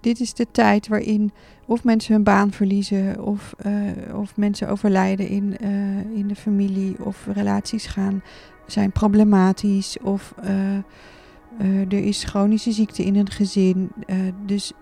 dit 0.00 0.20
is 0.20 0.34
de 0.34 0.46
tijd 0.50 0.88
waarin 0.88 1.32
of 1.66 1.84
mensen 1.84 2.14
hun 2.14 2.22
baan 2.22 2.52
verliezen, 2.52 3.24
of, 3.24 3.54
eh, 3.58 3.72
of 4.14 4.36
mensen 4.36 4.68
overlijden 4.68 5.28
in, 5.28 5.58
eh, 5.58 6.16
in 6.16 6.28
de 6.28 6.36
familie, 6.36 7.04
of 7.04 7.26
relaties 7.32 7.86
gaan, 7.86 8.22
zijn 8.66 8.92
problematisch, 8.92 9.98
of 10.02 10.34
eh, 10.42 10.76
er 11.88 12.04
is 12.04 12.24
chronische 12.24 12.72
ziekte 12.72 13.04
in 13.04 13.16
een 13.16 13.30
gezin. 13.30 13.90
dus, 14.46 14.72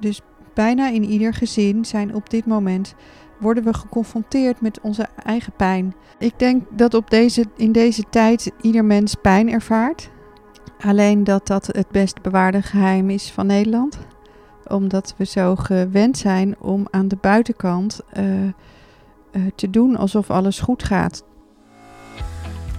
dus 0.00 0.20
bijna 0.54 0.88
in 0.88 1.04
ieder 1.04 1.34
gezin 1.34 1.84
zijn 1.84 2.14
op 2.14 2.30
dit 2.30 2.46
moment 2.46 2.94
worden 3.40 3.64
we 3.64 3.74
geconfronteerd 3.74 4.60
met 4.60 4.80
onze 4.80 5.06
eigen 5.24 5.52
pijn. 5.52 5.94
Ik 6.18 6.38
denk 6.38 6.64
dat 6.70 6.94
op 6.94 7.10
deze, 7.10 7.44
in 7.56 7.72
deze 7.72 8.02
tijd 8.10 8.52
ieder 8.60 8.84
mens 8.84 9.14
pijn 9.14 9.50
ervaart. 9.50 10.10
Alleen 10.80 11.24
dat 11.24 11.46
dat 11.46 11.66
het 11.66 11.88
best 11.88 12.22
bewaarde 12.22 12.62
geheim 12.62 13.10
is 13.10 13.30
van 13.30 13.46
Nederland. 13.46 13.98
Omdat 14.68 15.14
we 15.16 15.24
zo 15.24 15.56
gewend 15.56 16.18
zijn 16.18 16.56
om 16.58 16.86
aan 16.90 17.08
de 17.08 17.18
buitenkant 17.20 18.00
uh, 18.18 18.24
uh, 18.24 18.52
te 19.54 19.70
doen 19.70 19.96
alsof 19.96 20.30
alles 20.30 20.60
goed 20.60 20.82
gaat. 20.82 21.24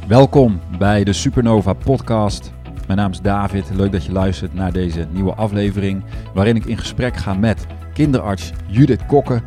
Welkom 0.07 0.59
bij 0.77 1.03
de 1.03 1.13
Supernova 1.13 1.73
Podcast. 1.73 2.52
Mijn 2.88 2.99
naam 2.99 3.11
is 3.11 3.21
David. 3.21 3.70
Leuk 3.73 3.91
dat 3.91 4.05
je 4.05 4.11
luistert 4.11 4.53
naar 4.53 4.71
deze 4.71 5.07
nieuwe 5.11 5.33
aflevering. 5.33 6.03
Waarin 6.33 6.55
ik 6.55 6.66
in 6.66 6.77
gesprek 6.77 7.16
ga 7.16 7.33
met 7.33 7.66
kinderarts 7.94 8.52
Judith 8.67 9.05
Kokken. 9.05 9.44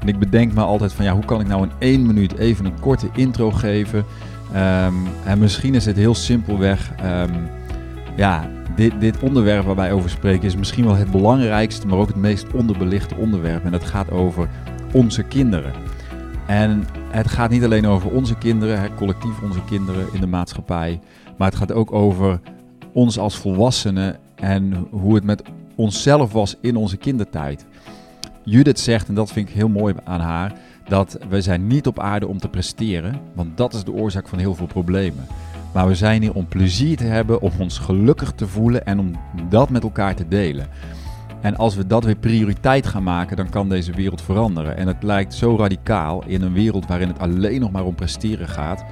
En 0.00 0.08
ik 0.08 0.18
bedenk 0.18 0.52
me 0.52 0.60
altijd 0.60 0.92
van 0.92 1.04
ja, 1.04 1.12
hoe 1.12 1.24
kan 1.24 1.40
ik 1.40 1.46
nou 1.46 1.62
in 1.62 1.72
één 1.78 2.06
minuut 2.06 2.38
even 2.38 2.64
een 2.64 2.80
korte 2.80 3.08
intro 3.14 3.50
geven. 3.50 3.98
Um, 3.98 5.06
en 5.24 5.38
misschien 5.38 5.74
is 5.74 5.86
het 5.86 5.96
heel 5.96 6.14
simpelweg. 6.14 6.90
Um, 7.04 7.48
ja, 8.16 8.48
dit, 8.76 9.00
dit 9.00 9.18
onderwerp 9.18 9.64
waar 9.64 9.76
wij 9.76 9.92
over 9.92 10.10
spreken 10.10 10.46
is 10.46 10.56
misschien 10.56 10.84
wel 10.84 10.94
het 10.94 11.10
belangrijkste, 11.10 11.86
maar 11.86 11.98
ook 11.98 12.06
het 12.06 12.16
meest 12.16 12.52
onderbelichte 12.52 13.14
onderwerp. 13.14 13.64
En 13.64 13.70
dat 13.70 13.84
gaat 13.84 14.10
over 14.10 14.48
onze 14.92 15.22
kinderen. 15.22 15.72
En 16.46 16.84
het 17.10 17.28
gaat 17.28 17.50
niet 17.50 17.64
alleen 17.64 17.86
over 17.86 18.10
onze 18.10 18.38
kinderen, 18.38 18.80
hè, 18.80 18.94
collectief 18.94 19.42
onze 19.42 19.64
kinderen 19.64 20.06
in 20.12 20.20
de 20.20 20.26
maatschappij, 20.26 21.00
maar 21.36 21.48
het 21.48 21.56
gaat 21.56 21.72
ook 21.72 21.92
over 21.92 22.40
ons 22.92 23.18
als 23.18 23.36
volwassenen 23.36 24.16
en 24.34 24.86
hoe 24.90 25.14
het 25.14 25.24
met 25.24 25.42
onszelf 25.74 26.32
was 26.32 26.56
in 26.60 26.76
onze 26.76 26.96
kindertijd. 26.96 27.66
Judith 28.42 28.80
zegt, 28.80 29.08
en 29.08 29.14
dat 29.14 29.32
vind 29.32 29.48
ik 29.48 29.54
heel 29.54 29.68
mooi 29.68 29.94
aan 30.04 30.20
haar, 30.20 30.52
dat 30.88 31.18
we 31.28 31.40
zijn 31.40 31.66
niet 31.66 31.86
op 31.86 31.98
aarde 31.98 32.26
om 32.26 32.38
te 32.38 32.48
presteren, 32.48 33.20
want 33.32 33.56
dat 33.56 33.74
is 33.74 33.84
de 33.84 33.92
oorzaak 33.92 34.28
van 34.28 34.38
heel 34.38 34.54
veel 34.54 34.66
problemen. 34.66 35.26
Maar 35.74 35.86
we 35.86 35.94
zijn 35.94 36.22
hier 36.22 36.34
om 36.34 36.48
plezier 36.48 36.96
te 36.96 37.04
hebben, 37.04 37.40
om 37.40 37.50
ons 37.58 37.78
gelukkig 37.78 38.32
te 38.32 38.46
voelen 38.46 38.86
en 38.86 38.98
om 38.98 39.12
dat 39.48 39.70
met 39.70 39.82
elkaar 39.82 40.14
te 40.14 40.28
delen. 40.28 40.66
En 41.40 41.56
als 41.56 41.74
we 41.74 41.86
dat 41.86 42.04
weer 42.04 42.16
prioriteit 42.16 42.86
gaan 42.86 43.02
maken, 43.02 43.36
dan 43.36 43.48
kan 43.48 43.68
deze 43.68 43.92
wereld 43.92 44.22
veranderen. 44.22 44.76
En 44.76 44.86
het 44.86 45.02
lijkt 45.02 45.34
zo 45.34 45.56
radicaal 45.56 46.24
in 46.26 46.42
een 46.42 46.52
wereld 46.52 46.86
waarin 46.86 47.08
het 47.08 47.18
alleen 47.18 47.60
nog 47.60 47.70
maar 47.70 47.84
om 47.84 47.94
presteren 47.94 48.48
gaat. 48.48 48.84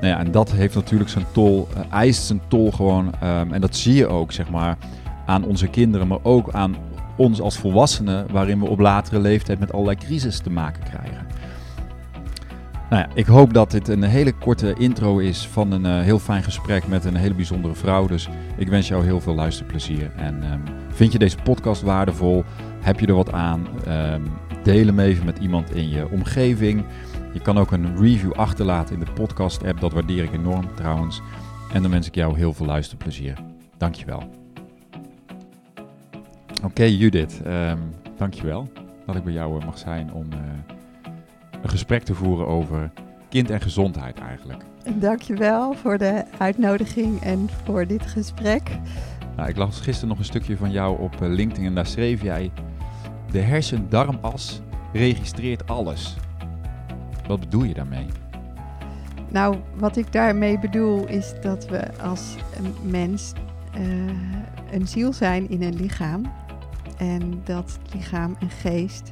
Nou 0.00 0.12
ja, 0.12 0.18
en 0.18 0.30
dat 0.30 0.52
heeft 0.52 0.74
natuurlijk 0.74 1.10
zijn 1.10 1.24
tol, 1.32 1.68
uh, 1.76 1.80
eist 1.90 2.22
zijn 2.22 2.40
tol 2.48 2.72
gewoon. 2.72 3.06
Um, 3.06 3.52
en 3.52 3.60
dat 3.60 3.76
zie 3.76 3.94
je 3.94 4.06
ook, 4.06 4.32
zeg 4.32 4.50
maar, 4.50 4.76
aan 5.26 5.44
onze 5.44 5.66
kinderen, 5.66 6.08
maar 6.08 6.18
ook 6.22 6.52
aan 6.52 6.76
ons 7.16 7.40
als 7.40 7.58
volwassenen, 7.58 8.26
waarin 8.30 8.60
we 8.60 8.68
op 8.68 8.78
latere 8.78 9.20
leeftijd 9.20 9.58
met 9.58 9.72
allerlei 9.72 9.96
crisis 9.96 10.38
te 10.38 10.50
maken 10.50 10.82
krijgen. 10.82 11.29
Nou 12.90 13.02
ja, 13.02 13.08
ik 13.14 13.26
hoop 13.26 13.54
dat 13.54 13.70
dit 13.70 13.88
een 13.88 14.02
hele 14.02 14.32
korte 14.32 14.74
intro 14.74 15.18
is 15.18 15.48
van 15.48 15.72
een 15.72 15.84
uh, 15.84 16.00
heel 16.00 16.18
fijn 16.18 16.42
gesprek 16.42 16.86
met 16.86 17.04
een 17.04 17.16
hele 17.16 17.34
bijzondere 17.34 17.74
vrouw. 17.74 18.06
Dus 18.06 18.28
ik 18.56 18.68
wens 18.68 18.88
jou 18.88 19.04
heel 19.04 19.20
veel 19.20 19.34
luisterplezier. 19.34 20.12
En 20.16 20.52
um, 20.52 20.62
vind 20.88 21.12
je 21.12 21.18
deze 21.18 21.36
podcast 21.42 21.82
waardevol? 21.82 22.44
Heb 22.80 23.00
je 23.00 23.06
er 23.06 23.14
wat 23.14 23.32
aan? 23.32 23.66
Um, 23.88 24.22
deel 24.62 24.86
hem 24.86 24.98
even 24.98 25.24
met 25.24 25.38
iemand 25.38 25.74
in 25.74 25.88
je 25.88 26.08
omgeving. 26.10 26.84
Je 27.32 27.40
kan 27.40 27.58
ook 27.58 27.72
een 27.72 27.96
review 27.96 28.32
achterlaten 28.32 28.94
in 28.94 29.04
de 29.04 29.12
podcast-app. 29.12 29.80
Dat 29.80 29.92
waardeer 29.92 30.24
ik 30.24 30.32
enorm 30.32 30.74
trouwens. 30.74 31.20
En 31.72 31.82
dan 31.82 31.90
wens 31.90 32.06
ik 32.06 32.14
jou 32.14 32.36
heel 32.36 32.52
veel 32.52 32.66
luisterplezier. 32.66 33.34
Dankjewel. 33.76 34.22
Oké, 36.64 36.84
Judith. 36.84 37.40
Um, 37.46 37.78
dankjewel 38.16 38.68
dat 39.06 39.16
ik 39.16 39.24
bij 39.24 39.32
jou 39.32 39.64
mag 39.64 39.78
zijn 39.78 40.12
om... 40.12 40.26
Uh, 40.32 40.38
een 41.62 41.70
gesprek 41.70 42.02
te 42.02 42.14
voeren 42.14 42.46
over 42.46 42.90
kind 43.28 43.50
en 43.50 43.60
gezondheid 43.60 44.18
eigenlijk. 44.18 44.64
Dankjewel 44.94 45.74
voor 45.74 45.98
de 45.98 46.24
uitnodiging 46.38 47.22
en 47.22 47.48
voor 47.64 47.86
dit 47.86 48.06
gesprek. 48.06 48.78
Nou, 49.36 49.48
ik 49.48 49.56
las 49.56 49.80
gisteren 49.80 50.08
nog 50.08 50.18
een 50.18 50.24
stukje 50.24 50.56
van 50.56 50.70
jou 50.70 51.00
op 51.00 51.16
LinkedIn 51.20 51.64
en 51.64 51.74
daar 51.74 51.86
schreef 51.86 52.22
jij... 52.22 52.50
De 53.30 53.40
hersen-darmas 53.40 54.60
registreert 54.92 55.68
alles. 55.68 56.16
Wat 57.26 57.40
bedoel 57.40 57.62
je 57.62 57.74
daarmee? 57.74 58.06
Nou, 59.28 59.56
wat 59.74 59.96
ik 59.96 60.12
daarmee 60.12 60.58
bedoel 60.58 61.06
is 61.06 61.34
dat 61.42 61.68
we 61.68 61.98
als 62.00 62.36
mens 62.82 63.32
uh, 63.78 63.82
een 64.72 64.88
ziel 64.88 65.12
zijn 65.12 65.50
in 65.50 65.62
een 65.62 65.76
lichaam. 65.76 66.32
En 66.98 67.40
dat 67.44 67.78
lichaam 67.92 68.36
en 68.40 68.50
geest 68.50 69.10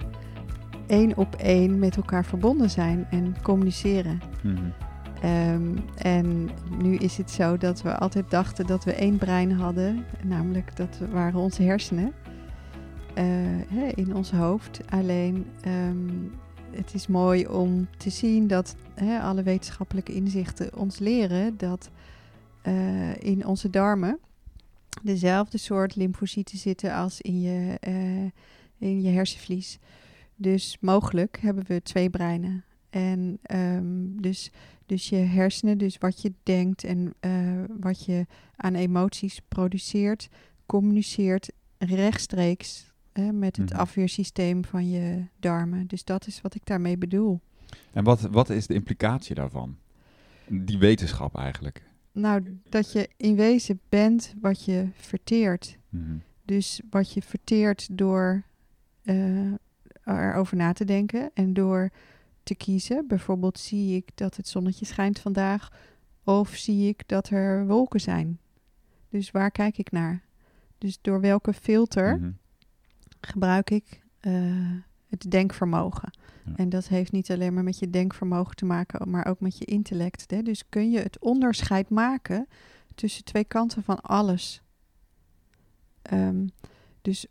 één 0.89 1.17
op 1.17 1.35
één 1.35 1.79
met 1.79 1.97
elkaar 1.97 2.25
verbonden 2.25 2.71
zijn 2.71 3.07
en 3.11 3.37
communiceren. 3.43 4.21
Mm-hmm. 4.43 4.73
Um, 5.25 5.79
en 5.97 6.51
nu 6.79 6.97
is 6.97 7.17
het 7.17 7.31
zo 7.31 7.57
dat 7.57 7.83
we 7.83 7.97
altijd 7.97 8.31
dachten 8.31 8.67
dat 8.67 8.85
we 8.85 8.93
één 8.93 9.19
brein 9.19 9.53
hadden, 9.53 10.05
namelijk 10.25 10.77
dat 10.77 10.99
waren 11.11 11.41
onze 11.41 11.63
hersenen 11.63 12.13
uh, 13.19 13.25
hè, 13.69 13.87
in 13.95 14.15
ons 14.15 14.31
hoofd. 14.31 14.81
Alleen 14.89 15.47
um, 15.67 16.31
het 16.71 16.95
is 16.95 17.07
mooi 17.07 17.47
om 17.47 17.89
te 17.97 18.11
zien 18.11 18.47
dat 18.47 18.77
hè, 18.95 19.21
alle 19.21 19.43
wetenschappelijke 19.43 20.15
inzichten 20.15 20.77
ons 20.77 20.99
leren 20.99 21.57
dat 21.57 21.91
uh, 22.63 23.17
in 23.17 23.47
onze 23.47 23.71
darmen 23.71 24.19
dezelfde 25.03 25.59
soort 25.59 25.97
lymfocyten 25.97 26.59
zitten 26.59 26.95
als 26.95 27.21
in 27.21 27.41
je, 27.41 27.79
uh, 27.89 28.31
in 28.91 29.03
je 29.03 29.11
hersenvlies. 29.11 29.79
Dus 30.41 30.77
mogelijk 30.81 31.39
hebben 31.41 31.65
we 31.67 31.83
twee 31.83 32.11
breinen. 32.11 32.65
En 32.91 33.39
um, 33.55 34.21
dus, 34.23 34.51
dus 34.87 35.09
je 35.09 35.17
hersenen, 35.17 35.79
dus 35.79 35.99
wat 35.99 36.23
je 36.23 36.33
denkt 36.43 36.85
en 36.85 37.15
uh, 37.21 37.65
wat 37.81 38.05
je 38.05 38.27
aan 38.57 38.75
emoties 38.75 39.41
produceert, 39.49 40.29
communiceert 40.67 41.53
rechtstreeks 41.79 42.93
met 43.33 43.57
het 43.57 43.67
mm-hmm. 43.67 43.81
afweersysteem 43.81 44.65
van 44.65 44.89
je 44.89 45.25
darmen. 45.41 45.87
Dus 45.87 46.05
dat 46.05 46.27
is 46.27 46.41
wat 46.41 46.55
ik 46.55 46.67
daarmee 46.67 46.99
bedoel. 46.99 47.41
En 47.93 48.05
wat, 48.05 48.21
wat 48.21 48.51
is 48.51 48.67
de 48.67 48.75
implicatie 48.75 49.35
daarvan? 49.35 49.77
Die 50.47 50.79
wetenschap 50.79 51.37
eigenlijk? 51.37 51.83
Nou, 52.13 52.61
dat 52.69 52.93
je 52.93 53.09
in 53.17 53.37
wezen 53.37 53.81
bent 53.89 54.35
wat 54.41 54.65
je 54.65 54.89
verteert. 54.93 55.79
Mm-hmm. 55.89 56.23
Dus 56.45 56.81
wat 56.91 57.13
je 57.13 57.23
verteert 57.23 57.89
door 57.99 58.43
uh, 59.03 59.53
erover 60.17 60.57
na 60.57 60.73
te 60.73 60.85
denken 60.85 61.31
en 61.35 61.53
door 61.53 61.91
te 62.43 62.55
kiezen. 62.55 63.07
Bijvoorbeeld 63.07 63.59
zie 63.59 63.97
ik 63.97 64.11
dat 64.15 64.37
het 64.37 64.49
zonnetje 64.49 64.85
schijnt 64.85 65.19
vandaag 65.19 65.73
of 66.25 66.49
zie 66.49 66.89
ik 66.89 67.03
dat 67.07 67.29
er 67.29 67.67
wolken 67.67 68.01
zijn. 68.01 68.39
Dus 69.09 69.31
waar 69.31 69.51
kijk 69.51 69.79
ik 69.79 69.91
naar? 69.91 70.23
Dus 70.79 70.99
door 71.01 71.21
welke 71.21 71.53
filter 71.53 72.17
mm 72.17 72.23
-hmm. 72.23 72.39
gebruik 73.21 73.71
ik 73.71 74.03
uh, 74.21 74.73
het 75.07 75.31
denkvermogen? 75.31 76.11
Ja. 76.45 76.53
En 76.57 76.69
dat 76.69 76.89
heeft 76.89 77.13
niet 77.13 77.31
alleen 77.31 77.55
maar 77.55 77.65
met 77.65 77.79
je 77.79 77.91
denkvermogen 77.91 78.57
te 78.57 78.65
maken, 78.65 79.11
maar 79.11 79.27
ook 79.27 79.41
met 79.41 79.59
je 79.59 79.65
intellect. 79.65 80.31
Hè? 80.31 80.43
Dus 80.43 80.69
kun 80.69 80.91
je 80.91 80.99
het 80.99 81.19
onderscheid 81.19 81.89
maken 81.89 82.49
tussen 82.95 83.25
twee 83.25 83.45
kanten 83.45 83.83
van 83.83 84.01
alles. 84.01 84.63
Um, 86.13 86.51
dus 87.03 87.27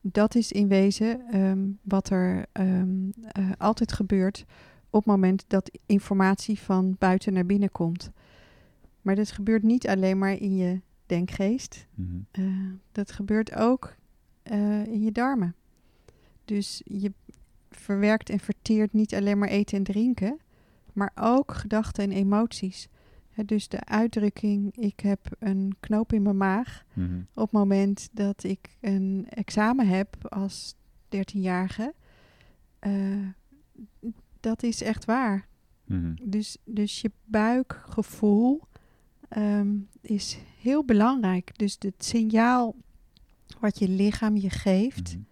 dat 0.00 0.34
is 0.34 0.52
in 0.52 0.68
wezen 0.68 1.36
um, 1.36 1.78
wat 1.82 2.10
er 2.10 2.46
um, 2.52 3.12
uh, 3.38 3.50
altijd 3.58 3.92
gebeurt 3.92 4.44
op 4.90 5.04
het 5.04 5.12
moment 5.12 5.44
dat 5.46 5.78
informatie 5.86 6.58
van 6.58 6.96
buiten 6.98 7.32
naar 7.32 7.46
binnen 7.46 7.72
komt. 7.72 8.10
Maar 9.02 9.14
dat 9.14 9.30
gebeurt 9.30 9.62
niet 9.62 9.88
alleen 9.88 10.18
maar 10.18 10.32
in 10.40 10.56
je 10.56 10.80
denkgeest. 11.06 11.86
Mm-hmm. 11.94 12.26
uh, 12.32 12.72
dat 12.92 13.10
gebeurt 13.10 13.54
ook 13.54 13.96
uh, 14.52 14.86
in 14.86 15.02
je 15.02 15.12
darmen. 15.12 15.54
Dus 16.44 16.82
je 16.84 17.12
verwerkt 17.70 18.30
en 18.30 18.40
verteert 18.40 18.92
niet 18.92 19.14
alleen 19.14 19.38
maar 19.38 19.48
eten 19.48 19.76
en 19.76 19.84
drinken, 19.84 20.38
maar 20.92 21.12
ook 21.14 21.52
gedachten 21.52 22.04
en 22.04 22.12
emoties 22.12 22.88
dus 23.44 23.68
de 23.68 23.84
uitdrukking, 23.84 24.76
ik 24.76 25.00
heb 25.00 25.36
een 25.38 25.76
knoop 25.80 26.12
in 26.12 26.22
mijn 26.22 26.36
maag. 26.36 26.84
Mm-hmm. 26.92 27.26
Op 27.34 27.42
het 27.42 27.52
moment 27.52 28.08
dat 28.12 28.42
ik 28.42 28.76
een 28.80 29.26
examen 29.28 29.88
heb 29.88 30.16
als 30.28 30.74
13-jarige. 31.16 31.94
Uh, 32.80 33.28
dat 34.40 34.62
is 34.62 34.82
echt 34.82 35.04
waar. 35.04 35.48
Mm-hmm. 35.84 36.16
Dus, 36.22 36.56
dus 36.64 37.00
je 37.00 37.10
buikgevoel 37.24 38.60
um, 39.36 39.88
is 40.00 40.38
heel 40.60 40.84
belangrijk. 40.84 41.58
Dus 41.58 41.76
het 41.78 42.04
signaal 42.04 42.76
wat 43.60 43.78
je 43.78 43.88
lichaam 43.88 44.36
je 44.36 44.50
geeft, 44.50 45.16
mm-hmm. 45.16 45.26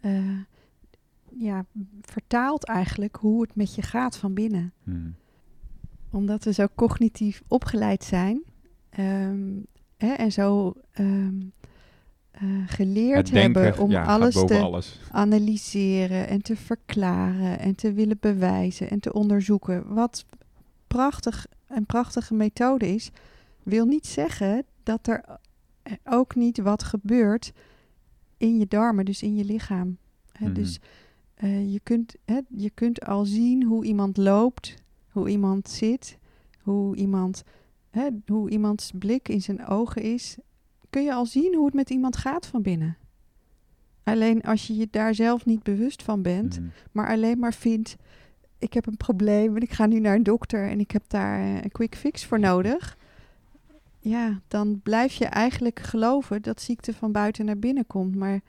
eh, 0.00 0.44
ja, 1.38 1.64
vertaalt 2.00 2.64
eigenlijk 2.64 3.16
hoe 3.16 3.42
het 3.42 3.54
met 3.54 3.74
je 3.74 3.82
gaat 3.82 4.16
van 4.16 4.34
binnen. 4.34 4.72
Mhm. 4.82 5.10
Omdat 6.10 6.44
we 6.44 6.52
zo 6.52 6.66
cognitief 6.74 7.42
opgeleid 7.48 8.04
zijn 8.04 8.42
ehm, 8.90 9.40
hè, 9.96 10.12
en 10.12 10.32
zo 10.32 10.74
ehm, 10.92 11.40
eh, 12.30 12.42
geleerd 12.66 13.32
denken, 13.32 13.62
hebben 13.62 13.82
om 13.82 13.90
ja, 13.90 14.04
alles 14.04 14.34
te 14.46 14.58
alles. 14.58 15.00
analyseren 15.10 16.28
en 16.28 16.42
te 16.42 16.56
verklaren 16.56 17.58
en 17.58 17.74
te 17.74 17.92
willen 17.92 18.16
bewijzen 18.20 18.90
en 18.90 19.00
te 19.00 19.12
onderzoeken. 19.12 19.94
Wat 19.94 20.24
prachtig, 20.86 21.46
een 21.68 21.86
prachtige 21.86 22.34
methode 22.34 22.94
is, 22.94 23.10
wil 23.62 23.86
niet 23.86 24.06
zeggen 24.06 24.64
dat 24.82 25.06
er 25.06 25.24
eh, 25.82 25.92
ook 26.04 26.34
niet 26.34 26.58
wat 26.58 26.82
gebeurt 26.82 27.52
in 28.36 28.58
je 28.58 28.66
darmen, 28.66 29.04
dus 29.04 29.22
in 29.22 29.34
je 29.36 29.44
lichaam. 29.44 29.96
Hè, 30.32 30.44
Mhm. 30.46 30.54
Dus 30.54 30.80
eh, 31.34 31.72
je, 31.72 31.80
kunt, 31.82 32.14
hè, 32.24 32.40
je 32.48 32.70
kunt 32.70 33.04
al 33.06 33.24
zien 33.24 33.62
hoe 33.64 33.84
iemand 33.84 34.16
loopt, 34.16 34.74
hoe 35.18 35.28
iemand 35.28 35.68
zit, 35.68 36.18
hoe 36.62 36.96
iemand, 36.96 37.42
hè, 37.90 38.08
hoe 38.26 38.50
iemands 38.50 38.92
blik 38.98 39.28
in 39.28 39.42
zijn 39.42 39.66
ogen 39.66 40.02
is. 40.02 40.36
Kun 40.90 41.02
je 41.04 41.14
al 41.14 41.26
zien 41.26 41.54
hoe 41.54 41.64
het 41.64 41.74
met 41.74 41.90
iemand 41.90 42.16
gaat 42.16 42.46
van 42.46 42.62
binnen. 42.62 42.96
Alleen 44.02 44.42
als 44.42 44.66
je 44.66 44.76
je 44.76 44.88
daar 44.90 45.14
zelf 45.14 45.44
niet 45.46 45.62
bewust 45.62 46.02
van 46.02 46.22
bent, 46.22 46.58
Mhm. 46.60 46.68
maar 46.92 47.08
alleen 47.08 47.38
maar 47.38 47.54
vindt: 47.54 47.96
ik 48.58 48.72
heb 48.72 48.86
een 48.86 48.96
probleem 48.96 49.56
en 49.56 49.62
ik 49.62 49.72
ga 49.72 49.86
nu 49.86 50.00
naar 50.00 50.14
een 50.14 50.22
dokter 50.22 50.68
en 50.68 50.80
ik 50.80 50.90
heb 50.90 51.02
daar 51.06 51.40
een 51.64 51.70
quick 51.70 51.94
fix 51.96 52.24
voor 52.24 52.40
nodig. 52.40 52.96
Ja, 54.00 54.40
dan 54.48 54.80
blijf 54.82 55.12
je 55.14 55.24
eigenlijk 55.24 55.80
geloven 55.80 56.42
dat 56.42 56.60
ziekte 56.60 56.94
van 56.94 57.12
buiten 57.12 57.44
naar 57.44 57.58
binnen 57.58 57.86
komt. 57.86 58.14
Maar, 58.16 58.40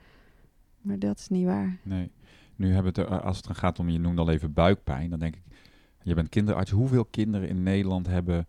maar 0.80 0.98
dat 0.98 1.18
is 1.18 1.28
niet 1.28 1.44
waar. 1.44 1.78
Nee. 1.82 2.10
Nu 2.56 2.72
hebben 2.72 2.94
we 2.94 3.00
het 3.00 3.10
er, 3.10 3.20
als 3.20 3.36
het 3.36 3.46
dan 3.46 3.54
gaat 3.54 3.78
om, 3.78 3.88
je 3.88 3.98
noemde 3.98 4.20
al 4.20 4.30
even 4.30 4.52
buikpijn, 4.52 5.10
dan 5.10 5.18
denk 5.18 5.34
ik, 5.36 5.42
je 6.02 6.14
bent 6.14 6.28
kinderarts. 6.28 6.70
Hoeveel 6.70 7.04
kinderen 7.04 7.48
in 7.48 7.62
Nederland 7.62 8.06
hebben 8.06 8.46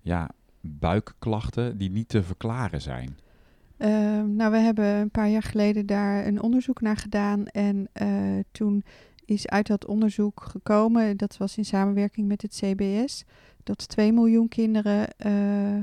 ja, 0.00 0.30
buikklachten 0.60 1.78
die 1.78 1.90
niet 1.90 2.08
te 2.08 2.22
verklaren 2.22 2.82
zijn? 2.82 3.18
Ehm, 3.76 4.36
nou, 4.36 4.50
we 4.50 4.58
hebben 4.58 4.84
een 4.84 5.10
paar 5.10 5.28
jaar 5.28 5.42
geleden 5.42 5.86
daar 5.86 6.26
een 6.26 6.42
onderzoek 6.42 6.80
naar 6.80 6.96
gedaan. 6.96 7.46
En 7.46 7.88
eh, 7.92 8.08
toen 8.50 8.84
is 9.24 9.48
uit 9.48 9.66
dat 9.66 9.86
onderzoek 9.86 10.42
gekomen, 10.42 11.16
dat 11.16 11.36
was 11.36 11.56
in 11.56 11.64
samenwerking 11.64 12.28
met 12.28 12.42
het 12.42 12.52
CBS, 12.52 13.24
dat 13.62 13.88
2 13.88 14.12
miljoen 14.12 14.48
kinderen 14.48 15.08
eh, 15.16 15.82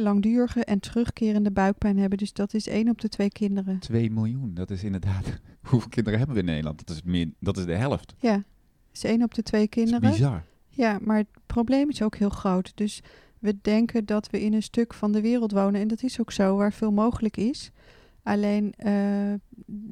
langdurige 0.00 0.64
en 0.64 0.80
terugkerende 0.80 1.50
buikpijn 1.50 1.98
hebben. 1.98 2.18
Dus 2.18 2.32
dat 2.32 2.54
is 2.54 2.66
1 2.66 2.88
op 2.88 3.00
de 3.00 3.08
2 3.08 3.28
kinderen. 3.28 3.78
2 3.78 4.10
miljoen, 4.10 4.54
dat 4.54 4.70
is 4.70 4.84
inderdaad... 4.84 5.26
Hoeveel 5.64 5.88
kinderen 5.88 6.18
hebben 6.18 6.36
we 6.36 6.42
in 6.42 6.48
Nederland? 6.48 6.86
Dat 6.86 6.96
is, 6.96 7.02
meer, 7.02 7.30
dat 7.38 7.56
is 7.56 7.64
de 7.64 7.74
helft. 7.74 8.14
Ja, 8.18 8.44
is 8.94 9.04
1 9.04 9.22
op 9.22 9.34
de 9.34 9.42
2 9.42 9.60
Dat 9.68 9.76
is 9.76 9.82
kinderen. 9.84 10.10
bizar. 10.10 10.44
Ja, 10.68 10.98
maar 11.02 11.16
het 11.16 11.26
probleem 11.46 11.88
is 11.90 12.02
ook 12.02 12.16
heel 12.16 12.28
groot. 12.28 12.72
Dus 12.74 13.02
we 13.38 13.56
denken 13.62 14.04
dat 14.04 14.30
we 14.30 14.40
in 14.42 14.52
een 14.54 14.62
stuk 14.62 14.94
van 14.94 15.12
de 15.12 15.20
wereld 15.20 15.52
wonen. 15.52 15.80
En 15.80 15.88
dat 15.88 16.02
is 16.02 16.20
ook 16.20 16.32
zo, 16.32 16.56
waar 16.56 16.72
veel 16.72 16.92
mogelijk 16.92 17.36
is. 17.36 17.70
Alleen, 18.22 18.72
eh, 18.76 19.30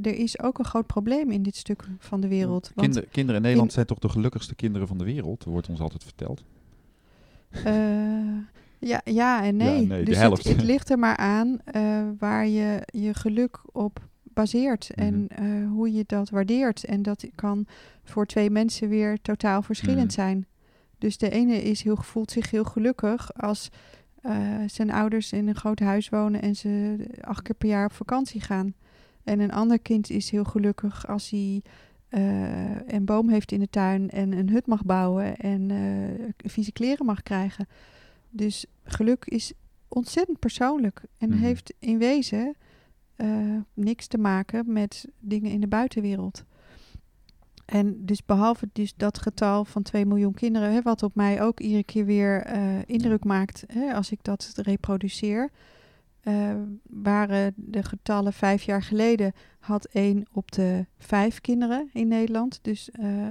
er 0.02 0.14
is 0.18 0.40
ook 0.42 0.58
een 0.58 0.64
groot 0.64 0.86
probleem 0.86 1.30
in 1.30 1.42
dit 1.42 1.56
stuk 1.56 1.84
van 1.98 2.20
de 2.20 2.28
wereld. 2.28 2.70
Want, 2.74 2.86
Kinder, 2.92 3.06
kinderen 3.10 3.36
in 3.36 3.42
Nederland 3.42 3.68
in- 3.68 3.74
zijn 3.74 3.86
toch 3.86 3.98
de 3.98 4.08
gelukkigste 4.08 4.54
kinderen 4.54 4.88
van 4.88 4.98
de 4.98 5.04
wereld, 5.04 5.44
wordt 5.44 5.68
ons 5.68 5.80
altijd 5.80 6.04
verteld. 6.04 6.44
eh, 7.50 7.64
ja, 8.78 9.00
ja 9.04 9.44
en 9.44 9.56
nee. 9.56 9.80
Ja, 9.80 9.86
nee, 9.86 10.04
de 10.04 10.28
dus 10.28 10.44
het 10.44 10.62
ligt 10.62 10.90
er 10.90 10.98
maar 10.98 11.16
aan 11.16 11.58
eh, 11.64 12.02
waar 12.18 12.46
je 12.46 12.82
je 12.86 13.14
geluk 13.14 13.60
op 13.72 14.08
baseert. 14.34 14.90
En 14.94 15.14
Mhm. 15.22 15.42
eh, 15.44 15.68
hoe 15.70 15.92
je 15.92 16.04
dat 16.06 16.30
waardeert. 16.30 16.84
En 16.84 17.02
dat 17.02 17.26
kan 17.34 17.66
voor 18.04 18.26
twee 18.26 18.50
mensen 18.50 18.88
weer 18.88 19.20
totaal 19.22 19.62
verschillend 19.62 20.04
Mhm. 20.06 20.10
zijn. 20.14 20.46
Dus 20.98 21.18
de 21.18 21.30
ene 21.30 21.62
is 21.62 21.82
heel, 21.82 21.96
voelt 21.96 22.30
zich 22.30 22.50
heel 22.50 22.64
gelukkig 22.64 23.34
als 23.34 23.68
eh, 24.22 24.46
zijn 24.66 24.90
ouders 24.90 25.32
in 25.32 25.48
een 25.48 25.54
groot 25.54 25.80
huis 25.80 26.08
wonen 26.08 26.42
en 26.42 26.56
ze 26.56 26.96
acht 27.20 27.42
keer 27.42 27.54
per 27.54 27.68
jaar 27.68 27.84
op 27.84 27.92
vakantie 27.92 28.40
gaan. 28.40 28.74
En 29.24 29.40
een 29.40 29.52
ander 29.52 29.78
kind 29.78 30.10
is 30.10 30.30
heel 30.30 30.44
gelukkig 30.44 31.06
als 31.08 31.30
hij 31.30 31.62
eh, 32.08 32.80
een 32.86 33.04
boom 33.04 33.28
heeft 33.28 33.52
in 33.52 33.60
de 33.60 33.70
tuin 33.70 34.10
en 34.10 34.32
een 34.32 34.50
hut 34.50 34.66
mag 34.66 34.84
bouwen 34.84 35.36
en 35.36 35.70
eh, 35.70 36.48
vieze 36.50 36.72
kleren 36.72 37.06
mag 37.06 37.22
krijgen. 37.22 37.66
Dus 38.30 38.66
geluk 38.84 39.24
is 39.24 39.52
ontzettend 39.88 40.38
persoonlijk 40.38 41.02
en 41.18 41.28
Mhm. 41.28 41.38
heeft 41.38 41.72
in 41.78 41.98
wezen 41.98 42.54
eh, 43.16 43.56
niks 43.74 44.06
te 44.06 44.18
maken 44.18 44.72
met 44.72 45.08
dingen 45.18 45.50
in 45.50 45.60
de 45.60 45.68
buitenwereld. 45.68 46.44
En 47.64 48.04
dus 48.04 48.24
behalve 48.24 48.68
dus 48.72 48.94
dat 48.96 49.18
getal 49.18 49.64
van 49.64 49.82
2 49.82 50.06
miljoen 50.06 50.34
kinderen, 50.34 50.72
hè, 50.72 50.82
wat 50.82 51.02
op 51.02 51.14
mij 51.14 51.42
ook 51.42 51.60
iedere 51.60 51.84
keer 51.84 52.04
weer 52.04 52.42
eh, 52.42 52.78
indruk 52.86 53.24
maakt 53.24 53.64
hè, 53.66 53.94
als 53.94 54.10
ik 54.10 54.18
dat 54.22 54.52
reproduceer, 54.56 55.50
eh, 56.20 56.54
waren 56.82 57.52
de 57.56 57.82
getallen 57.82 58.32
vijf 58.32 58.62
jaar 58.62 58.82
geleden 58.82 59.32
had 59.58 59.84
één 59.84 60.26
op 60.32 60.52
de 60.52 60.86
vijf 60.98 61.40
kinderen 61.40 61.90
in 61.92 62.08
Nederland, 62.08 62.58
dus 62.62 62.90
eh 62.90 63.26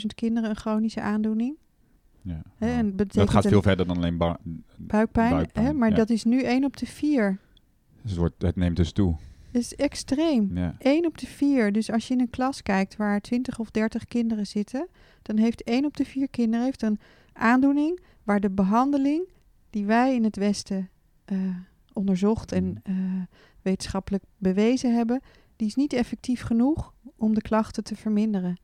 800.000 0.00 0.14
kinderen 0.14 0.50
een 0.50 0.56
chronische 0.56 1.00
aandoening. 1.00 1.56
Ja. 2.22 2.42
Hè, 2.56 2.72
en 2.72 2.96
dat 2.96 3.30
gaat 3.30 3.46
veel 3.46 3.62
verder 3.62 3.86
dan 3.86 3.96
alleen 3.96 4.36
buikpijn, 4.76 5.78
maar 5.78 5.90
ja. 5.90 5.94
dat 5.94 6.10
is 6.10 6.24
nu 6.24 6.42
één 6.42 6.64
op 6.64 6.76
de 6.76 6.86
vier. 6.86 7.38
Dus 8.02 8.10
het, 8.10 8.18
wordt, 8.20 8.42
het 8.42 8.56
neemt 8.56 8.76
dus 8.76 8.92
toe. 8.92 9.16
Dat 9.50 9.62
is 9.62 9.74
extreem. 9.74 10.50
Ja. 10.56 10.74
1 10.78 11.06
op 11.06 11.18
de 11.18 11.26
4. 11.26 11.72
Dus 11.72 11.90
als 11.90 12.08
je 12.08 12.14
in 12.14 12.20
een 12.20 12.30
klas 12.30 12.62
kijkt 12.62 12.96
waar 12.96 13.20
20 13.20 13.58
of 13.58 13.70
30 13.70 14.04
kinderen 14.04 14.46
zitten, 14.46 14.88
dan 15.22 15.36
heeft 15.36 15.62
1 15.64 15.84
op 15.84 15.96
de 15.96 16.04
4 16.04 16.28
kinderen 16.28 16.64
heeft 16.64 16.82
een 16.82 16.98
aandoening 17.32 18.00
waar 18.22 18.40
de 18.40 18.50
behandeling 18.50 19.28
die 19.70 19.84
wij 19.86 20.14
in 20.14 20.24
het 20.24 20.36
Westen 20.36 20.88
eh, 21.24 21.38
onderzocht 21.92 22.52
en 22.52 22.64
Mm. 22.64 22.76
eh, 22.82 22.94
wetenschappelijk 23.62 24.24
bewezen 24.38 24.94
hebben, 24.94 25.20
die 25.56 25.66
is 25.66 25.74
niet 25.74 25.92
effectief 25.92 26.42
genoeg 26.42 26.94
om 27.16 27.34
de 27.34 27.42
klachten 27.42 27.84
te 27.84 27.96
verminderen. 27.96 28.56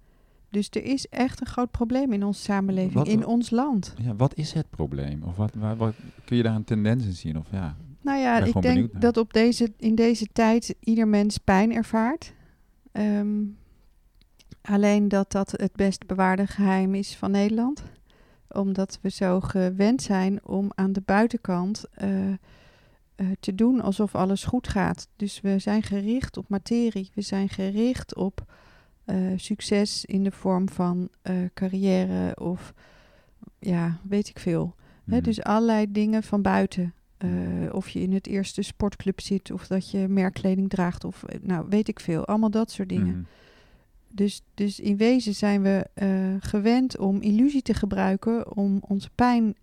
Dus 0.50 0.68
er 0.70 0.84
is 0.84 1.06
echt 1.06 1.40
een 1.40 1.46
groot 1.46 1.70
probleem 1.70 2.12
in 2.12 2.24
onze 2.24 2.40
samenleving, 2.40 2.92
Wat- 2.94 3.08
in 3.08 3.26
ons 3.26 3.50
land. 3.50 3.94
Ja, 4.02 4.14
wat 4.16 4.34
is 4.36 4.52
het 4.52 4.70
probleem? 4.70 5.22
Of 5.22 5.36
wat, 5.36 5.54
waar, 5.54 5.76
wat, 5.76 5.94
kun 6.24 6.36
je 6.36 6.42
daar 6.42 6.54
een 6.54 6.64
tendens 6.64 7.04
in 7.04 7.12
zien? 7.12 7.38
Of 7.38 7.46
ja, 7.50 7.76
Nou 8.08 8.20
ja, 8.20 8.38
ik 8.38 8.62
denk 8.62 8.92
naar. 8.92 9.00
dat 9.00 9.16
op 9.16 9.32
deze, 9.32 9.72
in 9.76 9.94
deze 9.94 10.26
tijd 10.32 10.74
ieder 10.80 11.08
mens 11.08 11.38
pijn 11.38 11.74
ervaart. 11.74 12.32
Ehm, 12.92 13.44
alleen 14.62 15.08
dat 15.08 15.32
dat 15.32 15.50
het 15.50 15.72
best 15.72 16.06
bewaarde 16.06 16.46
geheim 16.46 16.94
is 16.94 17.16
van 17.16 17.30
Nederland. 17.30 17.82
Omdat 18.48 18.98
we 19.02 19.10
zo 19.10 19.40
gewend 19.40 20.02
zijn 20.02 20.44
om 20.44 20.70
aan 20.74 20.92
de 20.92 21.02
buitenkant 21.04 21.84
eh, 21.94 22.28
eh, 22.28 22.36
te 23.40 23.54
doen 23.54 23.80
alsof 23.80 24.14
alles 24.14 24.44
goed 24.44 24.68
gaat. 24.68 25.08
Dus 25.16 25.40
we 25.40 25.58
zijn 25.58 25.82
gericht 25.82 26.36
op 26.36 26.48
materie. 26.48 27.10
We 27.14 27.22
zijn 27.22 27.48
gericht 27.48 28.14
op 28.14 28.44
eh, 29.04 29.16
succes 29.36 30.04
in 30.04 30.24
de 30.24 30.32
vorm 30.32 30.68
van 30.68 31.08
carrière 31.54 32.36
of 32.40 32.74
ja, 33.58 33.98
weet 34.02 34.28
ik 34.28 34.38
veel. 34.38 34.74
Mhm. 35.04 35.22
dus 35.22 35.42
allerlei 35.42 35.92
dingen 35.92 36.22
van 36.22 36.42
buiten. 36.42 36.92
Eh, 37.18 37.28
of 37.72 37.88
je 37.88 38.00
in 38.00 38.12
het 38.12 38.26
eerste 38.26 38.62
sportclub 38.62 39.20
zit, 39.20 39.50
of 39.50 39.66
dat 39.66 39.90
je 39.90 40.08
merkkleding 40.08 40.68
draagt, 40.68 41.04
of 41.04 41.22
eh, 41.24 41.38
nou 41.42 41.66
weet 41.68 41.88
ik 41.88 42.00
veel. 42.00 42.24
Allemaal 42.26 42.50
dat 42.50 42.70
soort 42.70 42.88
dingen. 42.88 43.06
Mhm. 43.14 43.22
Dus, 44.10 44.42
dus 44.54 44.80
in 44.80 44.96
wezen 44.96 45.34
zijn 45.34 45.62
we 45.62 45.86
eh, 45.94 46.08
gewend 46.40 46.98
om 46.98 47.20
illusie 47.20 47.62
te 47.62 47.74
gebruiken 47.74 48.56
om 48.56 48.78
onze 48.80 49.10
pijn 49.14 49.54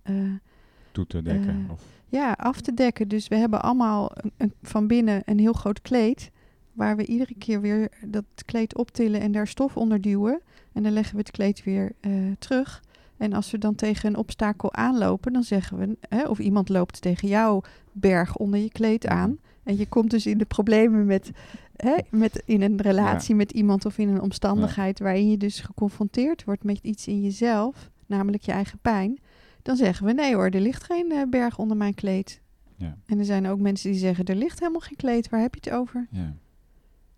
toe 0.92 1.08
te 1.08 1.22
dekken. 1.22 1.68
Of, 1.72 1.84
ja, 2.08 2.32
af 2.32 2.62
te 2.62 2.74
dekken. 2.74 3.08
Dus 3.08 3.28
we 3.28 3.36
hebben 3.36 3.62
allemaal 3.62 4.12
een, 4.14 4.32
een- 4.38 4.54
van 4.62 4.88
binnen 4.88 5.22
een 5.26 5.40
heel 5.40 5.54
groot 5.54 5.82
kleed. 5.82 6.32
Waar 6.74 6.96
we 6.96 7.06
iedere 7.06 7.36
keer 7.38 7.62
weer 7.62 7.90
dat 8.06 8.26
kleed 8.46 8.76
optillen 8.78 9.22
en 9.22 9.32
daar 9.32 9.48
stof 9.48 9.78
onder 9.78 10.02
duwen. 10.02 10.42
En 10.74 10.84
dan 10.84 10.92
leggen 10.92 11.14
we 11.16 11.20
het 11.22 11.32
kleed 11.32 11.64
weer 11.64 11.92
terug. 12.40 12.84
En 13.18 13.34
als 13.34 13.52
we 13.52 13.58
dan 13.58 13.76
tegen 13.76 14.10
een 14.10 14.18
obstakel 14.18 14.74
aanlopen, 14.74 15.34
dan 15.34 15.44
zeggen 15.44 15.78
we, 15.78 15.98
hè, 16.10 16.24
of 16.24 16.40
iemand 16.40 16.70
loopt 16.70 17.02
tegen 17.02 17.28
jouw 17.28 17.62
berg 17.92 18.36
onder 18.36 18.60
je 18.60 18.70
kleed 18.70 19.08
aan. 19.08 19.38
En 19.64 19.78
je 19.78 19.88
komt 19.88 20.10
dus 20.12 20.26
in 20.26 20.38
de 20.38 20.46
problemen 20.46 21.06
met, 21.06 21.32
hè, 21.76 21.96
met 22.10 22.44
in 22.46 22.62
een 22.62 22.82
relatie 22.82 23.36
met 23.36 23.52
iemand 23.52 23.86
of 23.86 23.98
in 23.98 24.10
een 24.10 24.22
omstandigheid 24.22 25.00
waarin 25.00 25.30
je 25.30 25.38
dus 25.38 25.60
geconfronteerd 25.60 26.44
wordt 26.44 26.64
met 26.64 26.80
iets 26.82 27.08
in 27.08 27.22
jezelf, 27.22 27.90
namelijk 28.06 28.44
je 28.44 28.52
eigen 28.52 28.80
pijn. 28.82 29.20
Dan 29.62 29.76
zeggen 29.76 30.06
we 30.06 30.14
nee 30.14 30.36
hoor, 30.36 30.50
er 30.50 30.62
ligt 30.62 30.84
geen 30.84 31.12
eh, 31.12 31.22
berg 31.30 31.58
onder 31.58 31.78
mijn 31.78 31.94
kleed. 31.94 32.42
ja, 32.76 32.98
En 33.06 33.20
er 33.20 33.26
zijn 33.26 33.48
ook 33.48 33.60
mensen 33.60 33.92
die 33.92 34.00
zeggen 34.00 34.26
er 34.26 34.36
ligt 34.36 34.60
helemaal 34.60 34.82
geen 34.82 34.96
kleed, 34.98 35.30
waar 35.30 35.42
heb 35.42 35.56
je 35.56 35.70
het 35.70 35.80
over? 35.80 36.08
ja. 36.12 36.34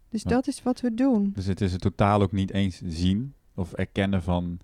Dus 0.10 0.24
dat 0.24 0.48
is 0.48 0.63
wat 0.63 0.82
we 0.82 0.94
doen. 0.94 1.32
Dus 1.36 1.46
het 1.46 1.62
is 1.62 1.72
het 1.72 1.82
totaal 1.82 2.22
ook 2.22 2.32
niet 2.32 2.51
eens 2.51 2.82
zien 2.86 3.34
of 3.56 3.74
erkennen 3.74 4.24
van 4.24 4.60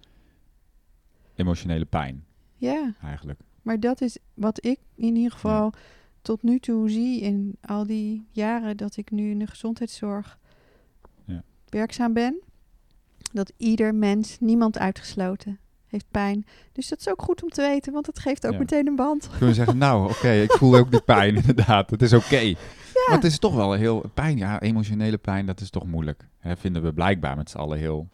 emotionele 1.35 1.85
pijn, 1.85 2.25
Ja, 2.55 2.93
eigenlijk. 3.03 3.39
maar 3.61 3.79
dat 3.79 4.01
is 4.01 4.17
wat 4.33 4.65
ik 4.65 4.79
in 4.95 5.15
ieder 5.15 5.31
geval 5.31 5.73
tot 6.21 6.43
nu 6.43 6.59
toe 6.59 6.89
zie 6.89 7.21
in 7.21 7.57
al 7.61 7.85
die 7.85 8.25
jaren 8.31 8.77
dat 8.77 8.97
ik 8.97 9.11
nu 9.11 9.29
in 9.29 9.39
de 9.39 9.47
gezondheidszorg 9.47 10.37
werkzaam 11.69 12.13
ben. 12.13 12.41
Dat 13.33 13.51
ieder 13.57 13.95
mens, 13.95 14.37
niemand 14.39 14.77
uitgesloten, 14.77 15.59
heeft 15.87 16.05
pijn. 16.11 16.45
Dus 16.71 16.87
dat 16.89 16.99
is 16.99 17.09
ook 17.09 17.21
goed 17.21 17.43
om 17.43 17.49
te 17.49 17.61
weten, 17.61 17.93
want 17.93 18.05
het 18.07 18.19
geeft 18.19 18.45
ook 18.45 18.51
Ja. 18.53 18.57
meteen 18.59 18.87
een 18.87 18.95
band. 18.95 19.29
Kunnen 19.29 19.47
we 19.47 19.53
zeggen, 19.53 19.77
nou 19.77 20.09
oké, 20.09 20.31
ik 20.31 20.51
voel 20.51 20.75
ook 20.75 20.91
die 20.91 21.01
pijn 21.01 21.35
inderdaad. 21.45 21.89
Het 21.89 22.01
is 22.01 22.13
oké. 22.13 22.37
Ja, 22.39 22.55
Maar 23.07 23.15
het 23.15 23.23
is 23.23 23.39
toch 23.39 23.55
wel 23.55 23.71
heel 23.73 24.03
pijn. 24.13 24.37
Ja, 24.37 24.61
emotionele 24.61 25.17
pijn, 25.17 25.45
dat 25.45 25.61
is 25.61 25.69
toch 25.69 25.85
moeilijk. 25.85 26.27
Hè, 26.39 26.57
vinden 26.57 26.83
we 26.83 26.93
blijkbaar 26.93 27.35
met 27.35 27.49
z'n 27.49 27.57
allen 27.57 27.77
heel. 27.77 28.09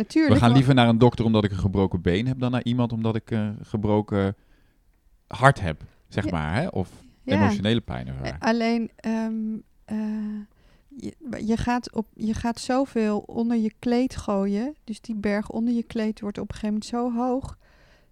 Natuurlijk. 0.00 0.34
We 0.34 0.40
gaan 0.40 0.52
liever 0.52 0.74
naar 0.74 0.88
een 0.88 0.98
dokter 0.98 1.24
omdat 1.24 1.44
ik 1.44 1.50
een 1.50 1.58
gebroken 1.58 2.00
been 2.02 2.26
heb 2.26 2.38
dan 2.40 2.50
naar 2.50 2.64
iemand 2.64 2.92
omdat 2.92 3.16
ik 3.16 3.30
een 3.30 3.58
gebroken 3.62 4.36
hart 5.26 5.60
heb, 5.60 5.82
zeg 6.08 6.24
Ja. 6.24 6.30
maar. 6.30 6.54
Hè? 6.54 6.66
Of 6.66 6.90
ja. 7.22 7.34
emotionele 7.34 7.80
pijn. 7.80 8.08
Eh, 8.08 8.32
Alleen, 8.38 8.90
ehm, 8.96 9.56
eh, 9.84 9.96
je, 10.96 11.14
je, 11.44 11.56
gaat 11.56 11.92
op, 11.92 12.06
je 12.14 12.34
gaat 12.34 12.60
zoveel 12.60 13.18
onder 13.18 13.56
je 13.56 13.72
kleed 13.78 14.16
gooien. 14.16 14.74
Dus 14.84 15.00
die 15.00 15.14
berg 15.14 15.50
onder 15.50 15.74
je 15.74 15.82
kleed 15.82 16.20
wordt 16.20 16.38
op 16.38 16.48
een 16.48 16.54
gegeven 16.54 16.80
moment 16.92 17.16
zo 17.16 17.22
hoog. 17.22 17.58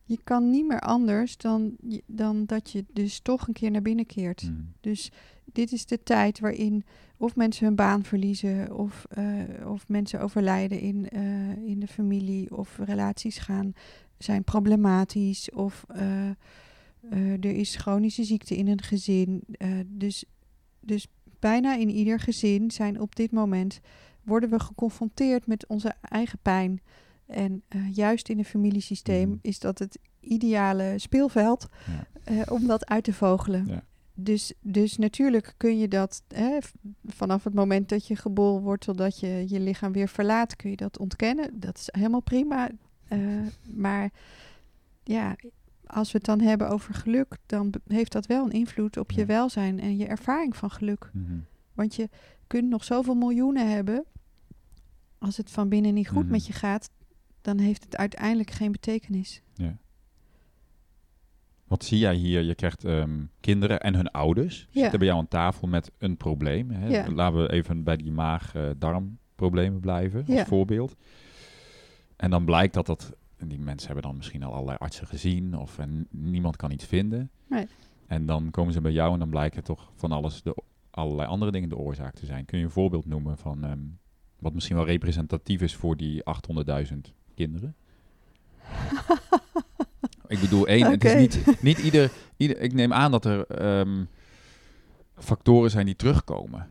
Je 0.09 0.19
kan 0.25 0.50
niet 0.50 0.67
meer 0.67 0.81
anders 0.81 1.37
dan, 1.37 1.77
dan 2.07 2.47
dat 2.47 2.71
je 2.71 2.85
dus 2.93 3.21
toch 3.21 3.47
een 3.47 3.55
keer 3.55 3.71
naar 3.71 3.83
binnen 3.83 4.07
keert. 4.07 4.43
Mm. 4.43 4.73
Dus 4.81 5.11
dit 5.45 5.73
is 5.73 5.87
de 5.87 6.03
tijd 6.03 6.41
waarin 6.41 6.85
of 7.17 7.37
mensen 7.37 7.67
hun 7.67 7.75
baan 7.75 8.05
verliezen, 8.05 8.77
of, 8.77 9.07
eh, 9.11 9.25
of 9.67 9.88
mensen 9.88 10.21
overlijden 10.21 10.81
in, 10.81 11.09
eh, 11.09 11.57
in 11.67 11.81
de 11.81 11.87
familie, 11.87 12.57
of 12.57 12.79
relaties 12.85 13.38
gaan 13.38 13.73
zijn 14.19 14.45
problematisch, 14.45 15.50
of 15.50 15.85
eh, 15.88 16.31
er 17.41 17.57
is 17.57 17.77
chronische 17.77 18.25
ziekte 18.25 18.57
in 18.57 18.69
een 18.69 18.83
gezin. 18.83 19.43
Dus, 19.87 20.25
dus 20.81 21.07
bijna 21.38 21.77
in 21.77 21.91
ieder 21.91 22.21
gezin 22.21 22.71
zijn 22.71 23.00
op 23.00 23.17
dit 23.17 23.33
moment 23.33 23.81
worden 24.23 24.50
we 24.50 24.61
geconfronteerd 24.61 25.47
met 25.47 25.67
onze 25.67 25.95
eigen 26.00 26.38
pijn. 26.43 26.81
En 27.28 27.62
eh, 27.68 27.94
juist 27.94 28.28
in 28.28 28.38
een 28.38 28.44
familiesysteem 28.44 29.28
Mhm. 29.28 29.38
is 29.42 29.58
dat 29.58 29.78
het 29.78 29.99
ideale 30.20 30.94
speelveld 30.97 31.68
Ja. 31.87 32.06
eh, 32.25 32.52
om 32.52 32.66
dat 32.66 32.87
uit 32.87 33.04
te 33.04 33.12
vogelen. 33.12 33.66
Ja. 33.66 33.82
Dus, 34.14 34.52
dus 34.61 34.97
natuurlijk 34.97 35.54
kun 35.56 35.78
je 35.78 35.88
dat 35.88 36.23
hè, 36.28 36.58
vanaf 37.04 37.44
het 37.44 37.54
moment 37.54 37.88
dat 37.88 38.06
je 38.06 38.16
geboren 38.16 38.62
wordt 38.62 38.85
totdat 38.85 39.20
je 39.20 39.44
je 39.49 39.61
lichaam 39.61 39.92
weer 39.92 40.08
verlaat, 40.08 40.56
kun 40.56 40.70
je 40.70 40.76
dat 40.76 40.99
ontkennen. 40.99 41.61
Dat 41.61 41.76
is 41.78 41.88
helemaal 41.90 42.20
prima. 42.23 42.70
Eh, 43.08 43.18
maar 43.85 44.11
ja, 45.04 45.37
als 45.87 46.12
we 46.12 46.18
het 46.18 46.26
dan 46.26 46.40
hebben 46.40 46.68
over 46.68 46.94
geluk, 46.94 47.37
dan 47.47 47.73
heeft 47.87 48.12
dat 48.12 48.26
wel 48.26 48.44
een 48.44 48.52
invloed 48.52 48.97
op 48.97 49.11
je 49.11 49.26
welzijn 49.26 49.80
en 49.80 49.97
je 49.97 50.06
ervaring 50.06 50.56
van 50.56 50.70
geluk. 50.70 51.11
Mhm. 51.12 51.38
Want 51.75 51.94
je 51.94 52.08
kunt 52.47 52.68
nog 52.68 52.85
zoveel 52.85 53.14
miljoenen 53.14 53.70
hebben. 53.70 54.04
Als 55.18 55.37
het 55.37 55.50
van 55.50 55.68
binnen 55.68 55.94
niet 55.94 56.08
goed 56.08 56.23
Mhm. 56.23 56.32
met 56.32 56.47
je 56.47 56.52
gaat, 56.52 56.90
dan 57.49 57.59
heeft 57.59 57.85
het 57.85 57.97
uiteindelijk 57.97 58.50
geen 58.50 58.73
betekenis. 58.73 59.43
Wat 61.64 61.85
zie 61.85 61.99
jij 61.99 62.14
hier? 62.14 62.43
Je 62.43 62.55
krijgt 62.55 62.85
ehm, 62.85 63.25
kinderen 63.40 63.81
en 63.81 63.95
hun 63.95 64.11
ouders 64.11 64.67
Ja. 64.71 64.81
zitten 64.81 64.99
bij 64.99 65.09
jou 65.09 65.21
aan 65.21 65.28
tafel 65.28 65.69
met 65.69 65.90
een 65.99 66.17
probleem. 66.17 66.71
Hè? 66.71 66.88
Ja. 66.88 67.11
Laten 67.12 67.43
we 67.43 67.52
even 67.52 67.83
bij 67.83 67.97
die 67.97 68.12
maag-darmproblemen 68.12 69.81
blijven 69.81 70.19
als 70.26 70.37
Ja. 70.37 70.47
voorbeeld. 70.47 70.97
En 72.17 72.31
dan 72.31 72.45
blijkt 72.45 72.75
dat 72.75 72.87
dat... 72.87 73.12
en 73.37 73.49
Die 73.49 73.59
mensen 73.59 73.87
hebben 73.87 74.05
dan 74.05 74.17
misschien 74.17 74.43
al 74.43 74.52
allerlei 74.52 74.78
artsen 74.78 75.07
gezien 75.07 75.57
of 75.59 75.78
en 75.78 76.07
niemand 76.11 76.57
kan 76.57 76.71
iets 76.71 76.85
vinden. 76.85 77.31
Nee. 77.49 77.67
En 78.07 78.26
dan 78.26 78.50
komen 78.50 78.73
ze 78.73 78.81
bij 78.81 78.93
jou 78.93 79.12
en 79.12 79.19
dan 79.19 79.31
blijken 79.31 79.64
toch 79.64 79.90
van 79.95 80.12
alles 80.12 80.43
de, 80.43 80.57
allerlei 80.90 81.28
andere 81.28 81.50
dingen 81.50 81.69
de 81.69 81.76
oorzaak 81.76 82.14
te 82.14 82.26
zijn. 82.26 82.45
Kun 82.45 82.59
je 82.59 82.64
een 82.64 82.71
voorbeeld 82.71 83.07
noemen 83.07 83.38
van 83.38 83.64
ehm, 83.64 83.78
wat 84.38 84.55
misschien 84.55 84.76
wel 84.76 84.87
representatief 84.87 85.61
is 85.61 85.75
voor 85.75 85.97
die 85.97 86.23
800.000 86.93 87.12
kinderen? 87.38 87.75
Ik 90.26 90.40
bedoel, 90.40 90.66
één, 90.66 90.90
het 90.90 91.04
is 91.04 91.14
niet, 91.14 91.62
niet 91.62 91.78
ieder, 91.78 92.11
ieder... 92.37 92.61
Ik 92.61 92.73
neem 92.73 92.92
aan 92.92 93.11
dat 93.11 93.25
er 93.25 93.47
ehm, 93.47 94.04
factoren 95.14 95.71
zijn 95.71 95.87
die 95.87 95.97
terugkomen. 95.97 96.68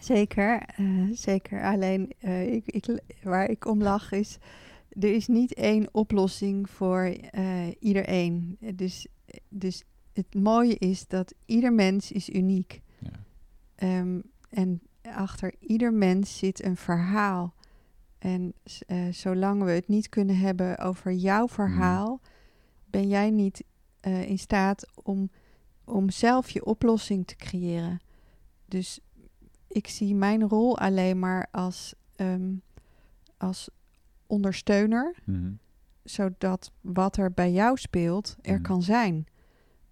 Zeker, 0.00 0.62
eh, 0.66 0.86
zeker. 1.12 1.62
Alleen 1.62 2.12
eh, 2.18 2.52
ik, 2.52 2.66
ik, 2.66 3.00
waar 3.22 3.50
ik 3.50 3.66
om 3.66 3.82
lach 3.82 4.12
is, 4.12 4.38
er 4.88 5.14
is 5.14 5.26
niet 5.26 5.54
één 5.54 5.88
oplossing 5.92 6.70
voor 6.70 7.16
eh, 7.30 7.66
iedereen. 7.80 8.56
Dus, 8.74 9.06
dus 9.48 9.82
het 10.12 10.34
mooie 10.34 10.76
is 10.78 11.06
dat 11.06 11.34
ieder 11.46 11.72
mens 11.72 12.12
is 12.12 12.30
uniek. 12.30 12.82
Ja. 12.98 13.10
Ehm, 13.74 14.20
en 14.50 14.80
achter 15.02 15.54
ieder 15.60 15.92
mens 15.92 16.38
zit 16.38 16.64
een 16.64 16.76
verhaal. 16.76 17.54
En 18.18 18.54
eh, 18.86 19.08
zolang 19.12 19.62
we 19.62 19.70
het 19.70 19.88
niet 19.88 20.08
kunnen 20.08 20.38
hebben 20.38 20.78
over 20.78 21.12
jouw 21.12 21.48
verhaal, 21.48 22.20
ben 22.84 23.08
jij 23.08 23.30
niet 23.30 23.64
eh, 24.00 24.28
in 24.28 24.38
staat 24.38 24.86
om, 25.02 25.30
om 25.84 26.10
zelf 26.10 26.50
je 26.50 26.64
oplossing 26.64 27.26
te 27.26 27.36
creëren. 27.36 28.00
Dus 28.66 29.00
ik 29.68 29.88
zie 29.88 30.14
mijn 30.14 30.48
rol 30.48 30.78
alleen 30.78 31.18
maar 31.18 31.48
als, 31.50 31.94
ehm, 32.16 32.54
als 33.36 33.68
ondersteuner, 34.26 35.14
Mhm. 35.24 35.52
zodat 36.04 36.72
wat 36.80 37.16
er 37.16 37.32
bij 37.32 37.52
jou 37.52 37.76
speelt 37.76 38.36
er 38.42 38.52
Mhm. 38.54 38.62
kan 38.62 38.82
zijn. 38.82 39.26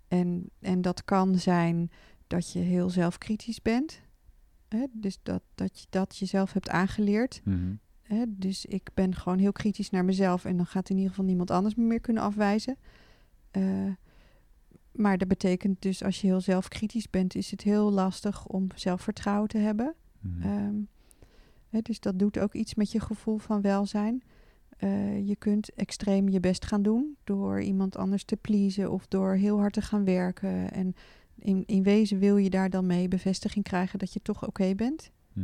En, 0.08 0.50
en 0.60 0.82
dat 0.82 1.04
kan 1.04 1.38
zijn 1.38 1.90
dat 2.26 2.52
je 2.52 2.58
heel 2.58 2.90
zelfkritisch 2.90 3.62
bent. 3.62 4.00
Hè? 4.68 4.86
Dus 4.92 5.18
dat, 5.22 5.42
dat 5.54 5.80
je 5.80 5.86
dat 5.90 6.16
jezelf 6.16 6.52
hebt 6.52 6.68
aangeleerd. 6.68 7.40
Mhm. 7.44 7.74
Hè? 8.04 8.24
Dus 8.28 8.66
ik 8.66 8.90
ben 8.94 9.14
gewoon 9.14 9.38
heel 9.38 9.52
kritisch 9.52 9.90
naar 9.90 10.04
mezelf 10.04 10.44
en 10.44 10.56
dan 10.56 10.66
gaat 10.66 10.88
in 10.88 10.96
ieder 10.96 11.10
geval 11.10 11.24
niemand 11.24 11.50
anders 11.50 11.74
me 11.74 11.84
meer 11.84 12.00
kunnen 12.00 12.22
afwijzen. 12.22 12.76
Eh, 13.50 13.92
maar 14.92 15.18
dat 15.18 15.28
betekent 15.28 15.82
dus 15.82 16.02
als 16.02 16.20
je 16.20 16.26
heel 16.26 16.40
zelfkritisch 16.40 17.10
bent, 17.10 17.34
is 17.34 17.50
het 17.50 17.62
heel 17.62 17.90
lastig 17.90 18.46
om 18.46 18.66
zelfvertrouwen 18.74 19.48
te 19.48 19.58
hebben. 19.58 19.94
Mhm. 20.20 20.42
Ehm, 20.42 20.74
hè, 21.68 21.80
dus 21.80 22.00
dat 22.00 22.18
doet 22.18 22.38
ook 22.38 22.54
iets 22.54 22.74
met 22.74 22.92
je 22.92 23.00
gevoel 23.00 23.38
van 23.38 23.60
welzijn. 23.60 24.22
Eh, 24.76 25.28
je 25.28 25.36
kunt 25.36 25.74
extreem 25.74 26.28
je 26.28 26.40
best 26.40 26.64
gaan 26.64 26.82
doen 26.82 27.16
door 27.24 27.60
iemand 27.60 27.96
anders 27.96 28.24
te 28.24 28.36
pleasen 28.36 28.92
of 28.92 29.06
door 29.06 29.34
heel 29.34 29.58
hard 29.58 29.72
te 29.72 29.82
gaan 29.82 30.04
werken. 30.04 30.72
En 30.72 30.94
in, 31.38 31.62
in 31.66 31.82
wezen 31.82 32.18
wil 32.18 32.36
je 32.36 32.50
daar 32.50 32.70
dan 32.70 32.86
mee 32.86 33.08
bevestiging 33.08 33.64
krijgen 33.64 33.98
dat 33.98 34.12
je 34.12 34.22
toch 34.22 34.46
oké 34.46 34.74
bent. 34.74 35.10
Eh, 35.34 35.42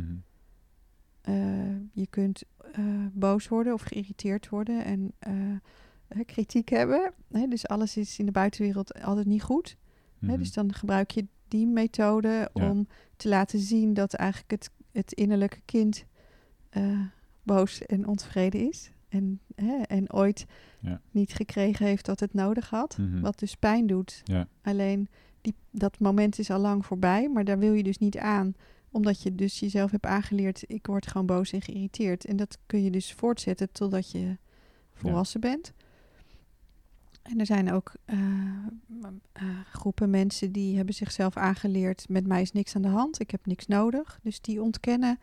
je 1.93 2.07
kunt 2.09 2.43
eh, 2.71 2.83
boos 3.13 3.47
worden 3.47 3.73
of 3.73 3.81
geïrriteerd 3.81 4.49
worden 4.49 4.85
en 4.85 5.11
eh, 5.19 6.19
kritiek 6.25 6.69
hebben. 6.69 7.13
Hè, 7.31 7.47
dus 7.47 7.67
alles 7.67 7.97
is 7.97 8.19
in 8.19 8.25
de 8.25 8.31
buitenwereld 8.31 9.01
altijd 9.03 9.25
niet 9.25 9.43
goed. 9.43 9.77
Hè, 10.19 10.27
Mhm. 10.27 10.37
dus 10.37 10.53
dan 10.53 10.73
gebruik 10.73 11.11
je 11.11 11.25
die 11.47 11.67
methode 11.67 12.49
Ja. 12.53 12.69
om 12.69 12.87
te 13.15 13.29
laten 13.29 13.59
zien 13.59 13.93
dat 13.93 14.13
eigenlijk 14.13 14.51
het, 14.51 14.69
het 14.91 15.13
innerlijke 15.13 15.61
kind 15.65 16.05
eh, 16.69 16.99
boos 17.43 17.81
en 17.85 18.07
ontevreden 18.07 18.67
is. 18.69 18.91
En, 19.09 19.39
hè, 19.55 19.81
en 19.81 20.13
ooit 20.13 20.45
Ja. 20.79 21.01
niet 21.11 21.33
gekregen 21.33 21.85
heeft 21.85 22.07
wat 22.07 22.19
het 22.19 22.33
nodig 22.33 22.69
had. 22.69 22.97
Mhm. 22.97 23.21
Wat 23.21 23.39
dus 23.39 23.55
pijn 23.55 23.87
doet. 23.87 24.21
Ja. 24.23 24.47
Alleen 24.61 25.07
die, 25.41 25.55
dat 25.71 25.99
moment 25.99 26.39
is 26.39 26.49
al 26.49 26.59
lang 26.59 26.85
voorbij, 26.85 27.29
maar 27.29 27.43
daar 27.43 27.59
wil 27.59 27.73
je 27.73 27.83
dus 27.83 27.97
niet 27.97 28.17
aan 28.17 28.53
omdat 28.91 29.21
je 29.21 29.35
dus 29.35 29.59
jezelf 29.59 29.91
hebt 29.91 30.05
aangeleerd, 30.05 30.63
ik 30.67 30.85
word 30.85 31.07
gewoon 31.07 31.25
boos 31.25 31.51
en 31.51 31.61
geïrriteerd. 31.61 32.25
En 32.25 32.35
dat 32.35 32.57
kun 32.65 32.83
je 32.83 32.91
dus 32.91 33.13
voortzetten 33.13 33.71
totdat 33.71 34.11
je 34.11 34.37
volwassen 34.93 35.39
bent. 35.39 35.73
En 37.21 37.39
er 37.39 37.45
zijn 37.45 37.71
ook 37.71 37.93
eh, 38.05 38.17
eh, 39.31 39.43
groepen 39.71 40.09
mensen 40.09 40.51
die 40.51 40.75
hebben 40.75 40.93
zichzelf 40.93 41.37
aangeleerd, 41.37 42.09
met 42.09 42.27
mij 42.27 42.41
is 42.41 42.51
niks 42.51 42.75
aan 42.75 42.81
de 42.81 42.87
hand, 42.87 43.19
ik 43.19 43.31
heb 43.31 43.45
niks 43.45 43.67
nodig. 43.67 44.19
Dus 44.23 44.41
die 44.41 44.61
ontkennen 44.61 45.19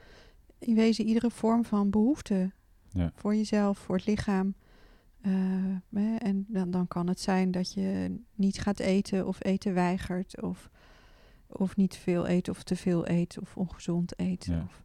in 0.59 0.75
wezen 0.75 1.05
iedere 1.05 1.31
vorm 1.31 1.65
van 1.65 1.91
behoefte 1.91 2.53
Ja. 2.93 3.13
voor 3.15 3.35
jezelf, 3.35 3.79
voor 3.79 3.97
het 3.97 4.07
lichaam. 4.07 4.55
Eh, 5.21 5.33
hè, 5.91 6.17
en 6.17 6.47
dan, 6.49 6.71
dan 6.71 6.89
kan 6.89 7.09
het 7.09 7.21
zijn 7.21 7.51
dat 7.51 7.73
je 7.73 8.17
niet 8.35 8.61
gaat 8.61 8.79
eten 8.79 9.27
of 9.27 9.45
eten 9.45 9.75
weigert. 9.75 10.43
Of, 10.43 10.71
of 11.49 11.77
niet 11.77 11.97
veel 11.97 12.29
eet 12.29 12.49
of 12.49 12.63
te 12.63 12.77
veel 12.77 13.09
eet 13.09 13.37
of 13.41 13.57
ongezond 13.57 14.13
eet. 14.21 14.45
Ja. 14.45 14.63
Of, 14.69 14.83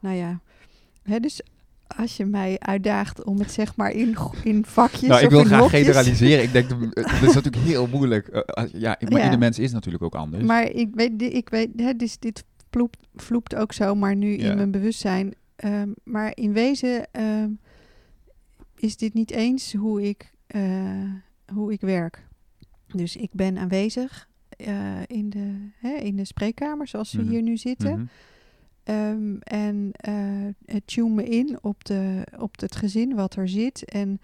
nou 0.00 0.16
ja, 0.16 0.40
hè, 1.02 1.20
dus 1.20 1.40
als 1.86 2.16
je 2.16 2.24
mij 2.24 2.58
uitdaagt 2.58 3.24
om 3.24 3.38
het 3.38 3.50
zeg 3.52 3.76
maar 3.76 3.90
in, 3.90 4.16
in 4.44 4.64
vakjes 4.64 5.08
Nou, 5.08 5.22
ik 5.24 5.30
wil 5.30 5.44
graag 5.44 5.70
generaliseren. 5.70 6.42
Ik 6.44 6.52
denk, 6.52 6.68
dat 6.68 6.80
dat 6.94 7.22
is 7.22 7.34
natuurlijk 7.34 7.64
heel 7.64 7.86
moeilijk. 7.86 8.28
Eh, 8.28 8.40
als- 8.40 8.70
ja, 8.72 8.96
maar 9.00 9.18
Ja. 9.18 9.24
ieder 9.24 9.38
mens 9.38 9.58
is 9.58 9.72
natuurlijk 9.72 10.04
ook 10.04 10.14
anders. 10.14 10.44
Maar 10.44 10.70
ik 10.70 10.88
weet, 10.94 11.22
ik 11.22 11.48
weet 11.48 11.68
hè, 11.76 11.94
dus 11.96 12.18
dit 12.18 12.44
vloept, 12.70 13.06
vloept 13.14 13.54
ook 13.54 13.72
zomaar 13.72 14.16
nu 14.16 14.38
Ja. 14.38 14.50
in 14.50 14.56
mijn 14.56 14.70
bewustzijn. 14.70 15.34
Ehm, 15.56 15.88
maar 16.04 16.32
in 16.34 16.52
wezen 16.52 17.12
ehm, 17.12 17.50
is 18.76 18.96
dit 18.96 19.14
niet 19.14 19.30
eens 19.30 19.72
hoe 19.74 20.02
ik, 20.08 20.32
eh, 20.46 21.10
hoe 21.54 21.72
ik 21.72 21.80
werk. 21.80 22.26
Dus 22.86 23.16
ik 23.16 23.30
ben 23.32 23.58
aanwezig 23.58 24.28
eh, 24.56 25.02
in, 25.06 25.30
de, 25.30 25.68
hè, 25.78 25.94
in 25.94 26.16
de 26.16 26.24
spreekkamer 26.24 26.88
zoals 26.88 27.12
we 27.12 27.22
Mhm. 27.22 27.30
hier 27.30 27.42
nu 27.42 27.56
zitten. 27.56 27.92
Mhm. 27.92 28.06
Ehm, 28.82 29.36
en 29.38 29.92
uh, 30.08 30.76
tune 30.84 31.14
me 31.14 31.24
in 31.24 31.58
op, 31.62 31.84
de, 31.84 32.26
op 32.38 32.60
het 32.60 32.76
gezin 32.76 33.14
wat 33.14 33.36
er 33.36 33.48
zit. 33.48 33.84
En, 33.84 34.20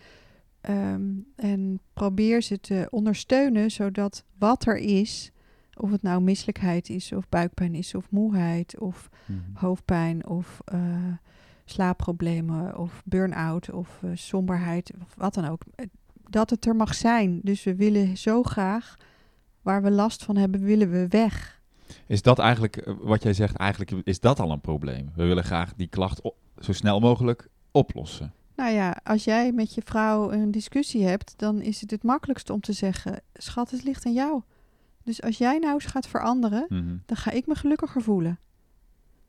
ehm, 0.60 1.02
en 1.36 1.80
probeer 1.92 2.42
ze 2.42 2.60
te 2.60 2.86
ondersteunen 2.90 3.70
zodat 3.70 4.24
wat 4.38 4.66
er 4.66 4.76
is, 4.76 5.30
of 5.76 5.90
het 5.90 6.02
nou 6.02 6.22
misselijkheid 6.22 6.88
is, 6.88 7.12
of 7.12 7.28
buikpijn 7.28 7.74
is, 7.74 7.94
of 7.94 8.10
moeheid, 8.10 8.78
of 8.78 9.08
mhm. 9.26 9.38
hoofdpijn, 9.52 10.26
of 10.26 10.60
uh, 10.74 10.80
slaapproblemen, 11.64 12.78
of 12.78 13.02
burn-out, 13.04 13.70
of 13.70 14.02
somberheid, 14.14 14.92
of 15.00 15.14
wat 15.16 15.34
dan 15.34 15.44
ook. 15.44 15.62
Dat 16.28 16.50
het 16.50 16.66
er 16.66 16.76
mag 16.76 16.94
zijn. 16.94 17.40
Dus 17.42 17.64
we 17.64 17.74
willen 17.74 18.16
zo 18.16 18.42
graag, 18.42 18.96
waar 19.62 19.82
we 19.82 19.90
last 19.90 20.24
van 20.24 20.36
hebben, 20.36 20.60
willen 20.60 20.90
we 20.90 21.08
weg. 21.08 21.60
Is 22.06 22.22
dat 22.22 22.38
eigenlijk, 22.38 22.76
eh, 22.76 22.94
wat 23.00 23.22
jij 23.22 23.32
zegt, 23.32 23.56
eigenlijk 23.56 23.90
is 24.04 24.20
dat 24.20 24.40
al 24.40 24.50
een 24.50 24.60
probleem? 24.60 25.10
We 25.14 25.24
willen 25.24 25.44
graag 25.44 25.74
die 25.74 25.86
klacht 25.86 26.20
zo 26.58 26.72
snel 26.72 27.00
mogelijk 27.00 27.48
oplossen. 27.70 28.32
Nou 28.56 28.70
ja, 28.74 29.00
als 29.04 29.24
jij 29.24 29.52
met 29.52 29.74
je 29.74 29.82
vrouw 29.84 30.32
een 30.32 30.50
discussie 30.50 31.04
hebt, 31.04 31.34
dan 31.36 31.60
is 31.60 31.80
het 31.80 31.90
het 31.90 32.02
makkelijkste 32.02 32.52
om 32.52 32.60
te 32.60 32.72
zeggen: 32.72 33.20
Schat, 33.34 33.70
het 33.70 33.84
ligt 33.84 34.06
aan 34.06 34.12
jou. 34.12 34.42
Dus 35.02 35.22
als 35.22 35.38
jij 35.38 35.58
nou 35.58 35.74
eens 35.74 35.84
gaat 35.84 36.06
veranderen, 36.06 36.66
mhm. 36.68 36.96
dan 37.06 37.16
ga 37.16 37.30
ik 37.30 37.46
me 37.46 37.54
gelukkiger 37.54 38.02
voelen. 38.02 38.38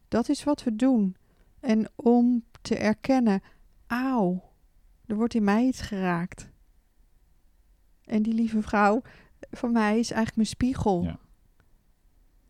Dat 0.07 0.29
is 0.29 0.43
wat 0.43 0.63
we 0.63 0.75
doen. 0.75 1.15
En 1.59 1.89
om 1.95 2.43
te 2.61 2.75
erkennen: 2.75 3.41
auw, 3.87 4.43
er 5.05 5.15
wordt 5.15 5.33
in 5.33 5.43
mij 5.43 5.65
iets 5.65 5.81
geraakt. 5.81 6.51
En 8.03 8.21
die 8.21 8.33
lieve 8.33 8.61
vrouw 8.61 9.01
van 9.57 9.71
mij 9.71 9.99
is 9.99 10.11
eigenlijk 10.11 10.35
mijn 10.35 10.47
spiegel. 10.47 11.03
Ja. 11.03 11.19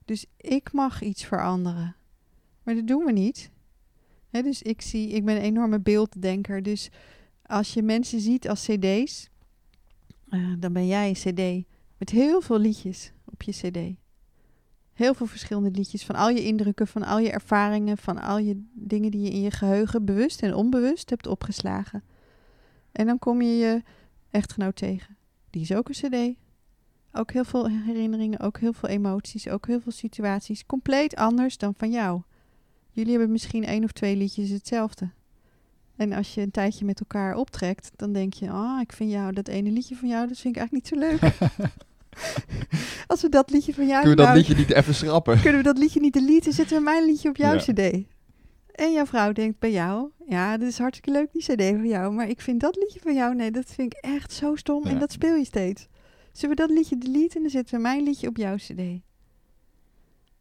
Dus 0.06 0.26
ik 0.38 0.72
mag 0.72 1.02
iets 1.02 1.26
veranderen. 1.26 1.96
Maar 2.64 2.76
dat 2.76 2.88
doen 2.88 3.06
we 3.06 3.12
niet. 3.12 3.52
dus 4.30 4.62
ik 4.62 4.82
zie, 4.82 5.10
ik 5.10 5.26
ben 5.26 5.36
een 5.36 5.42
enorme 5.42 5.80
beelddenker. 5.80 6.64
Dus 6.64 6.90
als 7.46 7.74
je 7.74 7.82
mensen 7.82 8.20
ziet 8.20 8.50
als 8.50 8.66
CD's, 8.66 9.30
uh, 10.30 10.54
dan 10.60 10.74
ben 10.74 10.88
jij 10.88 11.08
een 11.08 11.14
CD 11.14 11.68
met 11.98 12.10
heel 12.10 12.42
veel 12.42 12.60
liedjes 12.60 13.12
op 13.26 13.42
je 13.42 13.52
CD. 13.52 14.02
Heel 14.94 15.14
veel 15.14 15.26
verschillende 15.26 15.72
liedjes 15.72 16.06
van 16.06 16.16
al 16.16 16.30
je 16.30 16.44
indrukken, 16.44 16.88
van 16.88 17.04
al 17.04 17.20
je 17.20 17.32
ervaringen, 17.32 17.98
van 17.98 18.22
al 18.22 18.38
je 18.38 18.64
dingen 18.74 19.12
die 19.12 19.22
je 19.22 19.30
in 19.30 19.42
je 19.42 19.52
geheugen 19.52 20.06
bewust 20.06 20.42
en 20.42 20.54
onbewust 20.54 21.10
hebt 21.10 21.28
opgeslagen. 21.28 22.04
En 22.92 23.06
dan 23.06 23.20
kom 23.20 23.42
je 23.42 23.58
je 23.58 23.84
echtgenoot 24.30 24.76
tegen. 24.76 25.18
Die 25.50 25.62
is 25.62 25.74
ook 25.74 25.90
een 25.90 25.94
CD. 26.10 26.38
Ook 27.16 27.32
heel 27.32 27.44
veel 27.44 27.70
herinneringen, 27.70 28.40
ook 28.40 28.60
heel 28.60 28.74
veel 28.74 28.90
emoties, 28.90 29.48
ook 29.48 29.68
heel 29.68 29.82
veel 29.82 29.92
situaties. 29.92 30.66
Compleet 30.66 31.16
anders 31.16 31.58
dan 31.58 31.74
van 31.78 31.92
jou. 31.92 32.22
Jullie 32.92 33.12
hebben 33.12 33.32
misschien 33.32 33.66
één 33.66 33.84
of 33.84 33.92
twee 33.92 34.16
liedjes 34.16 34.50
hetzelfde. 34.50 35.10
En 35.96 36.14
als 36.14 36.34
je 36.34 36.42
een 36.42 36.52
tijdje 36.52 36.86
met 36.86 37.00
elkaar 37.00 37.36
optrekt, 37.36 37.92
dan 37.96 38.14
denk 38.14 38.34
je: 38.34 38.50
Ah, 38.50 38.56
oh, 38.56 38.82
ik 38.82 38.92
vind 38.92 39.12
jou 39.12 39.34
dat 39.34 39.48
ene 39.48 39.70
liedje 39.70 39.96
van 39.96 40.08
jou, 40.08 40.28
dat 40.28 40.38
vind 40.38 40.56
ik 40.56 40.62
eigenlijk 40.62 40.92
niet 40.92 41.02
zo 41.02 41.08
leuk. 41.08 41.52
als 43.08 43.22
we 43.22 43.30
dat 43.30 43.50
liedje 43.50 43.74
van 43.74 43.88
jou. 43.88 44.02
Kunnen 44.02 44.18
we 44.18 44.26
dat 44.26 44.36
liedje 44.36 44.56
niet 44.56 44.72
even 44.72 44.96
schrappen? 44.96 45.42
Kunnen 45.42 45.58
we 45.58 45.64
dat 45.64 45.78
liedje 45.78 46.00
niet 46.00 46.14
deleten? 46.14 46.54
Zetten 46.54 46.78
we 46.78 46.84
mijn 46.84 47.06
liedje 47.06 47.30
op 47.30 47.38
jouw 47.38 47.58
CD. 47.58 47.80
En 48.72 48.94
jouw 48.94 49.06
vrouw 49.06 49.32
denkt 49.32 49.60
bij 49.60 49.72
jou: 49.72 50.10
Ja, 50.28 50.58
dat 50.58 50.68
is 50.68 50.78
hartstikke 50.78 51.20
leuk, 51.20 51.32
die 51.32 51.42
CD 51.42 51.64
van 51.64 51.88
jou. 51.88 52.14
Maar 52.14 52.30
ik 52.30 52.42
vind 52.42 52.60
dat 52.60 52.76
liedje 52.76 53.00
van 53.00 53.14
jou, 53.14 53.36
nee, 53.36 53.52
dat 53.52 53.66
vind 53.66 53.94
ik 53.94 54.00
echt 54.02 54.34
zo 54.34 54.56
stom. 54.56 54.84
En 54.84 55.00
dat 55.00 55.12
speel 55.12 55.36
je 55.36 55.46
steeds. 55.46 55.88
Zullen 56.34 56.56
we 56.56 56.62
dat 56.62 56.78
liedje 56.78 56.98
deleten 56.98 57.36
en 57.36 57.42
dan 57.42 57.52
zetten 57.52 57.76
we 57.76 57.82
mijn 57.82 58.04
liedje 58.04 58.28
op 58.28 58.38
jouw 58.38 58.56
cd? 58.56 58.82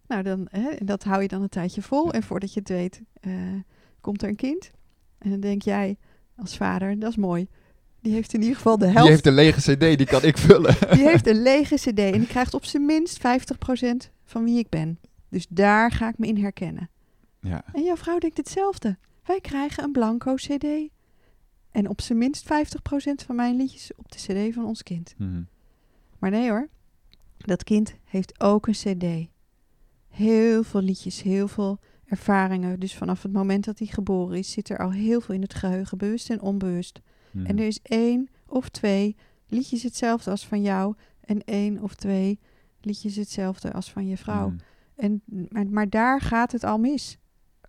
Nou, 0.07 0.23
dan, 0.23 0.47
hè, 0.51 0.85
dat 0.85 1.05
hou 1.05 1.23
je 1.23 1.29
dan 1.29 1.43
een 1.43 1.49
tijdje 1.49 1.83
vol. 1.83 2.13
En 2.13 2.23
voordat 2.23 2.53
je 2.53 2.61
het 2.61 2.69
weet, 2.69 3.03
uh, 3.21 3.35
komt 4.01 4.23
er 4.23 4.29
een 4.29 4.37
kind. 4.37 4.71
En 5.19 5.31
dan 5.31 5.41
denk 5.41 5.63
jij 5.63 5.97
als 6.37 6.57
vader, 6.57 6.99
dat 6.99 7.11
is 7.11 7.17
mooi. 7.17 7.49
Die 8.01 8.13
heeft 8.13 8.35
in 8.35 8.41
ieder 8.41 8.57
geval 8.57 8.79
de 8.79 8.85
helft. 8.85 9.01
Die 9.01 9.11
heeft 9.11 9.27
een 9.27 9.35
lege 9.35 9.61
cd, 9.61 9.99
die 9.99 10.07
kan 10.07 10.23
ik 10.23 10.39
vullen. 10.39 10.77
Die 10.97 11.09
heeft 11.09 11.27
een 11.27 11.43
lege 11.43 11.75
cd 11.75 11.99
en 11.99 12.19
die 12.19 12.27
krijgt 12.27 12.55
op 12.55 12.65
zijn 12.65 12.87
minst 12.87 13.19
50% 13.19 13.23
van 14.25 14.45
wie 14.45 14.59
ik 14.59 14.69
ben. 14.69 14.99
Dus 15.29 15.47
daar 15.49 15.91
ga 15.91 16.09
ik 16.09 16.19
me 16.19 16.27
in 16.27 16.37
herkennen. 16.37 16.91
Ja. 17.41 17.65
En 17.73 17.83
jouw 17.83 17.97
vrouw 17.97 18.19
denkt 18.19 18.37
hetzelfde. 18.37 18.99
Wij 19.25 19.41
krijgen 19.41 19.85
een 19.85 19.93
blanco 19.93 20.35
cd. 20.35 20.65
En 21.71 21.89
op 21.89 22.01
zijn 22.01 22.19
minst 22.19 22.45
50% 22.45 22.49
van 23.27 23.37
mijn 23.37 23.57
liedjes 23.57 23.91
op 23.97 24.13
de 24.13 24.19
cd 24.19 24.55
van 24.55 24.65
ons 24.65 24.83
kind. 24.83 25.15
Mm 25.19 25.49
maar 26.23 26.31
nee 26.31 26.49
hoor, 26.49 26.69
dat 27.37 27.65
kind 27.65 27.95
heeft 28.05 28.41
ook 28.41 28.67
een 28.67 28.73
CD. 28.73 29.29
Heel 30.09 30.63
veel 30.63 30.81
liedjes, 30.81 31.23
heel 31.23 31.49
veel 31.49 31.79
ervaringen. 32.05 32.81
Dus 32.81 32.95
vanaf 32.95 33.23
het 33.23 33.33
moment 33.33 33.65
dat 33.65 33.79
hij 33.79 33.87
geboren 33.89 34.39
is, 34.39 34.53
zit 34.53 34.69
er 34.69 34.79
al 34.79 34.91
heel 34.91 35.21
veel 35.21 35.35
in 35.35 35.43
het 35.43 35.55
geheugen, 35.55 35.99
bewust 35.99 36.31
en 36.31 36.41
onbewust. 36.41 37.01
Hmm. 37.31 37.47
En 37.47 37.59
er 37.59 37.67
is 37.67 37.79
één 37.83 38.29
of 38.47 38.69
twee 38.69 39.17
liedjes 39.47 39.83
hetzelfde 39.83 40.31
als 40.31 40.47
van 40.47 40.63
jou 40.63 40.95
en 41.21 41.45
één 41.45 41.83
of 41.83 41.95
twee 41.95 42.39
liedjes 42.81 43.17
hetzelfde 43.17 43.73
als 43.73 43.91
van 43.91 44.07
je 44.07 44.17
vrouw. 44.17 44.49
Hmm. 44.49 44.61
En, 44.97 45.23
maar, 45.49 45.67
maar 45.67 45.89
daar 45.89 46.21
gaat 46.21 46.53
het 46.53 46.65
al 46.65 46.79
mis. 46.79 47.19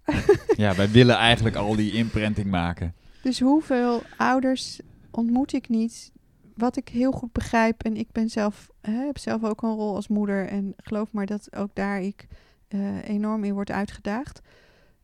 ja, 0.57 0.75
wij 0.75 0.89
willen 0.89 1.15
eigenlijk 1.15 1.55
al 1.55 1.75
die 1.75 1.91
imprinting 1.91 2.49
maken. 2.49 2.95
Dus 3.21 3.39
hoeveel 3.39 4.03
ouders 4.17 4.79
ontmoet 5.11 5.53
ik 5.53 5.69
niet 5.69 6.11
wat 6.55 6.77
ik 6.77 6.89
heel 6.89 7.11
goed 7.11 7.31
begrijp, 7.31 7.83
en 7.83 7.95
ik 7.95 8.11
ben 8.11 8.29
zelf, 8.29 8.69
hè, 8.81 8.91
heb 8.91 9.17
zelf 9.17 9.43
ook 9.43 9.61
een 9.61 9.75
rol 9.75 9.95
als 9.95 10.07
moeder. 10.07 10.47
En 10.47 10.73
geloof 10.77 11.11
maar 11.11 11.25
dat 11.25 11.55
ook 11.55 11.69
daar 11.73 12.01
ik 12.01 12.27
uh, 12.69 13.07
enorm 13.07 13.43
in 13.43 13.53
word 13.53 13.71
uitgedaagd. 13.71 14.41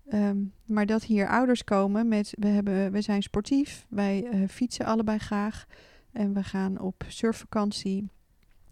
Ehm, 0.10 0.38
maar 0.66 0.86
dat 0.86 1.04
hier 1.04 1.28
ouders 1.28 1.64
komen 1.64 2.08
met, 2.08 2.34
we, 2.40 2.48
hebben, 2.48 2.92
we 2.92 3.02
zijn 3.02 3.24
sportief, 3.24 3.86
wij 3.90 4.28
uh, 4.34 4.48
fietsen 4.48 4.86
allebei 4.86 5.18
graag. 5.18 5.66
En 6.12 6.34
we 6.34 6.44
gaan 6.44 6.80
op 6.80 7.04
surfvakantie. 7.08 8.10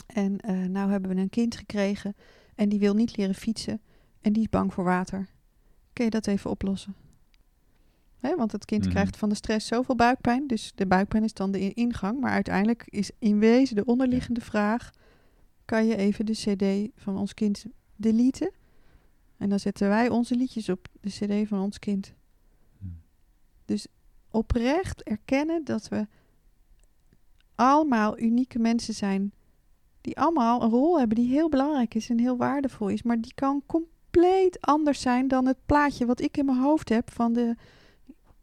En 0.07 0.37
uh, 0.49 0.67
nou 0.67 0.91
hebben 0.91 1.15
we 1.15 1.21
een 1.21 1.29
kind 1.29 1.55
gekregen 1.55 2.15
en 2.55 2.69
die 2.69 2.79
wil 2.79 2.93
niet 2.93 3.17
leren 3.17 3.35
fietsen. 3.35 3.81
En 4.21 4.33
die 4.33 4.41
is 4.41 4.49
bang 4.49 4.73
voor 4.73 4.83
water. 4.83 5.27
Kun 5.93 6.05
je 6.05 6.11
dat 6.11 6.27
even 6.27 6.49
oplossen? 6.49 6.95
Want 8.35 8.51
het 8.51 8.65
kind 8.65 8.83
mhm. 8.83 8.91
krijgt 8.91 9.17
van 9.17 9.29
de 9.29 9.35
stress 9.35 9.67
zoveel 9.67 9.95
buikpijn. 9.95 10.47
Dus 10.47 10.71
de 10.75 10.87
buikpijn 10.87 11.23
is 11.23 11.33
dan 11.33 11.51
de 11.51 11.73
ingang. 11.73 12.19
Maar 12.19 12.31
uiteindelijk 12.31 12.83
is 12.85 13.11
in 13.19 13.39
wezen 13.39 13.75
de 13.75 13.85
onderliggende 13.85 14.41
vraag: 14.41 14.89
kan 15.65 15.85
je 15.85 15.95
even 15.95 16.25
de 16.25 16.33
CD 16.33 16.91
van 17.01 17.17
ons 17.17 17.33
kind 17.33 17.65
deleten? 17.95 18.51
En 19.37 19.49
dan 19.49 19.59
zetten 19.59 19.89
wij 19.89 20.09
onze 20.09 20.35
liedjes 20.35 20.69
op 20.69 20.87
de 21.01 21.09
CD 21.09 21.47
van 21.47 21.61
ons 21.61 21.79
kind. 21.79 22.13
Mhm. 22.77 22.91
Dus 23.65 23.87
oprecht 24.31 25.03
erkennen 25.03 25.63
dat 25.63 25.87
we 25.87 26.07
allemaal 27.55 28.19
unieke 28.19 28.59
mensen 28.59 28.93
zijn. 28.93 29.31
Die 30.01 30.17
allemaal 30.17 30.61
een 30.61 30.69
rol 30.69 30.99
hebben 30.99 31.17
die 31.17 31.29
heel 31.29 31.49
belangrijk 31.49 31.93
is 31.93 32.09
en 32.09 32.19
heel 32.19 32.37
waardevol 32.37 32.87
is. 32.87 33.03
Maar 33.03 33.21
die 33.21 33.33
kan 33.33 33.63
compleet 33.65 34.61
anders 34.61 35.01
zijn 35.01 35.27
dan 35.27 35.45
het 35.45 35.57
plaatje 35.65 36.05
wat 36.05 36.21
ik 36.21 36.37
in 36.37 36.45
mijn 36.45 36.57
hoofd 36.57 36.89
heb 36.89 37.11
van 37.11 37.33
de 37.33 37.55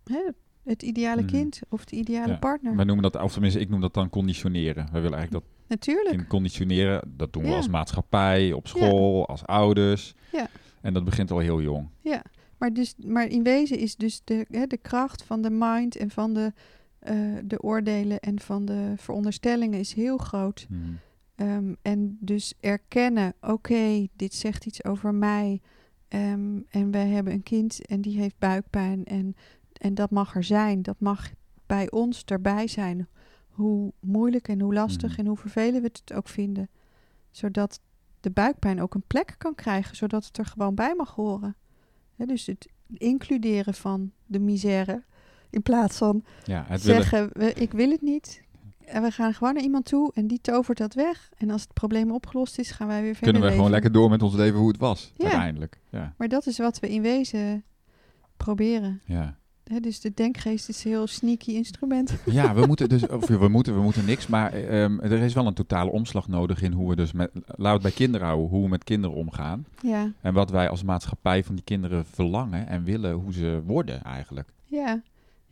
hè, 0.04 0.30
het 0.64 0.82
ideale 0.82 1.22
mhm. 1.22 1.30
kind 1.30 1.60
of 1.68 1.84
de 1.84 1.96
ideale 1.96 2.38
partner. 2.38 2.76
Wij 2.76 2.84
noemen 2.84 3.10
dat, 3.10 3.22
of 3.22 3.32
tenminste, 3.32 3.60
ik 3.60 3.68
noem 3.68 3.80
dat 3.80 3.94
dan 3.94 4.10
conditioneren. 4.10 4.84
We 4.92 5.00
willen 5.00 5.18
eigenlijk 5.18 5.44
dat 5.44 5.54
Natuurlijk. 5.66 6.28
conditioneren. 6.28 7.12
Dat 7.16 7.32
doen 7.32 7.42
we 7.42 7.54
als 7.54 7.68
maatschappij, 7.68 8.52
op 8.52 8.68
school, 8.68 9.28
als 9.28 9.46
ouders. 9.46 10.14
Ja. 10.32 10.48
En 10.80 10.94
dat 10.94 11.04
begint 11.04 11.30
al 11.30 11.38
heel 11.38 11.60
jong. 11.60 11.88
Ja, 12.00 12.22
maar, 12.58 12.72
dus, 12.72 12.94
maar 13.06 13.26
in 13.26 13.42
wezen 13.42 13.78
is 13.78 13.96
dus 13.96 14.20
de, 14.24 14.46
hè, 14.50 14.66
de 14.66 14.76
kracht 14.76 15.22
van 15.22 15.42
de 15.42 15.50
mind 15.50 15.96
en 15.96 16.10
van 16.10 16.34
de, 16.34 16.52
uh, 17.10 17.38
de 17.44 17.62
oordelen 17.62 18.20
en 18.20 18.40
van 18.40 18.64
de 18.64 18.92
veronderstellingen 18.96 19.78
is 19.78 19.92
heel 19.92 20.16
groot. 20.16 20.66
Mhm. 20.68 20.80
Ehm, 21.34 21.74
en 21.82 22.16
dus 22.20 22.54
erkennen, 22.60 23.34
oké, 23.40 24.06
dit 24.16 24.34
zegt 24.34 24.66
iets 24.66 24.84
over 24.84 25.14
mij. 25.14 25.60
Um, 26.08 26.64
en 26.68 26.90
wij 26.90 27.06
hebben 27.06 27.32
een 27.32 27.42
kind 27.42 27.86
en 27.86 28.00
die 28.00 28.18
heeft 28.18 28.38
buikpijn. 28.38 29.04
En 29.04 29.36
en 29.84 29.94
dat 29.94 30.10
mag 30.10 30.34
er 30.34 30.44
zijn. 30.44 30.82
Dat 30.82 31.00
mag 31.00 31.30
bij 31.66 31.90
ons 31.90 32.24
erbij 32.24 32.66
zijn. 32.66 33.08
Hoe 33.48 33.92
moeilijk 34.00 34.48
en 34.48 34.60
hoe 34.60 34.74
lastig 34.74 35.10
mhm. 35.10 35.20
en 35.20 35.26
hoe 35.26 35.36
vervelend 35.36 35.82
we 35.82 35.90
het 35.92 36.12
ook 36.12 36.28
vinden. 36.28 36.68
Zodat 37.30 37.80
de 38.20 38.30
buikpijn 38.30 38.82
ook 38.82 38.94
een 38.94 39.04
plek 39.06 39.34
kan 39.38 39.54
krijgen. 39.54 39.96
Zodat 39.96 40.24
het 40.24 40.38
er 40.38 40.46
gewoon 40.46 40.74
bij 40.74 40.94
mag 40.96 41.14
horen. 41.14 41.56
dus 42.16 42.46
het 42.46 42.68
includeren 42.88 43.74
van 43.74 44.12
de 44.26 44.40
misère. 44.40 45.04
In 45.50 45.62
plaats 45.62 45.96
van 45.96 46.24
ja, 46.44 46.76
zeggen, 46.76 47.30
we, 47.32 47.52
ik 47.52 47.72
wil 47.72 47.90
het 47.90 48.02
niet. 48.02 48.42
En 48.84 49.02
we 49.02 49.10
gaan 49.10 49.34
gewoon 49.34 49.54
naar 49.54 49.62
iemand 49.62 49.84
toe 49.84 50.12
en 50.14 50.26
die 50.26 50.40
tovert 50.40 50.78
dat 50.78 50.94
weg. 50.94 51.30
En 51.36 51.50
als 51.50 51.62
het 51.62 51.72
probleem 51.72 52.12
opgelost 52.12 52.58
is, 52.58 52.70
gaan 52.70 52.86
wij 52.86 53.02
weer 53.02 53.14
verder 53.14 53.32
Kunnen 53.32 53.50
we 53.50 53.56
gewoon 53.56 53.70
lekker 53.70 53.92
door 53.92 54.10
met 54.10 54.22
ons 54.22 54.34
leven 54.34 54.58
hoe 54.58 54.68
het 54.68 54.78
was, 54.78 55.12
ja. 55.16 55.24
uiteindelijk. 55.24 55.80
Ja. 55.90 56.14
Maar 56.16 56.28
dat 56.28 56.46
is 56.46 56.58
wat 56.58 56.78
we 56.78 56.88
in 56.88 57.02
wezen 57.02 57.64
proberen. 58.36 59.00
Ja. 59.04 59.38
Dus 59.80 60.00
de 60.00 60.14
denkgeest 60.14 60.68
is 60.68 60.84
een 60.84 60.90
heel 60.90 61.06
sneaky 61.06 61.50
instrument. 61.50 62.14
Ja, 62.24 62.54
we 62.54 62.66
moeten 62.66 62.88
dus, 62.88 63.06
of 63.06 63.26
we 63.26 63.48
moeten, 63.48 63.74
we 63.74 63.82
moeten 63.82 64.04
niks, 64.04 64.26
maar 64.26 64.52
ehm, 64.52 64.98
er 65.00 65.12
is 65.12 65.34
wel 65.34 65.46
een 65.46 65.54
totale 65.54 65.90
omslag 65.90 66.28
nodig 66.28 66.62
in 66.62 66.72
hoe 66.72 66.88
we 66.88 66.96
dus 66.96 67.12
met, 67.12 67.30
laten 67.46 67.82
bij 67.82 67.90
kinderen 67.90 68.26
houden, 68.26 68.48
hoe 68.48 68.62
we 68.62 68.68
met 68.68 68.84
kinderen 68.84 69.16
omgaan. 69.16 69.66
Ja, 69.82 70.12
En 70.20 70.34
wat 70.34 70.50
wij 70.50 70.68
als 70.68 70.82
maatschappij 70.82 71.44
van 71.44 71.54
die 71.54 71.64
kinderen 71.64 72.06
verlangen 72.06 72.66
en 72.66 72.84
willen, 72.84 73.12
hoe 73.12 73.32
ze 73.32 73.62
worden 73.66 74.02
eigenlijk. 74.02 74.48
ja. 74.64 75.02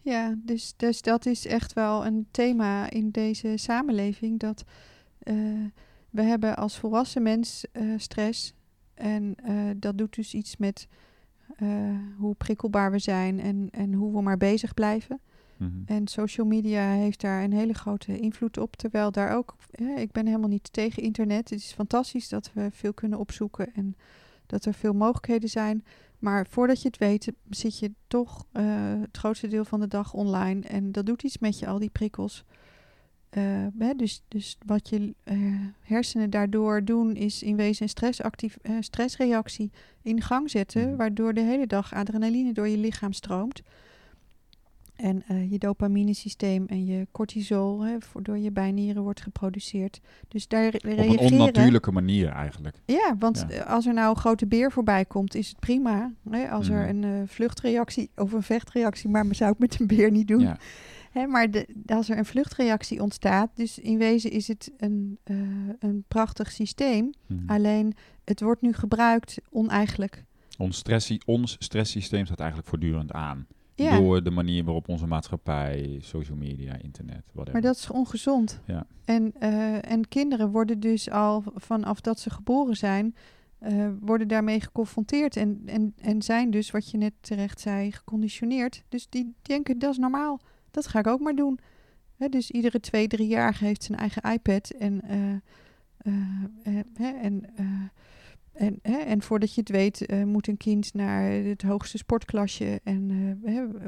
Ja, 0.05 0.35
dus, 0.39 0.75
dus 0.77 1.03
dat 1.03 1.27
is 1.27 1.47
echt 1.47 1.73
wel 1.73 2.07
een 2.07 2.27
thema 2.31 2.91
in 2.91 3.11
deze 3.11 3.53
samenleving. 3.57 4.41
Dat 4.41 4.65
eh, 5.19 5.35
we 6.11 6.23
hebben 6.23 6.57
als 6.57 6.79
volwassen 6.79 7.23
mens 7.23 7.65
eh, 7.73 7.85
stress. 7.97 8.55
En 8.95 9.35
eh, 9.45 9.55
dat 9.77 9.99
doet 9.99 10.15
dus 10.15 10.35
iets 10.35 10.57
met 10.57 10.89
eh, 11.57 11.69
hoe 12.17 12.35
prikkelbaar 12.35 12.91
we 12.91 12.99
zijn 12.99 13.41
en, 13.41 13.69
en 13.71 13.93
hoe 13.93 14.15
we 14.15 14.23
maar 14.23 14.37
bezig 14.37 14.75
blijven. 14.75 15.21
Mhm. 15.57 15.71
En 15.87 16.09
social 16.09 16.47
media 16.47 16.91
heeft 16.91 17.21
daar 17.21 17.43
een 17.43 17.53
hele 17.53 17.75
grote 17.75 18.19
invloed 18.19 18.59
op. 18.59 18.77
Terwijl 18.77 19.11
daar 19.11 19.37
ook, 19.37 19.57
ik 19.97 20.13
ben 20.13 20.27
helemaal 20.27 20.49
niet 20.49 20.73
tegen 20.73 21.03
internet. 21.03 21.51
Het 21.51 21.59
is 21.59 21.73
fantastisch 21.73 22.29
dat 22.29 22.53
we 22.53 22.69
veel 22.71 22.95
kunnen 22.95 23.19
opzoeken 23.19 23.75
en 23.75 23.97
dat 24.47 24.65
er 24.65 24.75
veel 24.75 24.93
mogelijkheden 24.93 25.49
zijn. 25.49 25.85
Maar 26.19 26.47
voordat 26.47 26.83
je 26.83 26.89
het 26.89 26.99
weet, 26.99 27.33
zit 27.51 27.79
je 27.79 27.93
toch 28.07 28.47
eh, 28.53 28.65
het 29.01 29.17
grootste 29.17 29.49
deel 29.49 29.65
van 29.65 29.81
de 29.81 29.89
dag 29.89 30.15
online. 30.15 30.67
En 30.67 30.93
dat 30.93 31.07
doet 31.07 31.23
iets 31.23 31.39
met 31.39 31.59
je, 31.59 31.67
al 31.67 31.79
die 31.79 31.91
prikkels. 31.91 32.45
Eh, 33.33 33.43
hè, 33.79 33.95
dus, 33.97 34.23
dus 34.29 34.59
wat 34.67 34.89
je 34.89 35.15
eh, 35.25 35.37
hersenen 35.81 36.31
daardoor 36.31 36.85
doen, 36.85 37.15
is 37.17 37.43
in 37.43 37.57
wezen 37.57 37.83
een 37.83 37.89
stressactief, 37.89 38.57
eh, 38.63 38.73
stressreactie 38.81 39.71
in 40.03 40.21
gang 40.21 40.51
zetten. 40.51 40.89
Mhm. 40.89 40.97
Waardoor 40.97 41.35
de 41.35 41.41
hele 41.41 41.67
dag 41.67 41.95
adrenaline 41.95 42.53
door 42.53 42.69
je 42.69 42.77
lichaam 42.79 43.13
stroomt. 43.13 43.63
En 44.97 45.23
je 45.51 45.59
dopaminesysteem 45.59 46.67
en 46.67 46.85
je 46.87 47.07
cortisol 47.13 47.81
hè, 47.85 47.97
voor, 48.01 48.23
door 48.23 48.39
je 48.39 48.51
bijnieren 48.51 49.03
wordt 49.03 49.21
geproduceerd. 49.21 50.01
Dus 50.29 50.49
daar 50.49 50.69
re- 50.69 50.77
Op 50.77 50.85
een 50.85 50.95
reageren... 50.95 51.33
onnatuurlijke 51.41 51.93
manier 51.93 52.29
eigenlijk. 52.29 52.77
Ja, 52.87 53.17
want 53.19 53.45
Ja. 53.49 53.61
als 53.63 53.87
er 53.87 53.95
nou 53.95 54.11
een 54.11 54.17
grote 54.21 54.47
beer 54.47 54.73
voorbij 54.73 55.05
komt, 55.05 55.35
is 55.35 55.49
het 55.49 55.59
prima. 55.61 56.13
Hè? 56.31 56.49
Als 56.51 56.69
er 56.69 56.95
Mhm. 56.95 57.03
een 57.05 57.29
vluchtreactie 57.29 58.11
of 58.17 58.33
een 58.33 58.43
vechtreactie, 58.43 59.09
maar 59.11 59.25
zou 59.31 59.53
ik 59.53 59.59
met 59.59 59.81
een 59.81 59.87
beer 59.87 60.11
niet 60.11 60.29
doen. 60.29 60.41
Ja. 60.41 60.57
Hè? 61.13 61.27
Maar 61.27 61.51
de, 61.51 61.67
als 61.87 62.09
er 62.09 62.19
een 62.19 62.25
vluchtreactie 62.25 63.03
ontstaat, 63.03 63.51
dus 63.55 63.79
in 63.79 63.99
wezen 63.99 64.31
is 64.31 64.49
het 64.49 64.73
een, 64.77 65.19
eh, 65.25 65.37
een 65.79 66.05
prachtig 66.09 66.51
systeem. 66.51 67.13
Mhm. 67.27 67.51
Alleen 67.51 67.95
het 68.25 68.41
wordt 68.41 68.63
nu 68.63 68.73
gebruikt 68.73 69.39
oneigenlijk. 69.51 70.25
Ons, 70.59 70.77
stressie, 70.77 71.23
ons 71.25 71.57
stresssysteem 71.59 72.25
staat 72.25 72.41
eigenlijk 72.41 72.69
voortdurend 72.69 73.13
aan. 73.13 73.47
Ja, 73.75 73.99
Door 73.99 74.23
de 74.23 74.31
manier 74.31 74.65
waarop 74.65 74.89
onze 74.89 75.07
maatschappij, 75.07 75.99
social 76.03 76.37
media, 76.37 76.77
internet, 76.83 77.23
whatever. 77.33 77.53
maar 77.53 77.61
dat 77.61 77.77
is 77.77 77.91
ongezond. 77.91 78.61
Ja. 78.67 78.87
En, 79.05 79.33
eh, 79.39 79.91
en 79.91 80.09
kinderen 80.09 80.51
worden 80.51 80.81
dus 80.81 81.11
al 81.11 81.45
vanaf 81.55 82.01
dat 82.01 82.21
ze 82.21 82.31
geboren 82.31 82.77
zijn, 82.77 83.15
eh, 83.59 83.89
worden 84.01 84.29
daarmee 84.29 84.61
geconfronteerd. 84.61 85.37
En, 85.37 85.63
en, 85.67 85.95
en 86.01 86.23
zijn 86.23 86.51
dus, 86.51 86.71
wat 86.71 86.91
je 86.91 86.97
net 86.99 87.13
terecht 87.21 87.61
zei, 87.61 87.93
geconditioneerd. 87.93 88.83
Dus 88.89 89.09
die 89.09 89.35
denken, 89.43 89.79
dat 89.79 89.91
is 89.91 89.99
normaal. 89.99 90.41
Dat 90.73 90.87
ga 90.87 90.99
ik 90.99 91.07
ook 91.07 91.21
maar 91.21 91.35
doen. 91.35 91.59
Dus 92.17 92.51
iedere 92.51 92.81
twee, 92.81 93.07
drie 93.07 93.29
jaar 93.29 93.59
heeft 93.59 93.83
zijn 93.83 93.99
eigen 93.99 94.33
iPad. 94.33 94.71
En, 94.71 95.01
eh, 95.03 95.33
eh, 95.99 96.79
eh, 96.95 97.25
en, 97.25 97.51
en, 98.53 98.81
en 98.83 99.23
voordat 99.23 99.55
je 99.55 99.61
het 99.61 99.71
weet, 99.71 100.25
moet 100.25 100.49
een 100.49 100.57
kind 100.57 100.95
naar 100.95 101.31
het 101.31 101.63
hoogste 101.63 101.99
sportklasje. 101.99 102.81
En 102.85 103.09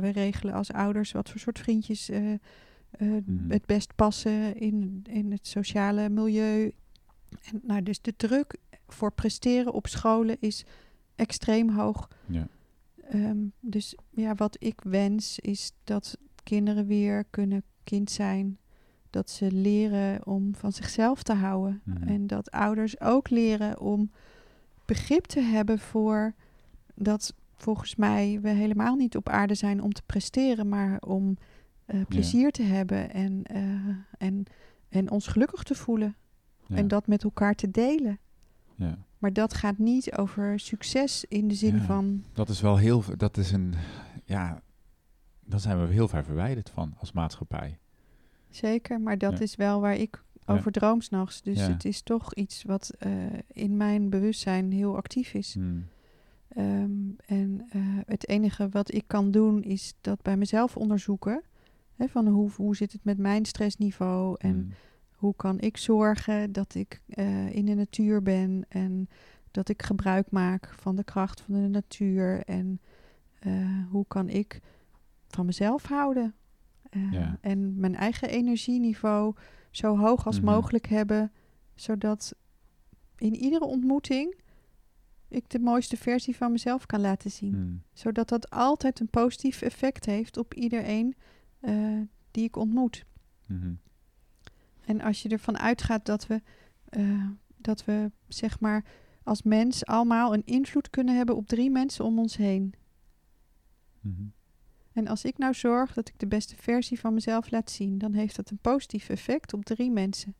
we 0.00 0.08
regelen 0.08 0.54
als 0.54 0.72
ouders 0.72 1.12
wat 1.12 1.30
voor 1.30 1.40
soort 1.40 1.58
vriendjes 1.58 2.10
Mhm. 2.98 3.50
het 3.50 3.66
best 3.66 3.94
passen 3.94 4.56
in, 4.56 5.04
in 5.10 5.32
het 5.32 5.46
sociale 5.46 6.08
milieu. 6.08 6.72
En, 7.42 7.60
nou, 7.62 7.82
dus 7.82 8.00
de 8.00 8.16
druk 8.16 8.56
voor 8.86 9.12
presteren 9.12 9.72
op 9.72 9.86
scholen 9.86 10.36
is 10.40 10.64
extreem 11.16 11.70
hoog. 11.70 12.08
Ja. 12.26 12.48
Ehm, 13.08 13.38
dus 13.60 13.96
ja, 14.10 14.34
wat 14.34 14.56
ik 14.58 14.80
wens 14.82 15.38
is 15.38 15.72
dat 15.84 16.18
kinderen 16.44 16.86
weer 16.86 17.24
kunnen 17.30 17.62
kind 17.84 18.10
zijn. 18.10 18.58
Dat 19.10 19.30
ze 19.30 19.52
leren 19.52 20.26
om 20.26 20.54
van 20.54 20.72
zichzelf 20.72 21.22
te 21.22 21.32
houden. 21.32 21.80
Mhm. 21.84 22.02
En 22.02 22.26
dat 22.26 22.50
ouders 22.50 23.00
ook 23.00 23.30
leren 23.30 23.80
om 23.80 24.10
begrip 24.84 25.24
te 25.24 25.40
hebben 25.40 25.78
voor 25.78 26.34
dat 26.94 27.34
volgens 27.56 27.96
mij 27.96 28.38
we 28.42 28.48
helemaal 28.48 28.94
niet 28.94 29.16
op 29.16 29.28
aarde 29.28 29.54
zijn 29.54 29.82
om 29.82 29.92
te 29.92 30.02
presteren, 30.06 30.68
maar 30.68 31.00
om 31.00 31.36
eh, 31.84 32.00
plezier 32.08 32.50
te 32.50 32.62
hebben 32.62 33.10
en, 33.10 33.42
eh, 33.42 33.96
en, 34.18 34.44
en 34.88 35.10
ons 35.10 35.26
gelukkig 35.26 35.62
te 35.62 35.74
voelen. 35.74 36.16
Ja. 36.66 36.76
En 36.76 36.88
dat 36.88 37.06
met 37.06 37.24
elkaar 37.24 37.54
te 37.54 37.70
delen. 37.70 38.18
ja. 38.74 38.98
Maar 39.18 39.32
dat 39.32 39.54
gaat 39.54 39.78
niet 39.78 40.16
over 40.16 40.60
succes 40.60 41.24
in 41.28 41.48
de 41.48 41.54
zin 41.54 41.80
van. 41.80 42.24
Dat 42.32 42.48
is 42.48 42.60
wel 42.60 42.76
heel, 42.76 43.02
dat 43.16 43.36
is 43.36 43.52
een, 43.52 43.74
ja, 44.24 44.62
daar 45.46 45.60
zijn 45.60 45.80
we 45.86 45.92
heel 45.92 46.08
ver 46.08 46.24
verwijderd 46.24 46.70
van 46.70 46.94
als 46.98 47.12
maatschappij. 47.12 47.78
Zeker, 48.50 49.00
maar 49.00 49.18
dat 49.18 49.32
Ja. 49.32 49.40
is 49.44 49.56
wel 49.56 49.80
waar 49.80 49.96
ik 49.96 50.22
Ja. 50.46 50.54
over 50.54 50.72
droom 50.72 51.00
s'nachts. 51.00 51.42
Dus 51.42 51.58
Ja. 51.58 51.70
het 51.72 51.84
is 51.84 52.02
toch 52.02 52.34
iets 52.34 52.62
wat 52.62 52.90
eh, 52.98 53.12
in 53.52 53.76
mijn 53.76 54.10
bewustzijn 54.10 54.72
heel 54.72 54.96
actief 54.96 55.34
is. 55.34 55.54
Hmm. 55.54 55.84
Ehm, 56.48 56.92
en 57.26 57.66
eh, 57.70 57.80
het 58.06 58.28
enige 58.28 58.68
wat 58.68 58.92
ik 58.94 59.04
kan 59.06 59.30
doen 59.30 59.62
is 59.62 59.94
dat 60.00 60.22
bij 60.22 60.36
mezelf 60.36 60.76
onderzoeken. 60.76 61.42
Hè, 61.96 62.08
van 62.08 62.26
hoe, 62.26 62.50
hoe 62.56 62.76
zit 62.76 62.92
het 62.92 63.04
met 63.04 63.18
mijn 63.18 63.44
stressniveau 63.44 64.36
en 64.38 64.50
Hmm. 64.54 64.70
hoe 65.12 65.34
kan 65.36 65.60
ik 65.60 65.76
zorgen 65.76 66.52
dat 66.52 66.74
ik 66.74 67.00
eh, 67.08 67.54
in 67.54 67.64
de 67.64 67.74
natuur 67.74 68.22
ben 68.22 68.64
en 68.68 69.08
dat 69.50 69.68
ik 69.68 69.82
gebruik 69.82 70.30
maak 70.30 70.68
van 70.76 70.96
de 70.96 71.04
kracht 71.04 71.40
van 71.40 71.54
de 71.54 71.68
natuur 71.68 72.42
en 72.44 72.80
hoe 73.90 74.04
kan 74.08 74.28
ik 74.28 74.60
van 75.34 75.46
mezelf 75.46 75.86
houden 75.86 76.34
Eh, 76.90 77.12
Ja. 77.12 77.38
en 77.40 77.80
mijn 77.80 77.94
eigen 77.94 78.28
energieniveau 78.28 79.34
zo 79.70 79.98
hoog 79.98 80.26
als 80.26 80.36
Mhm. 80.40 80.44
mogelijk 80.50 80.86
hebben, 80.86 81.32
zodat 81.74 82.34
in 83.16 83.34
iedere 83.34 83.64
ontmoeting 83.64 84.34
ik 85.28 85.48
de 85.50 85.58
mooiste 85.58 85.96
versie 85.96 86.36
van 86.36 86.52
mezelf 86.52 86.86
kan 86.86 87.00
laten 87.00 87.30
zien 87.30 87.52
Hmm. 87.54 87.82
zodat 87.92 88.28
dat 88.28 88.50
altijd 88.50 89.00
een 89.00 89.08
positief 89.10 89.62
effect 89.62 90.04
heeft 90.06 90.36
op 90.36 90.54
iedereen 90.54 91.14
eh, 91.60 92.00
die 92.30 92.44
ik 92.44 92.56
ontmoet. 92.56 93.04
Mhm. 93.46 93.72
En 94.84 95.00
als 95.00 95.22
je 95.22 95.28
ervan 95.28 95.58
uitgaat 95.58 96.06
dat 96.06 96.26
we, 96.26 96.42
eh, 96.88 97.28
dat 97.56 97.84
we 97.84 98.10
zeg 98.28 98.60
maar 98.60 98.84
als 99.22 99.42
mens 99.42 99.84
allemaal 99.86 100.34
een 100.34 100.44
invloed 100.44 100.90
kunnen 100.90 101.16
hebben 101.16 101.36
op 101.36 101.46
drie 101.46 101.70
mensen 101.70 102.04
om 102.04 102.18
ons 102.18 102.36
heen. 102.36 102.74
Mhm. 104.00 104.22
En 104.94 105.08
als 105.08 105.24
ik 105.24 105.38
nou 105.38 105.54
zorg 105.54 105.92
dat 105.92 106.08
ik 106.08 106.18
de 106.18 106.26
beste 106.26 106.56
versie 106.56 107.00
van 107.00 107.14
mezelf 107.14 107.50
laat 107.50 107.70
zien, 107.70 107.98
dan 107.98 108.12
heeft 108.12 108.36
dat 108.36 108.50
een 108.50 108.58
positief 108.58 109.08
effect 109.08 109.52
op 109.52 109.64
drie 109.64 109.90
mensen. 109.90 110.34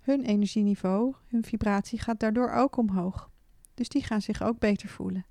Hun 0.00 0.24
energieniveau, 0.24 1.14
hun 1.26 1.44
vibratie 1.44 1.98
gaat 1.98 2.20
daardoor 2.20 2.50
ook 2.50 2.76
omhoog. 2.76 3.30
Dus 3.74 3.88
die 3.88 4.02
gaan 4.02 4.22
zich 4.22 4.42
ook 4.42 4.58
beter 4.58 4.88
voelen. 4.88 5.26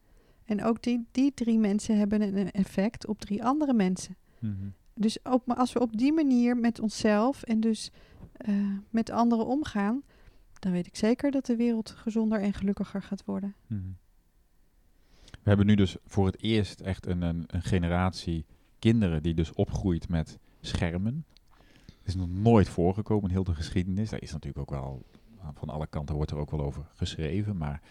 En 0.45 0.63
ook 0.63 0.81
die, 0.81 1.05
die 1.11 1.33
drie 1.33 1.59
mensen 1.59 1.97
hebben 1.97 2.21
een 2.21 2.51
effect 2.51 3.07
op 3.07 3.19
drie 3.19 3.43
andere 3.43 3.73
mensen. 3.73 4.17
Mhm. 4.39 4.67
Dus 4.93 5.21
op, 5.21 5.51
als 5.51 5.73
we 5.73 5.79
op 5.79 5.97
die 5.97 6.13
manier 6.13 6.57
met 6.57 6.79
onszelf 6.79 7.43
en 7.43 7.59
dus 7.59 7.91
eh, 8.31 8.55
met 8.89 9.09
anderen 9.09 9.45
omgaan, 9.45 10.03
dan 10.59 10.71
weet 10.71 10.87
ik 10.87 10.95
zeker 10.95 11.31
dat 11.31 11.45
de 11.45 11.55
wereld 11.55 11.89
gezonder 11.89 12.41
en 12.41 12.53
gelukkiger 12.53 13.01
gaat 13.01 13.25
worden. 13.25 13.55
Mhm. 13.67 13.81
We 15.43 15.49
hebben 15.49 15.65
nu 15.65 15.75
dus 15.75 15.95
voor 16.05 16.25
het 16.25 16.41
eerst 16.41 16.79
echt 16.79 17.05
een, 17.05 17.21
een, 17.21 17.43
een 17.47 17.61
generatie 17.61 18.45
kinderen 18.79 19.23
die 19.23 19.33
dus 19.33 19.53
opgroeit 19.53 20.09
met 20.09 20.39
schermen. 20.61 21.25
Het 21.85 22.07
is 22.07 22.15
nog 22.15 22.29
nooit 22.29 22.69
voorgekomen 22.69 23.23
in 23.23 23.35
heel 23.35 23.43
de 23.43 23.55
geschiedenis. 23.55 24.09
Daar 24.09 24.21
is 24.21 24.31
natuurlijk 24.31 24.59
ook 24.59 24.79
wel, 24.79 25.05
van 25.53 25.69
alle 25.69 25.87
kanten 25.87 26.15
wordt 26.15 26.31
er 26.31 26.37
ook 26.37 26.51
wel 26.51 26.61
over 26.61 26.85
geschreven. 26.93 27.57
Maar 27.57 27.81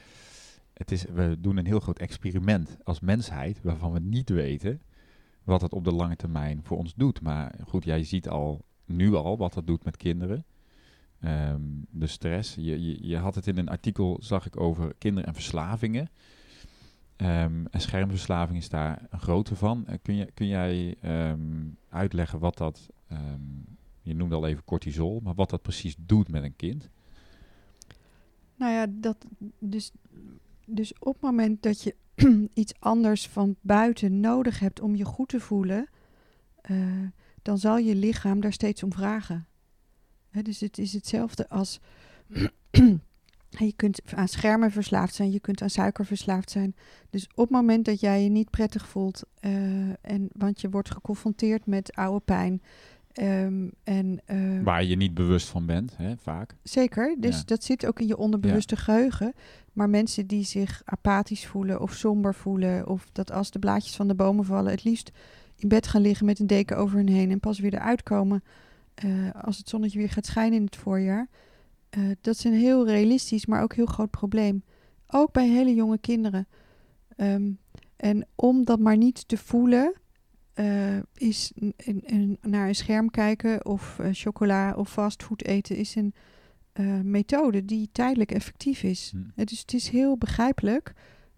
het 0.72 0.90
is, 0.90 1.04
we 1.04 1.36
doen 1.40 1.56
een 1.56 1.66
heel 1.66 1.80
groot 1.80 1.98
experiment 1.98 2.76
als 2.84 3.00
mensheid 3.00 3.62
waarvan 3.62 3.92
we 3.92 4.00
niet 4.00 4.28
weten 4.28 4.80
wat 5.44 5.60
het 5.60 5.72
op 5.72 5.84
de 5.84 5.92
lange 5.92 6.16
termijn 6.16 6.60
voor 6.62 6.78
ons 6.78 6.94
doet. 6.94 7.20
Maar 7.20 7.54
goed, 7.66 7.84
jij 7.84 8.04
ziet 8.04 8.28
al 8.28 8.64
nu 8.84 9.14
al 9.14 9.36
wat 9.36 9.52
dat 9.52 9.66
doet 9.66 9.84
met 9.84 9.96
kinderen. 9.96 10.44
Ehm, 11.20 11.60
de 11.90 12.06
stress. 12.06 12.54
Je, 12.54 12.86
je, 12.86 13.08
je 13.08 13.16
had 13.16 13.34
het 13.34 13.46
in 13.46 13.58
een 13.58 13.68
artikel, 13.68 14.18
zag 14.20 14.46
ik, 14.46 14.60
over 14.60 14.94
kinderen 14.98 15.28
en 15.28 15.34
verslavingen. 15.34 16.08
Ehm, 17.22 17.64
en 17.70 17.80
schermverslaving 17.80 18.58
is 18.58 18.68
daar 18.68 19.06
een 19.10 19.20
grote 19.20 19.56
van. 19.56 19.86
Eh, 19.86 19.98
kun, 20.02 20.16
je, 20.16 20.30
kun 20.34 20.46
jij 20.46 20.94
ehm, 21.00 21.68
uitleggen 21.88 22.38
wat 22.38 22.56
dat, 22.56 22.88
ehm, 23.08 23.40
je 24.00 24.14
noemde 24.14 24.34
al 24.34 24.46
even 24.46 24.64
cortisol, 24.64 25.20
maar 25.20 25.34
wat 25.34 25.50
dat 25.50 25.62
precies 25.62 25.94
doet 25.98 26.28
met 26.28 26.42
een 26.42 26.56
kind? 26.56 26.88
Nou 28.56 28.72
ja, 28.72 28.86
dat, 28.90 29.26
dus, 29.58 29.92
dus 30.66 30.92
op 30.98 31.12
het 31.12 31.22
moment 31.22 31.62
dat 31.62 31.82
je 31.82 31.96
iets 32.54 32.74
anders 32.78 33.28
van 33.28 33.56
buiten 33.60 34.20
nodig 34.20 34.58
hebt 34.58 34.80
om 34.80 34.94
je 34.94 35.04
goed 35.04 35.28
te 35.28 35.40
voelen, 35.40 35.88
eh, 36.60 36.76
dan 37.42 37.58
zal 37.58 37.78
je 37.78 37.94
lichaam 37.94 38.40
daar 38.40 38.52
steeds 38.52 38.82
om 38.82 38.92
vragen. 38.92 39.46
Dus 40.42 40.60
het 40.60 40.78
is 40.78 40.92
hetzelfde 40.92 41.48
als 41.48 41.80
je 43.58 43.72
kunt 43.72 44.00
aan 44.14 44.28
schermen 44.28 44.70
verslaafd 44.70 45.14
zijn, 45.14 45.30
je 45.30 45.40
kunt 45.40 45.62
aan 45.62 45.70
suiker 45.70 46.06
verslaafd 46.06 46.50
zijn. 46.50 46.74
Dus 47.10 47.26
op 47.34 47.44
het 47.44 47.50
moment 47.50 47.84
dat 47.84 48.00
jij 48.00 48.22
je 48.22 48.28
niet 48.28 48.50
prettig 48.50 48.86
voelt, 48.86 49.22
uh, 49.40 49.52
en, 50.00 50.28
want 50.32 50.60
je 50.60 50.70
wordt 50.70 50.90
geconfronteerd 50.90 51.66
met 51.66 51.94
oude 51.94 52.20
pijn. 52.24 52.62
Um, 53.20 53.70
en, 53.84 54.20
uh, 54.30 54.62
Waar 54.62 54.84
je 54.84 54.96
niet 54.96 55.14
bewust 55.14 55.48
van 55.48 55.66
bent, 55.66 55.96
hè, 55.96 56.16
vaak. 56.16 56.54
Zeker, 56.62 57.16
dus 57.18 57.44
dat 57.44 57.64
zit 57.64 57.86
ook 57.86 58.00
in 58.00 58.06
je 58.06 58.16
onderbewuste 58.16 58.74
ja. 58.74 58.82
geheugen. 58.82 59.32
Maar 59.72 59.90
mensen 59.90 60.26
die 60.26 60.44
zich 60.44 60.82
apathisch 60.84 61.46
voelen 61.46 61.80
of 61.80 61.92
somber 61.92 62.34
voelen, 62.34 62.88
of 62.88 63.08
dat 63.12 63.32
als 63.32 63.50
de 63.50 63.58
blaadjes 63.58 63.96
van 63.96 64.08
de 64.08 64.14
bomen 64.14 64.44
vallen, 64.44 64.70
het 64.70 64.84
liefst 64.84 65.10
in 65.56 65.68
bed 65.68 65.86
gaan 65.86 66.02
liggen 66.02 66.26
met 66.26 66.38
een 66.38 66.46
deken 66.46 66.76
over 66.76 66.96
hun 66.96 67.08
heen 67.08 67.30
en 67.30 67.40
pas 67.40 67.58
weer 67.58 67.74
eruit 67.74 68.02
komen 68.02 68.42
uh, 69.04 69.30
als 69.42 69.58
het 69.58 69.68
zonnetje 69.68 69.98
weer 69.98 70.10
gaat 70.10 70.26
schijnen 70.26 70.58
in 70.58 70.64
het 70.64 70.76
voorjaar. 70.76 71.28
Uh, 71.98 72.10
dat 72.20 72.34
is 72.34 72.44
een 72.44 72.54
heel 72.54 72.86
realistisch, 72.86 73.46
maar 73.46 73.62
ook 73.62 73.74
heel 73.74 73.86
groot 73.86 74.10
probleem. 74.10 74.62
Ook 75.06 75.32
bij 75.32 75.48
hele 75.48 75.74
jonge 75.74 75.98
kinderen. 75.98 76.46
Um, 77.16 77.58
en 77.96 78.26
om 78.34 78.64
dat 78.64 78.78
maar 78.78 78.96
niet 78.96 79.28
te 79.28 79.36
voelen, 79.36 79.94
uh, 80.54 80.96
is 81.14 81.52
een, 81.54 82.02
een, 82.06 82.38
naar 82.40 82.68
een 82.68 82.74
scherm 82.74 83.10
kijken 83.10 83.64
of 83.66 83.98
uh, 84.00 84.08
chocola 84.12 84.74
of 84.74 84.90
fastfood 84.90 85.42
eten 85.42 85.76
is 85.76 85.94
een 85.94 86.14
methode 87.02 87.64
die 87.64 87.88
tijdelijk 87.92 88.32
effectief 88.32 88.82
is. 88.82 89.12
Hm. 89.34 89.44
Dus 89.44 89.60
het 89.60 89.74
is 89.74 89.88
heel 89.88 90.16
begrijpelijk 90.16 90.94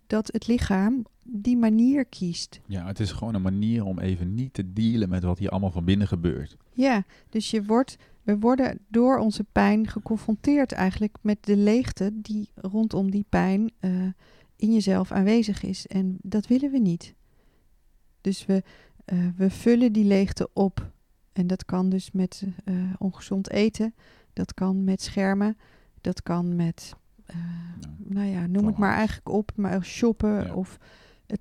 dat 0.07 0.33
het 0.33 0.47
lichaam 0.47 1.05
die 1.23 1.57
manier 1.57 2.05
kiest. 2.05 2.61
Ja, 2.67 2.87
het 2.87 3.01
is 3.01 3.12
gewoon 3.12 3.35
een 3.35 3.43
manier 3.43 3.85
om 3.85 3.99
even 3.99 4.35
niet 4.35 4.55
te 4.55 4.73
dealen 4.73 5.09
met 5.09 5.23
wat 5.23 5.38
hier 5.38 5.49
allemaal 5.49 5.71
van 5.71 5.85
binnen 5.85 6.07
gebeurt. 6.07 6.57
Ja, 6.73 7.05
dus 7.29 7.51
je 7.51 7.64
wordt, 7.64 7.97
we 8.25 8.39
worden 8.39 8.79
door 8.89 9.19
onze 9.19 9.45
pijn 9.45 9.87
geconfronteerd 9.89 10.73
eigenlijk 10.73 11.17
met 11.21 11.45
de 11.45 11.57
leegte 11.57 12.11
die 12.15 12.51
rondom 12.55 13.11
die 13.11 13.27
pijn 13.29 13.71
uh, 13.81 14.07
in 14.57 14.73
jezelf 14.73 15.13
aanwezig 15.13 15.63
is. 15.63 15.87
En 15.87 16.19
dat 16.23 16.47
willen 16.47 16.71
we 16.71 16.79
niet. 16.79 17.15
Dus 18.21 18.47
we, 18.47 18.63
uh, 19.13 19.29
we 19.37 19.51
vullen 19.51 19.93
die 19.93 20.05
leegte 20.05 20.49
op. 20.53 20.93
En 21.33 21.47
dat 21.47 21.65
kan 21.65 21.89
dus 21.89 22.11
met 22.13 22.47
uh, 22.65 22.93
ongezond 22.99 23.51
eten, 23.51 23.95
dat 24.33 24.55
kan 24.55 24.85
met 24.85 25.03
schermen, 25.03 25.57
dat 26.01 26.23
kan 26.23 26.57
met, 26.57 26.95
uh, 27.31 27.37
nou 27.97 28.27
ja, 28.27 28.47
noem 28.47 28.67
het 28.67 28.79
maar 28.79 28.95
eigenlijk 28.95 29.29
op, 29.29 29.53
maar 29.57 29.85
shoppen 29.85 30.47
ja. 30.47 30.55
of 30.55 30.79
het, 31.27 31.41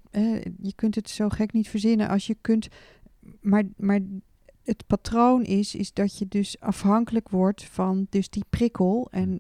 je 0.62 0.74
kunt 0.76 0.96
het 0.96 1.10
zo 1.10 1.30
gek 1.30 1.54
niet 1.54 1.69
verzinnen 1.69 2.10
als 2.10 2.28
je 2.28 2.36
kunt, 2.41 2.67
maar, 3.41 3.63
maar 3.78 4.00
het 4.63 4.84
patroon 4.88 5.43
is, 5.43 5.76
is 5.76 5.93
dat 5.93 6.17
je 6.17 6.28
dus 6.28 6.60
afhankelijk 6.60 7.30
wordt 7.30 7.65
van 7.65 8.08
dus 8.10 8.30
die 8.30 8.45
prikkel 8.49 9.08
en, 9.12 9.39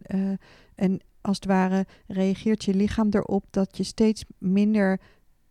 en 0.75 0.99
als 1.21 1.35
het 1.35 1.45
ware 1.45 1.85
reageert 2.07 2.63
je 2.63 2.73
lichaam 2.73 3.07
erop 3.09 3.45
dat 3.49 3.77
je 3.77 3.83
steeds 3.83 4.25
minder 4.37 4.99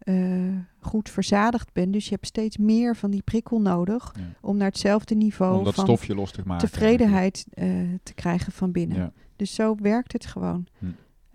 uh, 0.04 0.56
goed 0.78 1.10
verzadigd 1.10 1.72
bent. 1.72 1.92
Dus 1.92 2.04
je 2.04 2.10
hebt 2.10 2.26
steeds 2.26 2.56
meer 2.56 2.96
van 2.96 3.10
die 3.10 3.22
prikkel 3.22 3.60
nodig 3.60 4.14
ja. 4.16 4.22
om 4.40 4.56
naar 4.56 4.68
hetzelfde 4.68 5.14
niveau 5.14 5.58
om 5.58 5.64
dat 5.64 5.74
van 5.74 5.84
stofje 5.84 6.14
los 6.14 6.32
te 6.32 6.42
maken, 6.44 6.68
tevredenheid 6.68 7.46
uh, 7.54 7.94
te 8.02 8.14
krijgen 8.14 8.52
van 8.52 8.72
binnen. 8.72 8.96
Ja. 8.96 9.12
Dus 9.36 9.54
zo 9.54 9.74
werkt 9.74 10.12
het 10.12 10.26
gewoon. 10.26 10.66
Hm. 10.78 10.86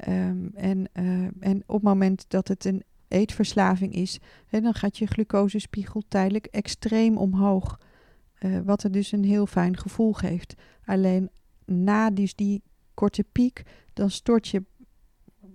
Um, 0.09 0.51
en, 0.55 0.89
en 1.39 1.63
op 1.65 1.73
het 1.73 1.83
moment 1.83 2.25
dat 2.27 2.47
het 2.47 2.65
een 2.65 2.83
eetverslaving 3.07 3.93
is, 3.93 4.19
hè, 4.47 4.61
dan 4.61 4.73
gaat 4.73 4.97
je 4.97 5.05
glucosespiegel 5.05 6.03
tijdelijk 6.07 6.45
extreem 6.45 7.17
omhoog. 7.17 7.79
Wat 8.65 8.83
er 8.83 8.91
dus 8.91 9.11
een 9.11 9.23
heel 9.23 9.45
fijn 9.45 9.77
gevoel 9.77 10.13
geeft. 10.13 10.53
Alleen 10.85 11.29
na 11.65 12.09
dus 12.09 12.35
die 12.35 12.63
korte 12.93 13.23
piek, 13.31 13.63
dan 13.93 14.09
stort 14.09 14.47
je 14.47 14.63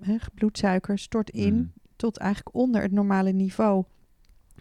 hè, 0.01 0.16
bloedsuiker 0.35 0.99
stort 0.99 1.31
in. 1.31 1.55
Mm 1.55 1.73
tot 2.03 2.16
eigenlijk 2.16 2.57
onder 2.57 2.83
het 2.83 2.92
normale 2.92 3.33
niveau. 3.33 3.85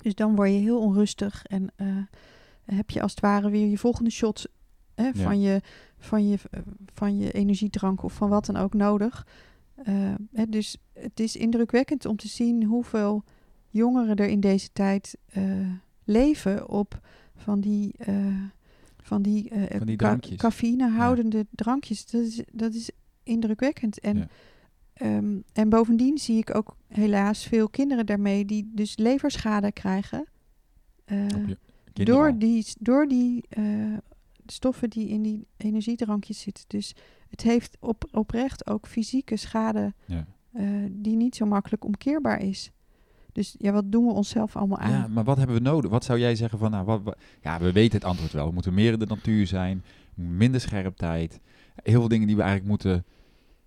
Dus 0.01 0.15
dan 0.15 0.36
word 0.36 0.49
je 0.49 0.57
heel 0.57 0.79
onrustig 0.79 1.45
en 1.45 1.69
uh, 1.77 1.97
heb 2.65 2.89
je 2.89 3.01
als 3.01 3.12
het 3.12 3.19
ware 3.19 3.49
weer 3.49 3.67
je 3.67 3.77
volgende 3.77 4.10
shot 4.10 4.49
Ja. 4.95 5.13
van, 5.13 5.41
je, 5.41 5.62
van, 5.97 6.27
je, 6.27 6.38
eh, 6.51 6.60
van 6.93 7.17
je 7.17 7.31
energiedrank 7.31 8.03
of 8.03 8.13
van 8.13 8.29
wat 8.29 8.45
dan 8.45 8.55
ook 8.55 8.73
nodig. 8.73 9.27
Uh, 9.86 10.13
hè, 10.34 10.49
dus 10.49 10.77
het 10.93 11.19
is 11.19 11.36
indrukwekkend 11.36 12.05
om 12.05 12.17
te 12.17 12.27
zien 12.27 12.63
hoeveel 12.63 13.23
jongeren 13.69 14.15
er 14.15 14.27
in 14.27 14.39
deze 14.39 14.69
tijd 14.73 15.17
leven 16.03 16.69
op 16.69 16.99
van 17.41 17.60
die, 17.62 17.93
uh, 18.08 18.36
van 19.01 19.21
die, 19.21 19.51
Van 19.69 19.86
die 19.86 19.95
ca- 19.95 20.06
drankjes. 20.08 20.38
cafeïnehoudende 20.38 21.45
drankjes. 21.51 22.06
Dat 22.06 22.21
is, 22.21 22.41
dat 22.51 22.73
is 22.73 22.89
indrukwekkend. 23.23 23.99
En 23.99 24.17
Ja. 24.17 24.27
Ehm, 24.93 25.39
en 25.54 25.69
bovendien 25.69 26.17
zie 26.17 26.38
ik 26.38 26.56
ook 26.56 26.75
helaas 26.88 27.45
veel 27.45 27.69
kinderen 27.69 28.06
daarmee 28.06 28.45
die 28.45 28.71
dus 28.73 28.97
leverschade 28.97 29.71
krijgen. 29.71 30.25
eh, 31.06 31.25
door 31.93 32.38
die, 32.38 32.65
door 32.80 33.08
die 33.08 33.43
stoffen 34.45 34.89
die 34.89 35.08
in 35.08 35.21
die 35.21 35.47
energiedrankjes 35.58 36.39
zitten. 36.39 36.63
Dus 36.67 36.95
het 37.30 37.41
heeft 37.41 37.77
op, 37.80 38.08
oprecht 38.12 38.67
ook 38.69 38.88
fysieke 38.88 39.38
schade 39.38 39.93
Ja. 40.06 40.25
die 40.91 41.15
niet 41.15 41.36
zo 41.36 41.45
makkelijk 41.45 41.84
omkeerbaar 41.86 42.41
is. 42.41 42.71
Dus 43.31 43.55
ja, 43.57 43.71
wat 43.71 43.91
doen 43.91 44.05
we 44.05 44.11
onszelf 44.13 44.55
allemaal 44.55 44.77
aan? 44.77 44.91
Ja, 44.91 45.07
maar 45.07 45.23
wat 45.23 45.37
hebben 45.37 45.55
we 45.55 45.61
nodig? 45.61 45.91
Wat 45.91 46.03
zou 46.03 46.19
jij 46.19 46.35
zeggen 46.35 46.59
van, 46.59 46.71
nou, 46.71 46.85
wat, 46.85 47.01
wat- 47.03 47.17
ja, 47.41 47.59
we 47.59 47.71
weten 47.71 47.97
het 47.99 48.07
antwoord 48.07 48.31
wel. 48.31 48.47
We 48.47 48.53
moeten 48.53 48.73
meer 48.73 48.93
in 48.93 48.99
de 48.99 49.05
natuur 49.05 49.47
zijn, 49.47 49.83
minder 50.13 50.61
scherptijd. 50.61 51.39
Heel 51.83 51.99
veel 51.99 52.07
dingen 52.07 52.27
die 52.27 52.35
we 52.35 52.41
eigenlijk 52.41 52.71
moeten 52.71 53.05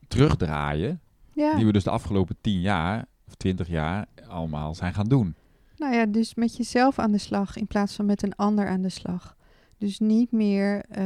terugdraaien, 0.09 1.01
Ja. 1.33 1.55
die 1.57 1.67
we 1.67 1.73
dus 1.73 1.85
de 1.85 1.91
afgelopen 1.91 2.37
tien 2.41 2.61
jaar 2.61 3.05
of 3.27 3.35
twintig 3.35 3.69
jaar 3.69 4.07
allemaal 4.29 4.75
zijn 4.75 4.95
gaan 4.95 5.09
doen. 5.09 5.35
Nou 5.77 5.95
ja, 5.95 6.07
dus 6.07 6.35
met 6.35 6.57
jezelf 6.57 6.99
aan 6.99 7.13
de 7.13 7.19
slag 7.19 7.57
in 7.57 7.67
plaats 7.67 7.95
van 7.95 8.07
met 8.07 8.23
een 8.23 8.35
ander 8.37 8.69
aan 8.69 8.83
de 8.83 8.89
slag. 8.89 9.37
Dus 9.79 9.99
niet 9.99 10.33
meer 10.33 10.85
eh, 10.89 11.05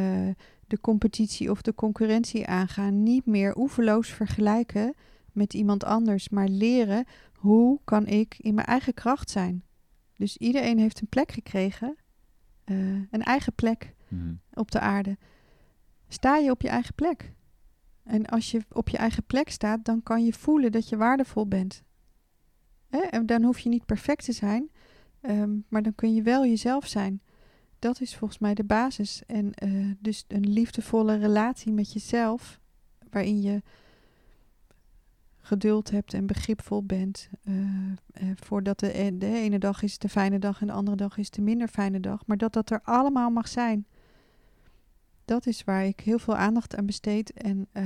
de 0.67 0.81
competitie 0.81 1.51
of 1.51 1.63
de 1.63 1.75
concurrentie 1.75 2.47
aangaan. 2.47 3.03
Niet 3.03 3.27
meer 3.27 3.57
oeverloos 3.57 4.09
vergelijken 4.09 4.95
met 5.33 5.55
iemand 5.55 5.85
anders. 5.85 6.29
Maar 6.29 6.49
leren 6.49 7.05
hoe 7.39 7.81
kan 7.85 8.07
ik 8.07 8.37
in 8.39 8.55
mijn 8.55 8.67
eigen 8.67 8.95
kracht 8.95 9.31
zijn. 9.31 9.63
Dus 10.17 10.37
iedereen 10.37 10.79
heeft 10.79 11.01
een 11.01 11.09
plek 11.09 11.33
gekregen. 11.33 11.97
eh, 12.65 12.77
een 13.11 13.23
eigen 13.23 13.53
plek 13.55 13.95
Mhm. 14.09 14.35
op 14.53 14.71
de 14.71 14.81
aarde. 14.81 15.17
Sta 16.09 16.37
je 16.37 16.51
op 16.51 16.63
je 16.63 16.69
eigen 16.69 16.95
plek. 16.95 17.33
En 18.03 18.27
als 18.27 18.51
je 18.51 18.61
op 18.73 18.89
je 18.89 18.97
eigen 18.97 19.25
plek 19.25 19.51
staat, 19.51 19.85
dan 19.85 20.03
kan 20.03 20.25
je 20.25 20.33
voelen 20.33 20.73
dat 20.73 20.89
je 20.89 20.97
waardevol 20.97 21.47
bent. 21.49 21.83
Hè? 22.89 22.99
En 22.99 23.27
dan 23.27 23.43
hoef 23.43 23.59
je 23.59 23.69
niet 23.69 23.85
perfect 23.87 24.25
te 24.25 24.33
zijn, 24.33 24.71
ehm, 25.21 25.57
maar 25.69 25.83
dan 25.83 25.95
kun 25.95 26.15
je 26.15 26.23
wel 26.23 26.45
jezelf 26.47 26.87
zijn. 26.87 27.23
Dat 27.79 28.01
is 28.01 28.17
volgens 28.17 28.39
mij 28.41 28.55
de 28.55 28.65
basis. 28.65 29.23
En 29.27 29.55
eh, 29.55 29.91
dus 29.99 30.25
een 30.29 30.49
liefdevolle 30.53 31.17
relatie 31.17 31.73
met 31.73 31.93
jezelf, 31.93 32.61
waarin 33.11 33.41
je 33.43 33.63
geduld 35.49 35.91
hebt 35.91 36.15
en 36.15 36.27
begripvol 36.27 36.85
bent. 36.85 37.29
eh, 37.43 37.55
voordat 38.35 38.79
de, 38.81 38.99
e- 38.99 39.19
de 39.19 39.27
ene 39.27 39.59
dag 39.59 39.83
is 39.83 39.99
de 39.99 40.09
fijne 40.09 40.39
dag 40.39 40.61
en 40.61 40.67
de 40.67 40.73
andere 40.73 40.97
dag 40.97 41.17
is 41.19 41.31
de 41.31 41.43
minder 41.43 41.69
fijne 41.69 42.01
dag. 42.01 42.27
Maar 42.27 42.37
dat 42.37 42.53
dat 42.53 42.71
er 42.71 42.81
allemaal 42.83 43.31
mag 43.31 43.49
zijn. 43.49 43.87
Dat 45.25 45.47
is 45.47 45.65
waar 45.65 45.85
ik 45.85 46.01
heel 46.01 46.19
veel 46.19 46.37
aandacht 46.37 46.77
aan 46.77 46.87
besteed. 46.87 47.33
En, 47.33 47.67
eh, 47.73 47.85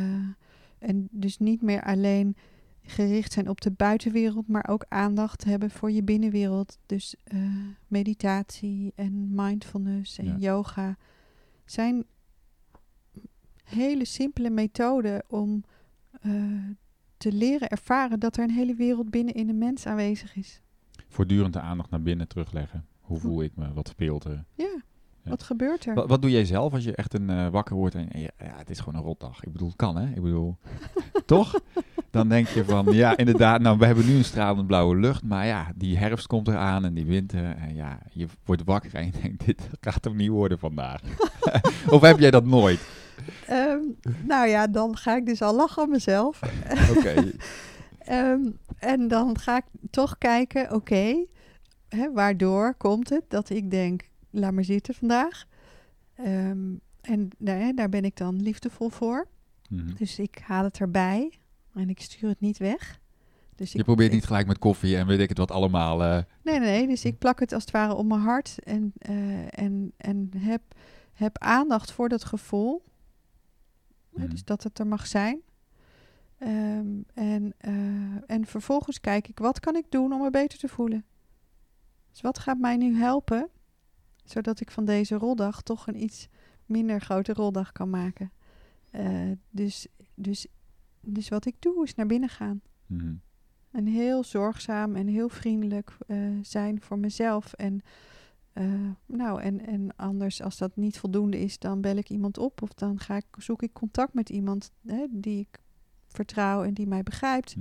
en 0.79 1.09
dus 1.11 1.38
niet 1.38 1.62
meer 1.62 1.83
alleen 1.83 2.37
gericht 2.83 3.33
zijn 3.33 3.48
op 3.48 3.61
de 3.61 3.70
buitenwereld, 3.70 4.48
maar 4.48 4.68
ook 4.68 4.85
aandacht 4.88 5.44
hebben 5.44 5.70
voor 5.70 5.90
je 5.90 6.03
binnenwereld. 6.03 6.79
Dus 6.87 7.16
meditatie 7.87 8.92
en 8.94 9.35
mindfulness 9.35 10.18
en 10.18 10.25
Ja. 10.27 10.37
yoga 10.38 10.96
zijn 11.64 12.05
hele 13.64 14.05
simpele 14.05 14.51
methoden 14.51 15.22
om 15.29 15.64
te 17.22 17.32
leren 17.32 17.68
ervaren 17.68 18.20
dat 18.20 18.37
er 18.37 18.44
een 18.44 18.50
hele 18.50 18.74
wereld 18.74 19.11
binnen 19.11 19.35
in 19.35 19.48
een 19.48 19.58
mens 19.58 19.87
aanwezig 19.87 20.37
is. 20.37 20.61
Voortdurend 21.08 21.52
de 21.52 21.61
aandacht 21.61 21.90
naar 21.90 22.02
binnen 22.02 22.28
terugleggen. 22.28 22.87
Hoe 23.00 23.18
voel 23.18 23.42
ik 23.42 23.52
me? 23.54 23.72
Wat 23.72 23.88
speelt 23.88 24.24
er? 24.24 24.44
Ja, 24.54 24.64
Ja. 25.22 25.30
wat 25.30 25.42
gebeurt 25.42 25.87
er? 25.87 25.94
Wat, 25.94 26.08
wat 26.08 26.22
doe 26.22 26.30
jij 26.30 26.44
zelf 26.44 26.72
als 26.72 26.85
je 26.85 26.94
echt 26.94 27.14
een 27.14 27.30
eh, 27.30 27.48
wakker 27.48 27.76
wordt 27.76 27.94
en 27.94 28.08
ja, 28.12 28.30
ja, 28.38 28.56
het 28.56 28.70
is 28.70 28.78
gewoon 28.78 28.94
een 28.94 29.06
rotdag. 29.06 29.44
Ik 29.44 29.52
bedoel, 29.52 29.68
het 29.68 29.76
kan 29.76 29.96
hè? 29.96 30.08
Ik 30.08 30.22
bedoel, 30.22 30.56
toch? 31.26 31.61
Dan 32.11 32.28
denk 32.28 32.46
je 32.48 32.64
van, 32.64 32.87
ja, 32.92 33.16
inderdaad, 33.16 33.61
nou, 33.61 33.78
we 33.78 33.87
hebben 33.87 34.06
nu 34.06 34.16
een 34.16 34.24
stralend 34.24 34.66
blauwe 34.66 34.96
lucht, 34.96 35.22
maar 35.24 35.46
ja, 35.46 35.72
die 35.76 35.98
herfst 35.98 36.26
komt 36.26 36.48
eraan 36.48 36.85
en 36.85 36.94
die 36.94 37.06
winter. 37.06 37.44
En 37.56 37.74
ja, 37.74 37.98
je 38.12 38.26
wordt 38.44 38.64
wakker 38.64 38.94
en 38.94 39.04
je 39.06 39.12
denkt, 39.22 39.44
dit 39.44 39.68
gaat 39.80 40.04
hem 40.04 40.16
niet 40.16 40.28
worden 40.30 40.58
vandaag. 40.58 41.00
of 41.94 42.00
heb 42.00 42.18
jij 42.18 42.30
dat 42.30 42.44
nooit? 42.44 42.80
Ehm, 43.46 43.81
nou 44.27 44.48
ja, 44.48 44.66
dan 44.66 44.96
ga 44.96 45.16
ik 45.16 45.27
dus 45.27 45.42
al 45.42 45.55
lachen 45.55 45.83
om 45.83 45.90
mezelf. 45.90 46.40
Oké, 46.96 47.14
Ehm, 47.98 48.51
en 48.79 49.09
dan 49.09 49.38
ga 49.38 49.57
ik 49.57 49.64
toch 49.90 50.18
kijken, 50.18 50.75
oké, 50.75 51.25
waardoor 52.14 52.75
komt 52.75 53.09
het 53.09 53.25
dat 53.29 53.51
ik 53.51 53.70
denk, 53.70 54.09
laat 54.31 54.53
maar 54.53 54.64
zitten 54.64 54.94
vandaag. 54.94 55.44
Ehm, 56.14 56.75
en 57.01 57.29
daar, 57.38 57.75
daar 57.75 57.88
ben 57.88 58.05
ik 58.05 58.16
dan 58.16 58.42
liefdevol 58.42 58.88
voor. 58.88 59.29
Mhm. 59.68 59.94
Dus 59.96 60.18
ik 60.18 60.40
haal 60.44 60.64
het 60.64 60.79
erbij 60.79 61.33
en 61.75 61.88
ik 61.88 62.01
stuur 62.01 62.29
het 62.29 62.40
niet 62.40 62.59
weg. 62.59 63.01
Dus 63.55 63.72
je 63.72 63.85
probeert 63.85 64.12
niet 64.12 64.25
gelijk 64.25 64.46
met 64.46 64.59
koffie 64.59 64.96
en 64.96 65.07
weet 65.07 65.18
ik 65.20 65.29
het 65.29 65.38
wat 65.38 65.51
allemaal. 65.51 66.03
Uh... 66.03 66.18
Nee, 66.42 66.59
nee, 66.59 66.87
dus 66.87 67.05
ik 67.05 67.18
plak 67.18 67.40
het 67.40 67.53
als 67.53 67.62
het 67.62 67.72
ware 67.72 67.94
op 67.94 68.07
mijn 68.07 68.20
hart 68.20 68.59
en, 68.64 68.92
uh, 69.09 69.59
en, 69.59 69.92
en 69.96 70.31
heb, 70.37 70.62
heb 71.12 71.38
aandacht 71.38 71.92
voor 71.92 72.09
dat 72.09 72.25
gevoel. 72.25 72.83
Mm. 74.12 74.29
Dus 74.29 74.44
dat 74.44 74.62
het 74.62 74.79
er 74.79 74.87
mag 74.87 75.07
zijn. 75.07 75.40
Um, 76.38 77.05
en, 77.14 77.55
uh, 77.61 78.22
en 78.27 78.46
vervolgens 78.46 79.01
kijk 79.01 79.29
ik, 79.29 79.38
wat 79.38 79.61
kan 79.61 79.77
ik 79.77 79.85
doen 79.88 80.12
om 80.12 80.20
me 80.20 80.31
beter 80.31 80.59
te 80.59 80.68
voelen? 80.68 81.05
Dus 82.11 82.20
wat 82.20 82.38
gaat 82.38 82.59
mij 82.59 82.77
nu 82.77 82.96
helpen, 82.96 83.48
zodat 84.25 84.61
ik 84.61 84.70
van 84.70 84.85
deze 84.85 85.14
roldag 85.14 85.62
toch 85.62 85.87
een 85.87 86.03
iets 86.03 86.29
minder 86.66 87.01
grote 87.01 87.33
roldag 87.33 87.72
kan 87.72 87.90
maken? 87.90 88.33
dus, 89.51 89.87
dus, 90.14 90.46
dus 91.01 91.29
wat 91.29 91.46
ik 91.46 91.55
doe 91.59 91.85
is 91.85 91.94
naar 91.94 92.07
binnen 92.07 92.29
gaan. 92.29 92.61
Mm. 92.87 93.20
En 93.70 93.87
heel 93.87 94.25
zorgzaam 94.25 94.96
en 94.96 95.07
heel 95.07 95.29
vriendelijk 95.29 95.96
uh, 96.07 96.38
zijn 96.42 96.81
voor 96.81 96.98
mezelf. 96.98 97.53
En, 97.53 97.81
uh, 98.55 98.91
nou, 99.07 99.43
en, 99.43 99.67
en 99.67 99.97
anders, 99.97 100.43
als 100.43 100.59
dat 100.59 100.77
niet 100.77 100.99
voldoende 100.99 101.41
is, 101.41 101.59
dan 101.59 101.81
bel 101.81 101.97
ik 101.97 102.09
iemand 102.09 102.38
op. 102.38 102.62
Of 102.62 102.73
dan 102.75 102.99
ga 102.99 103.17
ik, 103.17 103.25
zoek 103.37 103.62
ik 103.62 103.73
contact 103.73 104.15
met 104.15 104.31
iemand 104.31 104.73
hè, 104.87 105.07
die 105.11 105.41
ik 105.41 105.59
vertrouw 106.07 106.62
en 106.62 106.75
die 106.75 106.87
mij 106.87 107.03
begrijpt. 107.03 107.55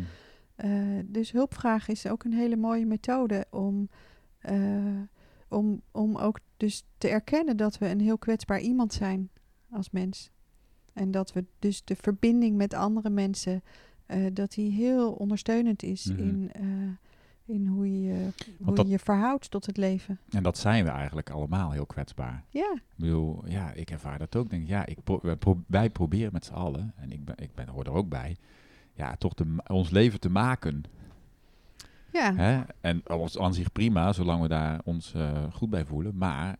Uh, 0.65 0.99
dus 1.05 1.31
hulpvragen 1.31 1.93
is 1.93 2.07
ook 2.07 2.23
een 2.23 2.33
hele 2.33 2.55
mooie 2.55 2.85
methode 2.85 3.45
om, 3.49 3.89
om, 5.47 5.81
om 5.91 6.17
ook 6.17 6.39
dus 6.57 6.83
te 6.97 7.07
erkennen 7.07 7.57
dat 7.57 7.77
we 7.77 7.87
een 7.87 7.99
heel 7.99 8.17
kwetsbaar 8.17 8.59
iemand 8.59 8.93
zijn 8.93 9.29
als 9.69 9.89
mens. 9.89 10.31
En 10.93 11.11
dat 11.11 11.33
we 11.33 11.45
dus 11.59 11.83
de 11.83 11.95
verbinding 11.95 12.55
met 12.55 12.73
andere 12.73 13.09
mensen 13.09 13.63
dat 14.33 14.55
hij 14.55 14.65
heel 14.65 15.11
ondersteunend 15.11 15.83
is 15.83 16.05
mhm. 16.05 16.19
in, 16.19 16.51
in 17.51 17.67
hoe, 17.67 18.01
je, 18.01 18.29
hoe 18.63 18.75
je 18.75 18.87
je 18.87 18.99
verhoudt 18.99 19.51
tot 19.51 19.65
het 19.65 19.77
leven. 19.77 20.19
En 20.29 20.43
dat 20.43 20.57
zijn 20.57 20.83
we 20.83 20.89
eigenlijk 20.89 21.29
allemaal 21.29 21.71
heel 21.71 21.85
kwetsbaar. 21.85 22.43
Ja. 22.49 22.73
Ik 22.73 22.81
bedoel, 22.95 23.43
ja, 23.47 23.71
ik 23.71 23.91
ervaar 23.91 24.19
dat 24.19 24.35
ook. 24.35 24.49
Denk, 24.49 24.67
ja, 24.67 24.85
ik 24.85 24.97
wij 25.67 25.89
proberen 25.89 26.33
met 26.33 26.45
z'n 26.45 26.53
allen, 26.53 26.93
en 26.95 27.11
ik, 27.11 27.25
ben, 27.25 27.35
ik 27.37 27.55
ben, 27.55 27.67
hoor 27.67 27.85
er 27.85 27.91
ook 27.91 28.09
bij, 28.09 28.37
ja, 28.93 29.15
toch 29.15 29.33
de, 29.33 29.55
ons 29.67 29.89
leven 29.89 30.19
te 30.19 30.29
maken. 30.29 30.83
Ja. 32.11 32.35
Hè? 32.35 32.61
En 32.81 33.01
alles 33.05 33.37
aan 33.37 33.53
zich 33.53 33.71
prima, 33.71 34.13
zolang 34.13 34.41
we 34.41 34.47
daar 34.47 34.79
ons 34.83 35.13
uh, 35.15 35.43
goed 35.53 35.69
bij 35.69 35.85
voelen. 35.85 36.17
Maar 36.17 36.55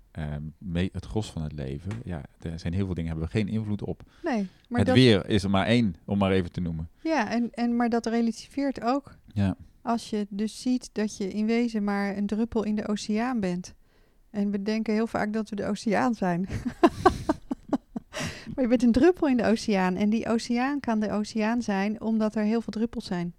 uh, 0.73 0.89
het 0.91 1.05
gros 1.05 1.31
van 1.31 1.41
het 1.41 1.53
leven, 1.53 1.91
ja, 2.03 2.21
er 2.39 2.59
zijn 2.59 2.73
heel 2.73 2.85
veel 2.85 2.93
dingen, 2.93 3.09
hebben 3.09 3.27
we 3.29 3.37
geen 3.37 3.47
invloed 3.47 3.83
op. 3.83 4.03
Nee, 4.23 4.47
maar 4.69 4.79
het 4.79 4.91
weer 4.91 5.29
is 5.29 5.43
er 5.43 5.49
maar 5.49 5.65
één, 5.65 5.95
om 6.05 6.17
maar 6.17 6.31
even 6.31 6.51
te 6.51 6.61
noemen. 6.61 6.89
Ja, 7.01 7.29
en, 7.29 7.49
en, 7.51 7.75
maar 7.75 7.89
dat 7.89 8.05
relativeert 8.05 8.83
ook. 8.83 9.15
Ja. 9.33 9.55
Als 9.81 10.09
je 10.09 10.27
dus 10.29 10.61
ziet 10.61 10.89
dat 10.91 11.17
je 11.17 11.27
in 11.27 11.45
wezen 11.45 11.83
maar 11.83 12.17
een 12.17 12.25
druppel 12.25 12.63
in 12.63 12.75
de 12.75 12.87
oceaan 12.87 13.39
bent. 13.39 13.73
En 14.29 14.51
we 14.51 14.61
denken 14.61 14.93
heel 14.93 15.07
vaak 15.07 15.33
dat 15.33 15.49
we 15.49 15.55
de 15.55 15.65
oceaan 15.65 16.13
zijn. 16.13 16.47
maar 18.53 18.63
je 18.63 18.67
bent 18.67 18.83
een 18.83 18.91
druppel 18.91 19.27
in 19.27 19.37
de 19.37 19.45
oceaan. 19.45 19.95
En 19.95 20.09
die 20.09 20.27
oceaan 20.27 20.79
kan 20.79 20.99
de 20.99 21.11
oceaan 21.11 21.61
zijn 21.61 22.01
omdat 22.01 22.35
er 22.35 22.43
heel 22.43 22.61
veel 22.61 22.73
druppels 22.73 23.05
zijn 23.05 23.33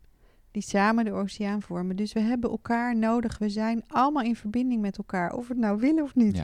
die 0.52 0.62
samen 0.62 1.04
de 1.04 1.12
oceaan 1.12 1.62
vormen. 1.62 1.96
Dus 1.96 2.12
we 2.12 2.20
hebben 2.20 2.50
elkaar 2.50 2.96
nodig. 2.96 3.38
We 3.38 3.48
zijn 3.48 3.84
allemaal 3.88 4.22
in 4.22 4.36
verbinding 4.36 4.80
met 4.80 4.98
elkaar, 4.98 5.32
of 5.32 5.48
we 5.48 5.52
het 5.52 5.62
nou 5.62 5.78
willen 5.78 6.04
of 6.04 6.14
niet. 6.14 6.42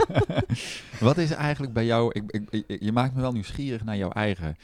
Wat 1.00 1.18
is 1.18 1.30
eigenlijk 1.30 1.72
bij 1.72 1.84
jou? 1.84 2.22
Je 2.66 2.92
maakt 2.92 3.14
me 3.14 3.20
wel 3.20 3.32
nieuwsgierig 3.32 3.84
naar 3.84 3.96
jouw 3.96 4.10
eigen 4.10 4.56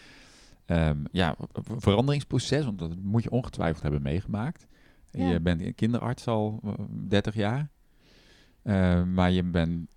um, 0.67 1.05
ja, 1.13 1.37
veranderingsproces, 1.79 2.65
want 2.65 2.79
dat 2.79 2.97
moet 3.03 3.23
je 3.23 3.31
ongetwijfeld 3.31 3.83
hebben 3.83 4.03
meegemaakt. 4.03 4.67
Je 5.11 5.41
bent 5.41 5.75
kinderarts 5.75 6.27
al 6.27 6.61
30 7.09 7.35
jaar, 7.35 7.71
uh, 8.63 9.05
maar 9.05 9.31
je 9.31 9.43
bent 9.43 9.89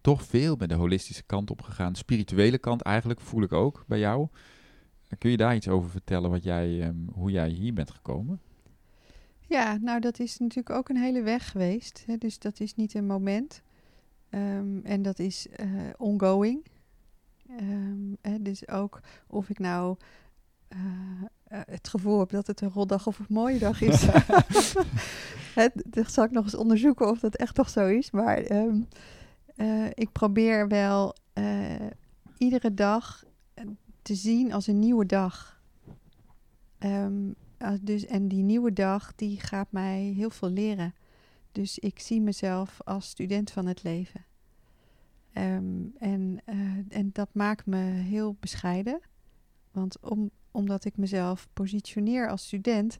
toch 0.00 0.22
veel 0.22 0.56
met 0.56 0.68
de 0.68 0.74
holistische 0.74 1.22
kant 1.22 1.50
op 1.50 1.62
gegaan. 1.62 1.94
Spirituele 1.94 2.58
kant 2.58 2.82
eigenlijk 2.82 3.20
voel 3.20 3.42
ik 3.42 3.52
ook 3.52 3.84
bij 3.86 3.98
jou. 3.98 4.28
Kun 5.18 5.30
je 5.30 5.36
daar 5.36 5.54
iets 5.54 5.68
over 5.68 5.90
vertellen 5.90 6.30
wat 6.30 6.42
jij, 6.42 6.86
um, 6.86 7.08
hoe 7.12 7.30
jij 7.30 7.48
hier 7.48 7.74
bent 7.74 7.90
gekomen? 7.90 8.40
Ja, 9.40 9.78
nou 9.80 10.00
dat 10.00 10.18
is 10.18 10.38
natuurlijk 10.38 10.76
ook 10.76 10.88
een 10.88 10.96
hele 10.96 11.22
weg 11.22 11.50
geweest. 11.50 12.02
Hè? 12.06 12.16
Dus 12.16 12.38
dat 12.38 12.60
is 12.60 12.74
niet 12.74 12.94
een 12.94 13.06
moment. 13.06 13.62
Um, 14.30 14.80
en 14.84 15.02
dat 15.02 15.18
is 15.18 15.46
uh, 15.60 15.66
ongoing. 15.96 16.66
Um, 17.60 18.16
hè? 18.20 18.42
Dus 18.42 18.68
ook 18.68 19.00
of 19.26 19.48
ik 19.48 19.58
nou 19.58 19.96
uh, 20.68 20.78
uh, 21.52 21.60
het 21.66 21.88
gevoel 21.88 22.18
heb 22.18 22.30
dat 22.30 22.46
het 22.46 22.60
een 22.60 22.70
rotdag 22.70 23.06
of 23.06 23.18
een 23.18 23.26
mooie 23.28 23.58
dag 23.58 23.80
is. 23.80 24.00
dat 25.84 26.12
zal 26.12 26.24
ik 26.24 26.30
nog 26.30 26.44
eens 26.44 26.54
onderzoeken 26.54 27.08
of 27.08 27.18
dat 27.18 27.36
echt 27.36 27.54
toch 27.54 27.68
zo 27.68 27.86
is. 27.86 28.10
Maar 28.10 28.50
um, 28.50 28.88
ik 29.94 30.12
probeer 30.12 30.68
wel 30.68 31.14
iedere 32.38 32.74
dag 32.74 33.24
te 34.02 34.14
zien 34.14 34.52
als 34.52 34.66
een 34.66 34.78
nieuwe 34.78 35.06
dag. 35.06 35.60
Um, 36.78 37.34
dus, 37.80 38.06
en 38.06 38.28
die 38.28 38.42
nieuwe 38.42 38.72
dag, 38.72 39.14
die 39.14 39.40
gaat 39.40 39.72
mij 39.72 40.12
heel 40.16 40.30
veel 40.30 40.50
leren. 40.50 40.94
Dus 41.52 41.78
ik 41.78 41.98
zie 41.98 42.20
mezelf 42.20 42.80
als 42.84 43.08
student 43.08 43.50
van 43.50 43.66
het 43.66 43.82
leven. 43.82 44.24
Um, 45.34 45.92
en, 45.98 46.38
uh, 46.46 46.76
en 46.88 47.10
dat 47.12 47.28
maakt 47.32 47.66
me 47.66 47.76
heel 47.84 48.36
bescheiden. 48.40 49.00
Want 49.70 50.00
om, 50.00 50.30
omdat 50.50 50.84
ik 50.84 50.96
mezelf 50.96 51.48
positioneer 51.52 52.28
als 52.28 52.44
student, 52.44 52.98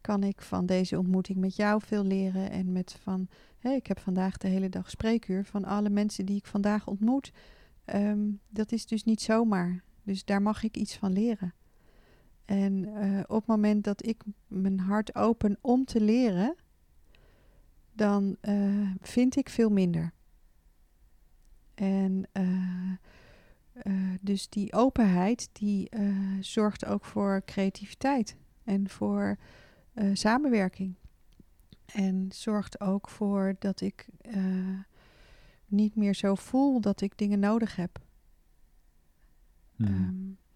kan 0.00 0.22
ik 0.22 0.42
van 0.42 0.66
deze 0.66 0.98
ontmoeting 0.98 1.38
met 1.38 1.56
jou 1.56 1.82
veel 1.82 2.04
leren. 2.04 2.50
En 2.50 2.72
met 2.72 2.98
van, 3.02 3.28
ik 3.60 3.86
heb 3.86 3.98
vandaag 3.98 4.36
de 4.36 4.48
hele 4.48 4.68
dag 4.68 4.90
spreekuur 4.90 5.44
van 5.44 5.64
alle 5.64 5.90
mensen 5.90 6.26
die 6.26 6.36
ik 6.36 6.46
vandaag 6.46 6.86
ontmoet. 6.86 7.32
Um, 7.94 8.40
dat 8.48 8.72
is 8.72 8.86
dus 8.86 9.04
niet 9.04 9.20
zomaar. 9.20 9.82
Dus 10.02 10.24
daar 10.24 10.42
mag 10.42 10.62
ik 10.62 10.76
iets 10.76 10.96
van 10.96 11.12
leren. 11.12 11.54
En 12.44 12.72
uh, 12.74 13.20
op 13.26 13.36
het 13.36 13.46
moment 13.46 13.84
dat 13.84 14.06
ik 14.06 14.22
mijn 14.46 14.80
hart 14.80 15.14
open 15.14 15.58
om 15.60 15.84
te 15.84 16.00
leren, 16.00 16.54
dan 17.92 18.36
uh, 18.42 18.90
vind 19.00 19.36
ik 19.36 19.48
veel 19.48 19.70
minder. 19.70 20.12
En 21.80 22.24
uh, 22.32 22.92
dus 24.20 24.48
die 24.48 24.72
openheid, 24.72 25.48
die 25.52 25.88
zorgt 26.40 26.84
ook 26.84 27.04
voor 27.04 27.42
creativiteit 27.44 28.36
en 28.64 28.88
voor 28.88 29.36
samenwerking. 30.12 30.94
En 31.86 32.28
zorgt 32.32 32.80
ook 32.80 33.08
voor 33.08 33.56
dat 33.58 33.80
ik 33.80 34.08
niet 35.66 35.96
meer 35.96 36.14
zo 36.14 36.34
voel 36.34 36.80
dat 36.80 37.00
ik 37.00 37.18
dingen 37.18 37.38
nodig 37.38 37.76
heb. 37.76 37.98
Hmm. 39.76 39.86
Ehm, 39.86 40.48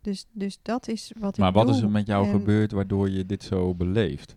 dus, 0.00 0.26
dus 0.32 0.58
dat 0.62 0.88
is 0.88 1.12
wat 1.18 1.38
maar 1.38 1.48
ik 1.48 1.54
wat 1.54 1.68
is 1.68 1.80
er 1.80 1.90
met 1.90 2.06
jou 2.06 2.30
gebeurd 2.30 2.72
waardoor 2.72 3.10
je 3.10 3.26
dit 3.26 3.42
zo 3.42 3.74
beleeft? 3.74 4.36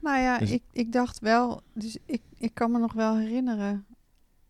Nou 0.00 0.18
ja, 0.18 0.38
dus 0.38 0.50
ik, 0.50 0.62
ik 0.72 0.92
dacht 0.92 1.18
wel, 1.18 1.62
dus 1.72 1.98
ik, 2.04 2.22
ik 2.38 2.54
kan 2.54 2.70
me 2.70 2.78
nog 2.78 2.92
wel 2.92 3.18
herinneren, 3.18 3.86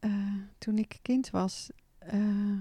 uh, 0.01 0.35
toen 0.59 0.79
ik 0.79 0.99
kind 1.03 1.31
was, 1.31 1.71
uh, 2.15 2.61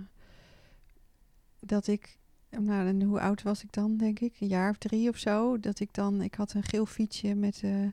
dat 1.60 1.88
ik, 1.88 2.18
nou 2.50 2.88
en 2.88 3.02
hoe 3.02 3.20
oud 3.20 3.42
was 3.42 3.64
ik 3.64 3.72
dan, 3.72 3.98
denk 3.98 4.20
ik, 4.20 4.36
een 4.40 4.48
jaar 4.48 4.70
of 4.70 4.78
drie 4.78 5.10
of 5.10 5.18
zo, 5.18 5.60
dat 5.60 5.80
ik 5.80 5.94
dan, 5.94 6.22
ik 6.22 6.34
had 6.34 6.54
een 6.54 6.64
geel 6.64 6.86
fietsje 6.86 7.36
met, 7.36 7.62
uh, 7.62 7.88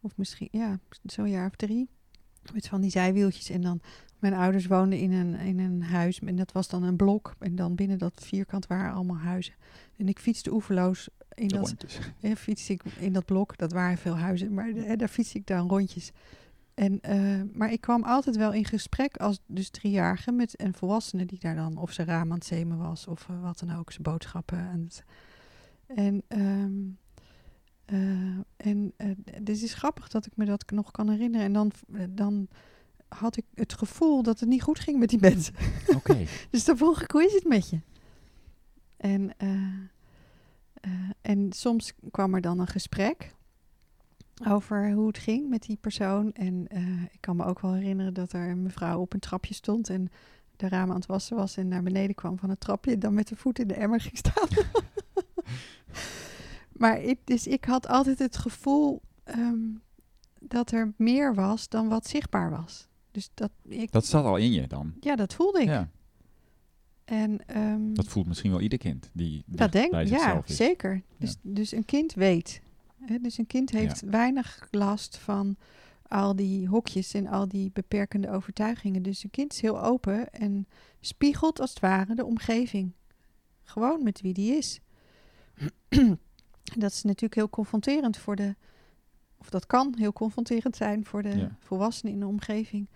of 0.00 0.16
misschien, 0.16 0.48
ja, 0.50 0.78
zo'n 1.02 1.30
jaar 1.30 1.46
of 1.46 1.56
drie, 1.56 1.88
met 2.52 2.68
van 2.68 2.80
die 2.80 2.90
zijwieltjes 2.90 3.50
en 3.50 3.60
dan 3.60 3.80
mijn 4.18 4.34
ouders 4.34 4.66
woonden 4.66 4.98
in 4.98 5.12
een, 5.12 5.34
in 5.34 5.58
een 5.58 5.82
huis 5.82 6.18
en 6.18 6.36
dat 6.36 6.52
was 6.52 6.68
dan 6.68 6.82
een 6.82 6.96
blok. 6.96 7.34
En 7.38 7.56
dan 7.56 7.74
binnen 7.74 7.98
dat 7.98 8.22
vierkant 8.24 8.66
waren 8.66 8.92
allemaal 8.92 9.16
huizen. 9.16 9.54
En 9.96 10.08
ik 10.08 10.18
fietste 10.18 10.52
oeverloos 10.52 11.08
in 11.34 11.48
dat, 11.48 11.74
ja, 12.18 12.36
fietste 12.36 12.72
ik 12.72 12.82
in 12.84 13.12
dat 13.12 13.24
blok. 13.24 13.56
Dat 13.56 13.72
waren 13.72 13.98
veel 13.98 14.16
huizen, 14.16 14.54
maar 14.54 14.96
daar 14.96 15.08
fietste 15.08 15.38
ik 15.38 15.46
dan 15.46 15.68
rondjes. 15.68 16.12
En, 16.76 17.00
uh, 17.08 17.42
maar 17.52 17.72
ik 17.72 17.80
kwam 17.80 18.04
altijd 18.04 18.36
wel 18.36 18.52
in 18.52 18.64
gesprek 18.64 19.16
als 19.16 19.40
dus 19.46 19.70
driejarige 19.70 20.32
met 20.32 20.60
een 20.60 20.74
volwassene 20.74 21.26
die 21.26 21.38
daar 21.38 21.54
dan 21.54 21.76
of 21.76 21.92
ze 21.92 22.04
raam 22.04 22.30
aan 22.30 22.38
het 22.38 22.46
zemen 22.46 22.78
was 22.78 23.06
of 23.06 23.28
uh, 23.30 23.42
wat 23.42 23.58
dan 23.58 23.76
ook, 23.76 23.90
zijn 23.90 24.02
boodschappen. 24.02 24.58
En, 24.58 24.88
en, 25.86 26.22
um, 26.28 26.98
uh, 27.86 28.38
en 28.56 28.94
dus 29.42 29.62
is 29.62 29.74
grappig 29.74 30.08
dat 30.08 30.26
ik 30.26 30.36
me 30.36 30.44
dat 30.44 30.70
nog 30.70 30.90
kan 30.90 31.10
herinneren. 31.10 31.46
En 31.46 31.52
dan, 31.52 31.72
dan 32.10 32.48
had 33.08 33.36
ik 33.36 33.44
het 33.54 33.72
gevoel 33.72 34.22
dat 34.22 34.40
het 34.40 34.48
niet 34.48 34.62
goed 34.62 34.78
ging 34.78 34.98
met 34.98 35.08
die 35.08 35.20
mensen. 35.20 35.54
Oké. 35.94 36.24
dus 36.50 36.64
dan 36.64 36.76
vroeg 36.76 37.02
ik, 37.02 37.10
hoe 37.10 37.24
is 37.24 37.32
het 37.32 37.44
met 37.44 37.68
je? 37.68 37.80
En, 38.96 39.32
Eh, 40.86 40.92
en 41.32 41.52
soms 41.52 41.92
kwam 42.10 42.34
er 42.34 42.40
dan 42.40 42.58
een 42.58 42.66
gesprek 42.66 43.34
over 44.48 44.92
hoe 44.92 45.06
het 45.06 45.18
ging 45.18 45.48
met 45.48 45.62
die 45.62 45.76
persoon. 45.76 46.32
En 46.32 46.66
eh, 46.68 47.02
ik 47.02 47.20
kan 47.20 47.36
me 47.36 47.44
ook 47.44 47.60
wel 47.60 47.72
herinneren 47.72 48.14
dat 48.14 48.32
er 48.32 48.48
een 48.48 48.62
mevrouw 48.62 49.00
op 49.00 49.12
een 49.12 49.20
trapje 49.20 49.54
stond 49.54 49.90
en 49.90 50.10
de 50.56 50.68
ramen 50.68 50.90
aan 50.90 51.00
het 51.00 51.06
wassen 51.06 51.36
was 51.36 51.56
en 51.56 51.68
naar 51.68 51.82
beneden 51.82 52.14
kwam 52.14 52.38
van 52.38 52.50
het 52.50 52.60
trapje 52.60 52.92
en 52.92 52.98
dan 52.98 53.14
met 53.14 53.28
de 53.28 53.36
voet 53.36 53.58
in 53.58 53.68
de 53.68 53.74
emmer 53.74 54.00
ging 54.00 54.16
staan. 54.16 54.48
maar 56.82 57.00
ik, 57.00 57.18
dus 57.24 57.46
ik 57.46 57.64
had 57.64 57.88
altijd 57.88 58.18
het 58.18 58.36
gevoel 58.36 59.00
ehm, 59.24 59.58
dat 60.40 60.70
er 60.70 60.92
meer 60.96 61.34
was 61.34 61.68
dan 61.68 61.88
wat 61.88 62.06
zichtbaar 62.06 62.50
was. 62.50 62.88
Dus 63.10 63.30
dat, 63.34 63.50
ik, 63.62 63.92
dat 63.92 64.06
zat 64.06 64.24
al 64.24 64.36
in 64.36 64.52
je 64.52 64.66
dan? 64.66 64.94
Ja, 65.00 65.16
dat 65.16 65.34
voelde 65.34 65.60
ik. 65.60 65.68
Ja. 65.68 65.90
En, 67.04 67.46
ehm, 67.46 67.94
dat 67.94 68.08
voelt 68.08 68.26
misschien 68.26 68.50
wel 68.50 68.60
ieder 68.60 68.78
kind 68.78 69.10
die 69.12 69.44
dat 69.46 69.72
denk 69.72 69.90
bij 69.90 70.06
ja, 70.06 70.42
is. 70.46 70.56
zeker. 70.56 71.02
Dus, 71.18 71.36
dus 71.42 71.72
een 71.72 71.84
kind 71.84 72.14
weet. 72.14 72.60
Hè? 73.00 73.18
Dus 73.18 73.38
een 73.38 73.46
kind 73.46 73.70
heeft 73.70 74.00
weinig 74.00 74.68
last 74.70 75.16
van 75.16 75.56
al 76.08 76.36
die 76.36 76.68
hokjes 76.68 77.14
en 77.14 77.26
al 77.26 77.48
die 77.48 77.70
beperkende 77.72 78.30
overtuigingen. 78.30 79.02
Dus 79.02 79.24
een 79.24 79.30
kind 79.30 79.52
is 79.52 79.60
heel 79.60 79.82
open 79.82 80.32
en 80.32 80.66
spiegelt 81.00 81.60
als 81.60 81.70
het 81.70 81.80
ware 81.80 82.14
de 82.14 82.24
omgeving. 82.24 82.92
Gewoon 83.62 84.02
met 84.02 84.20
wie 84.20 84.32
die 84.32 84.56
is. 84.56 84.80
dat 86.82 86.92
is 86.92 87.02
natuurlijk 87.02 87.34
heel 87.34 87.50
confronterend 87.50 88.16
voor 88.16 88.36
de. 88.36 88.54
Of 89.38 89.50
dat 89.50 89.66
kan 89.66 89.94
heel 89.98 90.12
confronterend 90.12 90.76
zijn 90.76 91.04
voor 91.04 91.22
de 91.22 91.48
volwassenen 91.58 92.12
in 92.12 92.20
de 92.20 92.26
omgeving. 92.26 92.88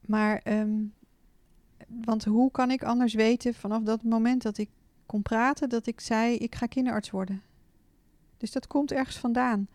Maar, 0.00 0.38
ehm, 0.38 0.84
want 1.86 2.24
hoe 2.24 2.50
kan 2.50 2.70
ik 2.70 2.82
anders 2.82 3.14
weten 3.14 3.54
vanaf 3.54 3.82
dat 3.82 4.02
moment 4.02 4.42
dat 4.42 4.58
ik 4.58 4.68
kon 5.06 5.22
praten, 5.22 5.68
dat 5.68 5.86
ik 5.86 6.00
zei: 6.00 6.36
ik 6.36 6.54
ga 6.54 6.66
kinderarts 6.66 7.10
worden? 7.10 7.42
Dus 8.42 8.52
dat 8.52 8.66
komt 8.66 8.92
ergens 8.92 9.16
vandaan. 9.16 9.68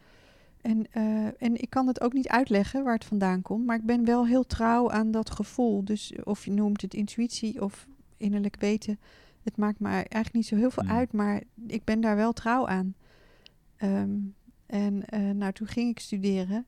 En, 0.62 0.86
uh, 0.98 1.26
en 1.26 1.62
ik 1.62 1.70
kan 1.70 1.88
het 1.88 2.02
ook 2.02 2.14
niet 2.14 2.28
uitleggen 2.28 2.84
waar 2.84 2.94
het 2.94 3.06
vandaan 3.06 3.42
komt, 3.42 3.66
maar 3.66 3.76
ik 3.76 3.86
ben 3.86 4.06
wel 4.06 4.28
heel 4.28 4.46
trouw 4.46 4.92
aan 4.92 5.12
dat 5.12 5.30
gevoel. 5.30 5.84
Dus 5.86 6.14
of 6.24 6.46
je 6.46 6.52
noemt 6.52 6.82
het 6.82 6.94
intuïtie 6.94 7.62
of 7.62 7.88
innerlijk 8.18 8.56
weten, 8.60 9.00
het 9.44 9.58
maakt 9.58 9.80
me 9.80 9.90
eigenlijk 9.90 10.34
niet 10.34 10.46
zo 10.46 10.56
heel 10.56 10.72
veel 10.72 10.84
hmm. 10.84 10.92
uit, 10.92 11.12
maar 11.12 11.42
ik 11.68 11.84
ben 11.84 12.02
daar 12.02 12.16
wel 12.16 12.34
trouw 12.34 12.68
aan. 12.68 12.96
Ehm, 13.76 14.18
en 14.66 15.04
uh, 15.14 15.32
nou, 15.32 15.54
toen 15.54 15.68
ging 15.68 15.90
ik 15.90 16.00
studeren. 16.00 16.66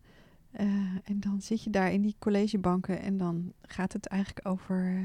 Uh, 0.59 0.65
en 1.03 1.19
dan 1.19 1.41
zit 1.41 1.63
je 1.63 1.69
daar 1.69 1.91
in 1.91 2.01
die 2.01 2.15
collegebanken 2.19 3.01
en 3.01 3.17
dan 3.17 3.53
gaat 3.61 3.93
het 3.93 4.05
eigenlijk 4.05 4.47
over, 4.47 5.03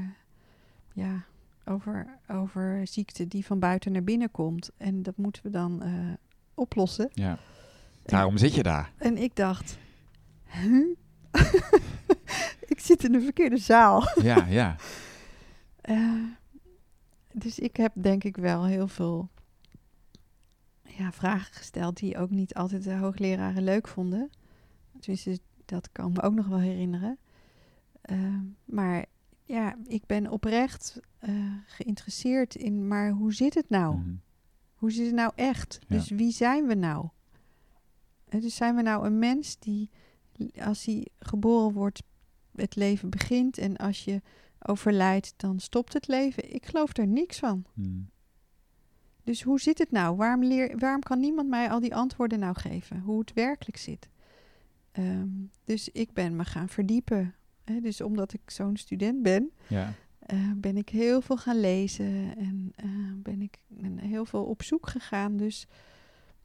ja, 0.93 1.25
over, 1.65 2.19
over 2.27 2.87
ziekte 2.87 3.27
die 3.27 3.45
van 3.45 3.59
buiten 3.59 3.91
naar 3.91 4.03
binnen 4.03 4.31
komt. 4.31 4.71
En 4.77 5.03
dat 5.03 5.17
moeten 5.17 5.43
we 5.43 5.49
dan 5.49 5.81
oplossen. 6.55 7.09
Ja. 7.13 7.37
Daarom 8.03 8.37
zit 8.37 8.55
je 8.55 8.63
daar. 8.63 8.91
En 8.97 9.17
ik 9.17 9.35
dacht, 9.35 9.77
huh? 10.43 10.95
ik 12.73 12.79
zit 12.79 13.03
in 13.03 13.11
de 13.11 13.21
verkeerde 13.21 13.57
zaal. 13.57 14.03
ja, 14.21 14.45
ja. 14.45 14.75
Uh, 15.89 16.23
dus 17.43 17.59
ik 17.59 17.77
heb 17.77 17.91
denk 17.95 18.23
ik 18.23 18.37
wel 18.37 18.65
heel 18.65 18.87
veel 18.87 19.29
ja, 20.83 21.11
vragen 21.11 21.53
gesteld 21.53 21.97
die 21.97 22.17
ook 22.17 22.29
niet 22.29 22.53
altijd 22.53 22.83
de 22.83 22.95
hoogleraren 22.95 23.63
leuk 23.63 23.87
vonden. 23.87 24.29
Tenminste, 24.99 25.39
dat 25.65 25.89
kan 25.91 26.11
me 26.11 26.21
ook 26.21 26.33
nog 26.33 26.47
wel 26.47 26.59
herinneren. 26.59 27.17
Uh, 28.11 28.39
maar 28.65 29.05
ja, 29.43 29.75
ik 29.87 30.05
ben 30.05 30.31
oprecht 30.31 30.99
uh, 31.21 31.53
geïnteresseerd 31.65 32.55
in, 32.55 32.87
maar 32.87 33.09
hoe 33.09 33.33
zit 33.33 33.53
het 33.53 33.69
nou? 33.69 33.95
Mm 33.95 34.23
Hoe 34.85 34.93
zit 34.93 35.05
het 35.05 35.15
nou 35.15 35.31
echt? 35.35 35.79
Ja. 35.87 35.95
Dus 35.95 36.09
wie 36.09 36.31
zijn 36.31 36.67
we 36.67 36.73
nou? 36.73 37.07
Dus 38.29 38.55
zijn 38.55 38.75
we 38.75 38.81
nou 38.81 39.05
een 39.05 39.19
mens 39.19 39.59
die, 39.59 39.89
als 40.59 40.85
hij 40.85 41.07
geboren 41.19 41.73
wordt, 41.73 42.03
het 42.55 42.75
leven 42.75 43.09
begint 43.09 43.57
en 43.57 43.77
als 43.77 44.03
je 44.03 44.21
overlijdt, 44.59 45.33
dan 45.37 45.59
stopt 45.59 45.93
het 45.93 46.07
leven? 46.07 46.53
Ik 46.53 46.65
geloof 46.65 46.97
er 46.97 47.07
niks 47.07 47.39
van. 47.39 47.65
Hmm. 47.73 48.09
Dus 49.23 49.41
hoe 49.41 49.59
zit 49.59 49.77
het 49.77 49.91
nou? 49.91 50.15
Waarom, 50.15 50.43
leer, 50.43 50.77
waarom 50.77 51.01
kan 51.01 51.19
niemand 51.19 51.49
mij 51.49 51.69
al 51.69 51.79
die 51.79 51.95
antwoorden 51.95 52.39
nou 52.39 52.55
geven? 52.55 52.99
Hoe 52.99 53.19
het 53.19 53.33
werkelijk 53.33 53.77
zit? 53.77 54.09
Ehm, 54.91 55.29
dus 55.63 55.89
ik 55.89 56.13
ben 56.13 56.35
me 56.35 56.45
gaan 56.45 56.69
verdiepen. 56.69 57.35
Hè? 57.63 57.79
Dus 57.79 58.01
omdat 58.01 58.33
ik 58.33 58.41
zo'n 58.45 58.77
student 58.77 59.21
ben, 59.21 59.51
ja. 59.67 59.93
Uh, 60.33 60.51
ben 60.55 60.77
ik 60.77 60.89
heel 60.89 61.21
veel 61.21 61.37
gaan 61.37 61.59
lezen 61.59 62.37
en 62.37 62.73
uh, 62.85 63.13
ben 63.15 63.41
ik 63.41 63.59
heel 63.95 64.25
veel 64.25 64.43
op 64.43 64.63
zoek 64.63 64.87
gegaan. 64.87 65.37
Dus 65.37 65.67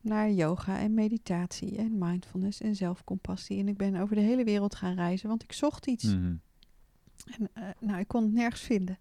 naar 0.01 0.31
yoga 0.31 0.79
en 0.79 0.95
meditatie 0.95 1.77
en 1.77 1.99
mindfulness 1.99 2.61
en 2.61 2.77
zelfcompassie. 2.77 3.59
En 3.59 3.69
ik 3.69 3.77
ben 3.77 3.97
over 3.97 4.15
de 4.15 4.23
hele 4.23 4.45
wereld 4.45 4.75
gaan 4.75 4.95
reizen, 4.95 5.29
want 5.29 5.43
ik 5.43 5.53
zocht 5.53 5.87
iets. 5.87 6.05
Mhm. 6.05 6.35
En 7.27 7.49
uh, 7.59 7.65
nou, 7.81 7.99
ik 7.99 8.09
kon 8.09 8.23
het 8.23 8.33
nergens 8.33 8.61
vinden. 8.61 8.99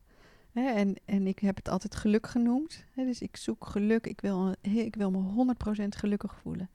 Hè, 0.51 0.69
en, 0.69 0.95
en 1.05 1.27
ik 1.27 1.39
heb 1.39 1.55
het 1.55 1.69
altijd 1.69 1.95
geluk 1.95 2.27
genoemd. 2.27 2.85
Hè, 2.93 3.05
dus 3.05 3.21
ik 3.21 3.37
zoek 3.37 3.65
geluk. 3.65 4.07
Ik 4.07 4.21
wil, 4.21 4.55
ik 4.61 4.95
wil 4.95 5.11
me 5.11 5.53
100% 5.83 5.87
gelukkig 5.87 6.35
voelen. 6.35 6.69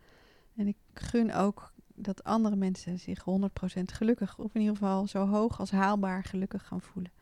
En 0.56 0.66
ik 0.66 0.76
gun 0.94 1.32
ook 1.32 1.72
dat 1.94 2.24
andere 2.24 2.56
mensen 2.56 2.98
zich 2.98 3.24
100% 3.30 3.82
gelukkig, 3.84 4.38
of 4.38 4.54
in 4.54 4.60
ieder 4.60 4.76
geval 4.76 5.06
zo 5.06 5.26
hoog 5.26 5.60
als 5.60 5.70
haalbaar 5.70 6.24
gelukkig 6.24 6.66
gaan 6.66 6.80
voelen. 6.80 7.12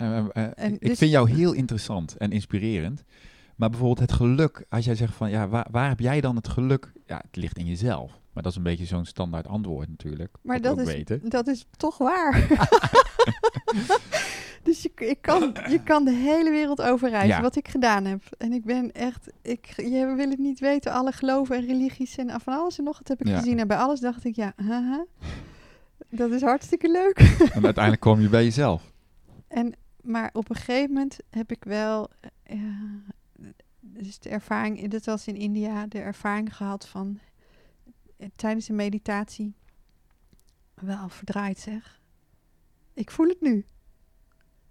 Uh, 0.00 0.24
uh, 0.34 0.44
ik 0.56 0.80
dus 0.80 0.98
vind 0.98 1.10
jou 1.10 1.30
heel 1.30 1.52
interessant 1.52 2.16
en 2.16 2.30
inspirerend. 2.30 3.04
Maar 3.56 3.70
bijvoorbeeld 3.70 4.10
het 4.10 4.12
geluk, 4.12 4.64
als 4.68 4.84
jij 4.84 4.94
zegt 4.94 5.14
van 5.14 5.30
ja, 5.30 5.48
waar, 5.48 5.66
waar 5.70 5.88
heb 5.88 6.00
jij 6.00 6.20
dan 6.20 6.36
het 6.36 6.48
geluk? 6.48 6.92
Ja, 7.06 7.22
het 7.26 7.36
ligt 7.36 7.58
in 7.58 7.66
jezelf. 7.66 8.20
Maar 8.32 8.42
dat 8.42 8.52
is 8.52 8.58
een 8.58 8.64
beetje 8.64 8.84
zo'n 8.84 9.04
standaard 9.04 9.46
antwoord 9.46 9.88
natuurlijk. 9.88 10.36
Maar 10.42 10.60
dat 10.60 10.78
is, 10.78 10.86
weten. 10.86 11.28
dat 11.28 11.46
is 11.46 11.66
toch 11.76 11.98
waar. 11.98 12.46
dus 14.62 14.82
je, 14.82 15.16
kan, 15.20 15.56
je 15.68 15.80
kan 15.84 16.04
de 16.04 16.12
hele 16.12 16.50
wereld 16.50 16.82
overreizen, 16.82 17.42
wat 17.42 17.56
ik 17.56 17.68
gedaan 17.68 18.04
heb. 18.04 18.22
En 18.38 18.52
ik 18.52 18.64
ben 18.64 18.92
echt, 18.92 19.32
ik, 19.42 19.72
je 19.76 20.14
wil 20.16 20.30
het 20.30 20.38
niet 20.38 20.60
weten, 20.60 20.92
alle 20.92 21.12
geloven 21.12 21.56
en 21.56 21.66
religies 21.66 22.16
en 22.16 22.40
van 22.40 22.54
alles 22.54 22.78
en 22.78 22.84
nog. 22.84 22.98
Dat 22.98 23.08
heb 23.08 23.26
ik 23.26 23.34
gezien. 23.34 23.58
En 23.58 23.68
bij 23.68 23.76
alles 23.76 24.00
dacht 24.00 24.24
ik, 24.24 24.36
ja, 24.36 24.52
haha, 24.56 25.04
dat 26.10 26.30
is 26.30 26.42
hartstikke 26.42 26.90
leuk. 26.90 27.18
en 27.52 27.64
uiteindelijk 27.64 28.00
kom 28.00 28.20
je 28.20 28.28
bij 28.28 28.44
jezelf. 28.44 28.90
En, 29.48 29.74
maar 30.08 30.30
op 30.32 30.50
een 30.50 30.56
gegeven 30.56 30.92
moment 30.92 31.18
heb 31.30 31.50
ik 31.50 31.64
wel, 31.64 32.10
uh, 32.50 32.94
dus 33.80 34.18
de 34.18 34.28
ervaring, 34.28 34.88
dit 34.88 35.04
was 35.04 35.26
in 35.26 35.36
India, 35.36 35.86
de 35.86 35.98
ervaring 35.98 36.56
gehad 36.56 36.88
van 36.88 37.18
eh, 38.16 38.28
tijdens 38.36 38.68
een 38.68 38.76
meditatie. 38.76 39.54
Wel 40.74 41.08
verdraaid 41.08 41.58
zeg. 41.58 42.00
Ik 42.94 43.10
voel 43.10 43.28
het 43.28 43.40
nu. 43.40 43.64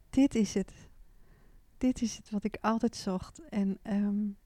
Dit 0.09 0.35
is 0.35 0.53
het. 0.53 0.73
Dit 1.77 2.01
is 2.01 2.17
het 2.17 2.29
wat 2.29 2.43
ik 2.43 2.57
altijd 2.61 2.95
zocht. 2.95 3.41
En, 3.49 3.79
um, 3.83 4.37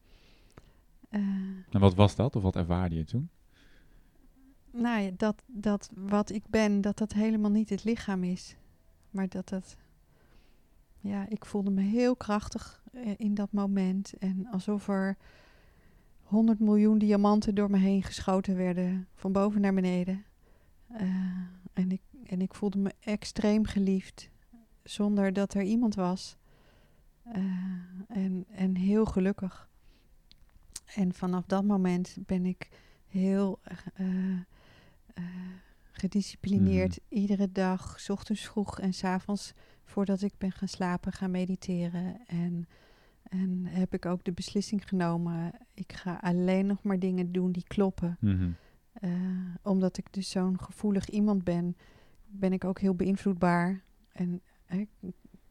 en 1.10 1.80
wat 1.80 1.96
was 1.96 2.16
dat? 2.16 2.36
Of 2.36 2.44
wat 2.44 2.56
ervaarde 2.56 2.96
je 2.96 3.04
toen? 3.04 3.30
Nou 4.72 5.02
ja, 5.02 5.12
dat, 5.18 5.44
dat 5.48 5.90
wat 5.94 6.30
ik 6.30 6.44
ben, 6.50 6.82
dat 6.82 6.98
dat 6.98 7.14
helemaal 7.14 7.52
niet 7.52 7.70
het 7.70 7.84
lichaam 7.84 8.24
is. 8.24 8.56
Maar 9.10 9.30
dat 9.30 9.50
dat 9.50 9.78
ja, 11.02 11.26
ik 11.30 11.46
voelde 11.46 11.72
me 11.72 11.82
heel 11.82 12.16
krachtig 12.16 12.84
eh, 12.92 13.14
in 13.18 13.34
dat 13.34 13.52
moment. 13.52 14.14
En 14.20 14.48
alsof 14.52 14.88
er 14.88 15.18
100 16.24 16.60
miljoen 16.60 16.98
diamanten 16.98 17.56
door 17.56 17.70
me 17.70 17.78
heen 17.78 18.04
geschoten 18.04 18.56
werden, 18.56 19.08
van 19.16 19.32
boven 19.32 19.62
naar 19.62 19.74
beneden. 19.74 20.26
Uh, 20.92 21.00
en, 21.74 21.92
ik, 21.92 22.02
en 22.24 22.42
ik 22.42 22.54
voelde 22.54 22.78
me 22.78 22.94
extreem 23.00 23.66
geliefd, 23.66 24.30
zonder 24.84 25.34
dat 25.34 25.54
er 25.54 25.62
iemand 25.62 25.96
was. 25.96 26.38
Uh, 27.28 27.36
en, 28.08 28.46
en 28.50 28.76
heel 28.76 29.06
gelukkig. 29.06 29.70
En 30.96 31.14
vanaf 31.14 31.46
dat 31.46 31.64
moment 31.64 32.18
ben 32.26 32.46
ik 32.46 32.70
heel 33.08 33.60
uh, 34.00 34.40
gedisciplineerd, 35.92 37.00
mm. 37.00 37.18
iedere 37.18 37.52
dag, 37.52 38.00
s 38.00 38.10
ochtends 38.10 38.42
vroeg 38.42 38.80
en 38.80 38.94
s 38.94 39.04
avonds 39.04 39.54
voordat 39.92 40.22
ik 40.22 40.34
ben 40.38 40.52
gaan 40.52 40.68
slapen, 40.68 41.12
gaan 41.12 41.32
mediteren. 41.32 42.28
En, 42.28 42.68
en 43.24 43.66
heb 43.66 43.94
ik 43.94 44.06
ook 44.06 44.24
de 44.24 44.32
beslissing 44.32 44.88
genomen, 44.88 45.52
ik 45.74 45.94
ga 45.94 46.20
alleen 46.22 46.66
nog 46.66 46.84
maar 46.84 47.00
dingen 47.00 47.32
doen 47.32 47.52
die 47.52 47.64
kloppen. 47.68 48.18
Mhm. 48.20 48.50
Eh, 48.94 49.12
omdat 49.62 49.98
ik 49.98 50.14
dus 50.14 50.30
zo'n 50.30 50.60
gevoelig 50.60 51.10
iemand 51.10 51.44
ben, 51.44 51.76
ben 52.28 52.54
ik 52.54 52.64
ook 52.64 52.80
heel 52.80 52.96
beïnvloedbaar. 52.96 53.82
En, 54.12 54.42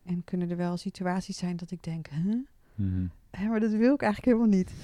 en 0.03 0.25
kunnen 0.25 0.51
er 0.51 0.57
wel 0.57 0.77
situaties 0.77 1.37
zijn 1.37 1.57
dat 1.57 1.71
ik 1.71 1.83
denk, 1.83 2.09
huh? 2.09 2.35
Mm 2.75 3.11
maar 3.49 3.61
dat 3.61 3.71
wil 3.71 3.95
ik 3.95 4.03
eigenlijk 4.03 4.25
helemaal 4.25 4.59
niet. 4.59 4.75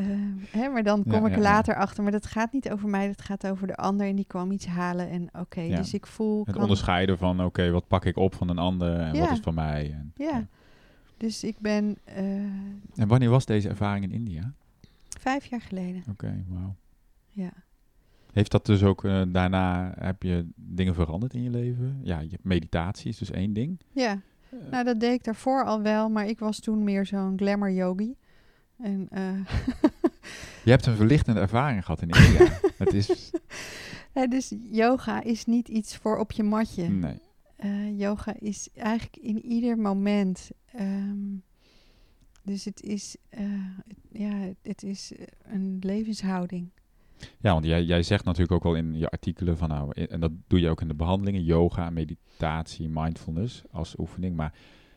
Uh, 0.00 0.06
hè, 0.50 0.68
maar 0.68 0.82
dan 0.82 1.04
kom 1.04 1.26
ik 1.26 1.32
er 1.32 1.40
later 1.40 1.74
achter. 1.74 2.02
Maar 2.02 2.12
dat 2.12 2.26
gaat 2.26 2.52
niet 2.52 2.70
over 2.70 2.88
mij, 2.88 3.06
dat 3.06 3.22
gaat 3.22 3.46
over 3.46 3.66
de 3.66 3.76
ander. 3.76 4.06
En 4.06 4.16
die 4.16 4.24
kwam 4.26 4.50
iets 4.50 4.66
halen. 4.66 5.10
En 5.10 5.28
oké, 5.32 5.68
dus 5.68 5.94
ik 5.94 6.06
voel. 6.06 6.44
Het 6.46 6.56
onderscheiden 6.56 7.18
van: 7.18 7.44
oké, 7.44 7.70
wat 7.70 7.88
pak 7.88 8.04
ik 8.04 8.16
op 8.16 8.34
van 8.34 8.48
een 8.48 8.58
ander 8.58 9.00
en 9.00 9.18
wat 9.18 9.30
is 9.30 9.40
van 9.40 9.54
mij? 9.54 9.92
En, 9.92 10.12
ja. 10.14 10.46
Dus 11.16 11.44
ik 11.44 11.58
ben 11.58 11.96
eh, 12.04 12.24
En 12.94 13.08
wanneer 13.08 13.30
was 13.30 13.44
deze 13.46 13.68
ervaring 13.68 14.04
in 14.04 14.10
India? 14.10 14.52
vijf 15.20 15.46
jaar 15.46 15.60
geleden. 15.60 16.02
Oké, 16.10 16.44
wauw. 16.48 16.74
Ja. 17.30 17.50
Heeft 18.32 18.50
dat 18.50 18.66
dus 18.66 18.82
ook 18.82 19.04
eh, 19.04 19.22
daarna, 19.28 19.94
heb 19.98 20.22
je 20.22 20.46
dingen 20.54 20.94
veranderd 20.94 21.34
in 21.34 21.42
je 21.42 21.50
leven? 21.50 22.00
Ja, 22.02 22.20
je 22.20 22.38
meditatie 22.42 23.08
is 23.08 23.18
dus 23.18 23.30
één 23.30 23.52
ding. 23.52 23.80
Ja, 23.92 24.20
Eh, 24.50 24.70
nou 24.70 24.84
dat 24.84 25.00
deed 25.00 25.12
ik 25.12 25.24
daarvoor 25.24 25.64
al 25.64 25.82
wel, 25.82 26.08
maar 26.08 26.26
ik 26.26 26.38
was 26.38 26.60
toen 26.60 26.84
meer 26.84 27.06
zo'n 27.06 27.32
glamour 27.36 27.72
yogi. 27.72 28.16
En 28.78 29.06
eh, 29.10 29.32
je 30.64 30.70
hebt 30.70 30.86
een 30.86 30.96
verlichtende 30.96 31.40
ervaring 31.40 31.84
gehad 31.84 32.02
in 32.02 32.08
India. 32.08 32.58
het 32.84 32.92
is, 32.94 33.30
dus 34.28 34.54
yoga 34.70 35.22
is 35.22 35.44
niet 35.44 35.68
iets 35.68 35.96
voor 35.96 36.18
op 36.18 36.32
je 36.32 36.42
matje. 36.42 36.88
nee. 36.88 37.18
Eh, 37.56 37.98
yoga 37.98 38.34
is 38.38 38.68
eigenlijk 38.74 39.16
in 39.16 39.44
ieder 39.44 39.78
moment. 39.78 40.50
ehm, 40.72 41.18
dus 42.42 42.64
het 42.64 42.82
is, 42.82 43.16
eh, 43.28 43.40
het- 43.88 43.98
ja, 44.12 44.52
het 44.62 44.82
is 44.82 45.12
een 45.42 45.76
levenshouding. 45.80 46.68
Ja, 47.40 47.52
want 47.52 47.64
jij, 47.64 47.82
jij 47.84 48.02
zegt 48.02 48.24
natuurlijk 48.24 48.52
ook 48.52 48.64
al 48.64 48.74
in 48.74 48.94
je 48.98 49.08
artikelen 49.10 49.56
van 49.58 49.68
nou, 49.68 49.90
en 50.06 50.20
dat 50.20 50.32
doe 50.46 50.60
je 50.60 50.68
ook 50.68 50.80
in 50.80 50.88
de 50.88 50.94
behandelingen, 50.94 51.44
yoga, 51.44 51.90
meditatie, 51.90 52.88
mindfulness 52.88 53.62
als 53.70 53.98
oefening. 53.98 54.36
Maar 54.36 54.52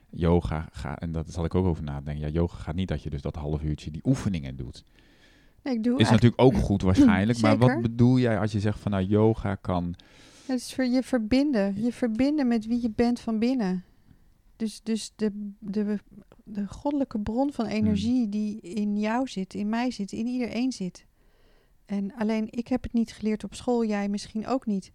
yoga 0.09 0.67
gaat, 0.71 0.99
en 0.99 1.11
dat 1.11 1.31
zal 1.31 1.45
ik 1.45 1.55
ook 1.55 1.65
over 1.65 1.83
nadenken, 1.83 2.27
ja, 2.27 2.33
yoga 2.33 2.57
gaat 2.57 2.75
niet 2.75 2.87
dat 2.87 3.03
je 3.03 3.09
dus 3.09 3.21
dat 3.21 3.35
half 3.35 3.63
uurtje 3.63 3.91
die 3.91 4.01
oefeningen 4.05 4.55
doet. 4.55 4.83
Nee, 5.63 5.75
ik 5.75 5.83
doe 5.83 5.99
Is 5.99 6.07
eigenlijk- 6.07 6.23
natuurlijk 6.23 6.41
ook 6.41 6.65
goed 6.67 6.81
waarschijnlijk, 6.81 7.39
maar 7.43 7.57
wat 7.57 7.81
bedoel 7.81 8.19
jij 8.19 8.39
als 8.39 8.51
je 8.51 8.59
zegt 8.59 8.79
van 8.79 8.91
nou, 8.91 9.03
yoga 9.03 9.55
kan... 9.55 9.95
Het 10.45 10.59
is 10.59 10.73
voor 10.73 10.85
je 10.85 11.03
verbinden. 11.03 11.83
Je 11.83 11.93
verbinden 11.93 12.47
met 12.47 12.65
wie 12.65 12.81
je 12.81 12.91
bent 12.95 13.19
van 13.19 13.39
binnen. 13.39 13.83
Dus, 14.55 14.81
dus 14.83 15.11
de, 15.15 15.51
de, 15.59 15.99
de 16.43 16.67
goddelijke 16.67 17.19
bron 17.19 17.53
van 17.53 17.65
energie 17.65 18.29
die 18.29 18.61
in 18.61 18.97
jou 18.99 19.27
zit, 19.27 19.53
in 19.53 19.69
mij 19.69 19.91
zit, 19.91 20.11
in 20.11 20.27
iedereen 20.27 20.71
zit. 20.71 21.05
En 21.85 22.13
alleen 22.13 22.47
ik 22.49 22.67
heb 22.67 22.83
het 22.83 22.93
niet 22.93 23.11
geleerd 23.11 23.43
op 23.43 23.53
school, 23.53 23.85
jij 23.85 24.09
misschien 24.09 24.47
ook 24.47 24.65
niet. 24.65 24.91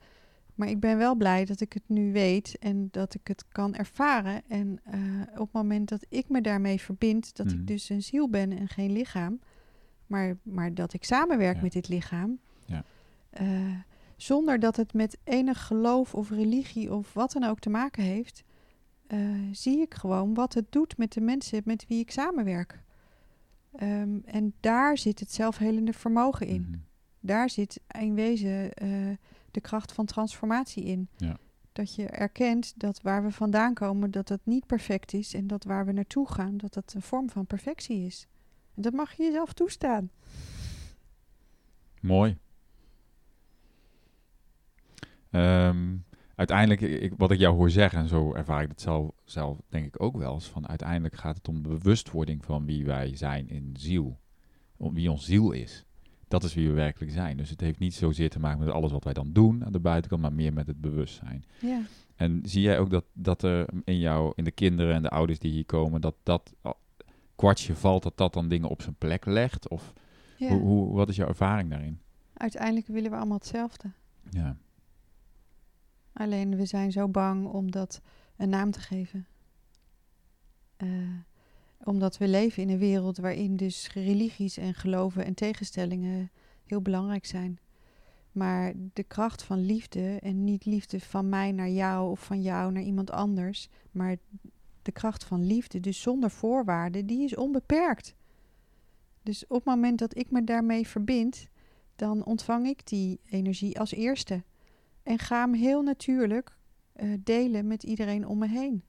Maar 0.55 0.68
ik 0.68 0.80
ben 0.80 0.96
wel 0.98 1.14
blij 1.14 1.44
dat 1.44 1.61
ik 1.61 1.72
het 1.72 1.82
nu 1.86 2.12
weet 2.12 2.59
en 2.59 2.88
dat 2.90 3.14
ik 3.14 3.26
het 3.28 3.44
kan 3.48 3.74
ervaren. 3.74 4.42
En 4.48 4.80
eh, 4.84 5.00
op 5.32 5.38
het 5.38 5.52
moment 5.52 5.88
dat 5.88 6.07
ik 6.09 6.28
me 6.28 6.40
daarmee 6.40 6.80
verbind, 6.80 7.36
dat 7.36 7.46
Mhm. 7.46 7.55
ik 7.55 7.66
dus 7.66 7.88
een 7.88 8.02
ziel 8.02 8.28
ben 8.30 8.52
en 8.59 8.68
geen 8.68 8.92
lichaam, 8.92 9.40
maar, 10.07 10.36
maar 10.42 10.74
dat 10.74 10.92
ik 10.92 11.05
samenwerk 11.05 11.57
Ja. 11.57 11.62
met 11.62 11.72
dit 11.72 11.88
lichaam. 11.88 12.38
Ja. 12.66 12.84
eh, 13.30 13.46
zonder 14.16 14.59
dat 14.61 14.76
het 14.76 14.92
met 14.92 15.18
enig 15.24 15.66
geloof 15.66 16.14
of 16.14 16.30
religie 16.30 16.92
of 16.94 17.12
wat 17.14 17.32
dan 17.32 17.44
ook 17.44 17.59
te 17.59 17.70
maken 17.70 18.02
heeft, 18.02 18.42
eh, 19.07 19.18
zie 19.52 19.80
ik 19.80 19.94
gewoon 19.94 20.34
wat 20.34 20.55
het 20.55 20.72
doet 20.72 20.96
met 20.98 21.12
de 21.12 21.20
mensen 21.20 21.62
met 21.64 21.86
wie 21.88 22.00
ik 22.00 22.11
samenwerk. 22.11 22.82
Ehm, 23.76 24.18
en 24.24 24.55
daar 24.61 24.98
zit 24.98 25.20
het 25.20 25.32
zelfhelende 25.32 25.92
vermogen 25.92 26.46
in. 26.46 26.66
Mhm. 26.68 26.78
Daar 27.20 27.50
zit 27.50 27.80
in 28.00 28.14
wezen 28.14 28.70
de 29.55 29.61
kracht 29.61 29.92
van 29.92 30.07
transformatie 30.07 30.84
in. 30.84 31.09
Ja. 31.16 31.36
Dat 31.72 31.94
je 31.94 32.07
erkent 32.07 32.74
dat 32.76 33.02
waar 33.02 33.22
we 33.24 33.30
vandaan 33.30 33.74
komen, 33.74 34.11
dat 34.11 34.28
het 34.28 34.40
niet 34.44 34.66
perfect 34.66 35.12
is. 35.12 35.34
En 35.34 35.46
dat 35.46 35.64
waar 35.64 35.86
we 35.86 35.92
naartoe 35.92 36.28
gaan, 36.28 36.57
dat 36.57 36.74
het 36.74 36.94
een 36.94 37.02
vorm 37.02 37.30
van 37.30 37.46
perfectie 37.46 38.07
is. 38.07 38.26
En 38.74 38.82
dat 38.82 38.92
mag 38.92 39.12
je 39.12 39.22
jezelf 39.22 39.52
toestaan. 39.52 40.11
Mooi. 42.00 42.38
Ehm, 45.30 45.96
uiteindelijk, 46.34 46.80
ik, 46.80 47.12
wat 47.16 47.30
ik 47.30 47.38
jou 47.38 47.57
hoor 47.57 47.70
zeggen, 47.70 47.98
en 47.98 48.09
zo 48.09 48.34
ervaar 48.34 48.62
ik 48.62 48.68
het 48.68 48.80
zelf, 48.80 49.11
zelf 49.24 49.61
denk 49.68 49.86
ik 49.86 50.02
ook 50.02 50.16
wel 50.16 50.34
eens, 50.34 50.48
van 50.48 50.68
uiteindelijk 50.68 51.14
gaat 51.14 51.36
het 51.36 51.48
om 51.48 51.62
de 51.62 51.68
bewustwording 51.68 52.44
van 52.44 52.64
wie 52.64 52.84
wij 52.84 53.16
zijn 53.16 53.48
in 53.48 53.74
ziel. 53.78 54.20
Om 54.76 54.94
wie 54.94 55.11
ons 55.11 55.24
ziel 55.24 55.52
is. 55.52 55.84
Dat 56.29 56.45
is 56.45 56.55
wie 56.55 56.68
we 56.68 56.75
werkelijk 56.75 57.12
zijn. 57.12 57.37
Dus 57.37 57.51
het 57.51 57.61
heeft 57.61 57.79
niet 57.79 57.95
zozeer 57.95 58.31
te 58.31 58.39
maken 58.39 58.59
met 58.59 58.75
alles 58.75 58.93
wat 58.93 59.05
wij 59.05 59.12
dan 59.12 59.33
doen 59.33 59.64
aan 59.64 59.72
de 59.72 59.81
buitenkant, 59.81 60.22
maar 60.22 60.33
meer 60.33 60.53
met 60.53 60.66
het 60.66 60.81
bewustzijn. 60.81 61.45
Ja. 61.61 61.81
En 62.16 62.41
zie 62.45 62.62
jij 62.62 62.79
ook 62.79 62.91
dat, 62.91 63.05
dat 63.12 63.43
er 63.43 63.68
in 63.85 63.99
jou, 63.99 64.33
in 64.37 64.45
de 64.45 64.51
kinderen 64.51 64.95
en 64.95 65.03
de 65.03 65.11
ouders 65.11 65.39
die 65.39 65.53
hier 65.53 65.64
komen, 65.66 66.01
dat 66.01 66.14
dat 66.22 66.55
kwartje 67.37 67.75
valt, 67.75 68.03
dat 68.03 68.16
dat 68.16 68.33
dan 68.33 68.49
dingen 68.49 68.68
op 68.68 68.83
zijn 68.83 68.95
plek 68.95 69.25
legt? 69.25 69.68
Of 69.68 69.93
ja. 70.37 70.49
hoe, 70.49 70.61
hoe, 70.61 70.95
wat 70.95 71.09
is 71.09 71.16
jouw 71.16 71.29
ervaring 71.29 71.70
daarin? 71.70 72.01
Uiteindelijk 72.33 72.87
willen 72.87 73.11
we 73.11 73.16
allemaal 73.16 73.39
hetzelfde. 73.39 73.91
Ja. 74.31 74.57
Alleen 76.12 76.57
we 76.57 76.64
zijn 76.64 76.93
zo 76.93 77.09
bang 77.09 77.47
om 77.47 77.70
dat 77.70 78.01
een 78.37 78.49
naam 78.49 78.70
te 78.70 78.81
geven. 78.81 79.27
Eh, 80.77 80.89
omdat 81.85 82.18
we 82.18 82.28
leven 82.28 82.62
in 82.62 82.70
een 82.70 82.78
wereld 82.78 83.16
waarin 83.16 83.57
dus 83.57 83.93
religies 83.93 84.57
en 84.57 84.74
geloven 84.74 85.24
en 85.24 85.35
tegenstellingen 85.35 86.30
heel 86.64 86.82
belangrijk 86.82 87.26
zijn. 87.26 87.59
Maar 88.32 88.72
de 88.93 89.03
kracht 89.03 89.43
van 89.43 89.64
liefde, 89.64 90.18
en 90.22 90.45
niet 90.45 90.64
liefde 90.64 91.01
van 91.01 91.28
mij 91.28 91.53
naar 91.53 91.70
jou 91.70 92.11
of 92.11 92.24
van 92.24 92.43
jou 92.43 92.72
naar 92.72 92.82
iemand 92.82 93.11
anders, 93.11 93.68
maar 93.91 94.16
de 94.82 94.93
kracht 94.93 95.24
van 95.24 95.47
liefde, 95.47 95.80
dus 95.80 96.01
zonder 96.01 96.30
voorwaarden, 96.30 97.07
die 97.07 97.24
is 97.24 97.37
onbeperkt. 97.37 98.14
Dus 99.22 99.47
op 99.47 99.57
het 99.57 99.64
moment 99.64 99.99
dat 99.99 100.18
ik 100.18 100.30
me 100.30 100.45
daarmee 100.45 100.87
verbind, 100.87 101.49
dan 101.97 102.24
ontvang 102.24 102.66
ik 102.66 102.87
die 102.87 103.20
energie 103.24 103.78
als 103.78 103.93
eerste. 103.93 104.43
En 105.03 105.18
ga 105.18 105.41
hem 105.41 105.55
heel 105.55 105.82
natuurlijk 105.82 106.57
eh, 106.93 107.09
delen 107.20 107.66
met 107.66 107.82
iedereen 107.82 108.26
om 108.26 108.39
me 108.39 108.49
heen. 108.49 108.82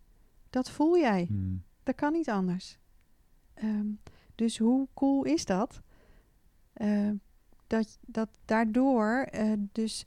Dat 0.50 0.70
voel 0.70 0.98
jij. 0.98 1.26
Hmm. 1.28 1.64
Dat 1.84 1.96
kan 1.96 2.14
niet 2.14 2.30
anders. 2.30 2.78
Ehm, 3.56 3.88
dus 4.36 4.58
hoe 4.58 4.88
cool 4.94 5.24
is 5.24 5.46
dat? 5.46 5.82
Eh, 6.74 7.10
dat, 7.68 7.98
dat 8.02 8.30
daardoor 8.46 9.28
eh, 9.32 9.52
dus 9.72 10.06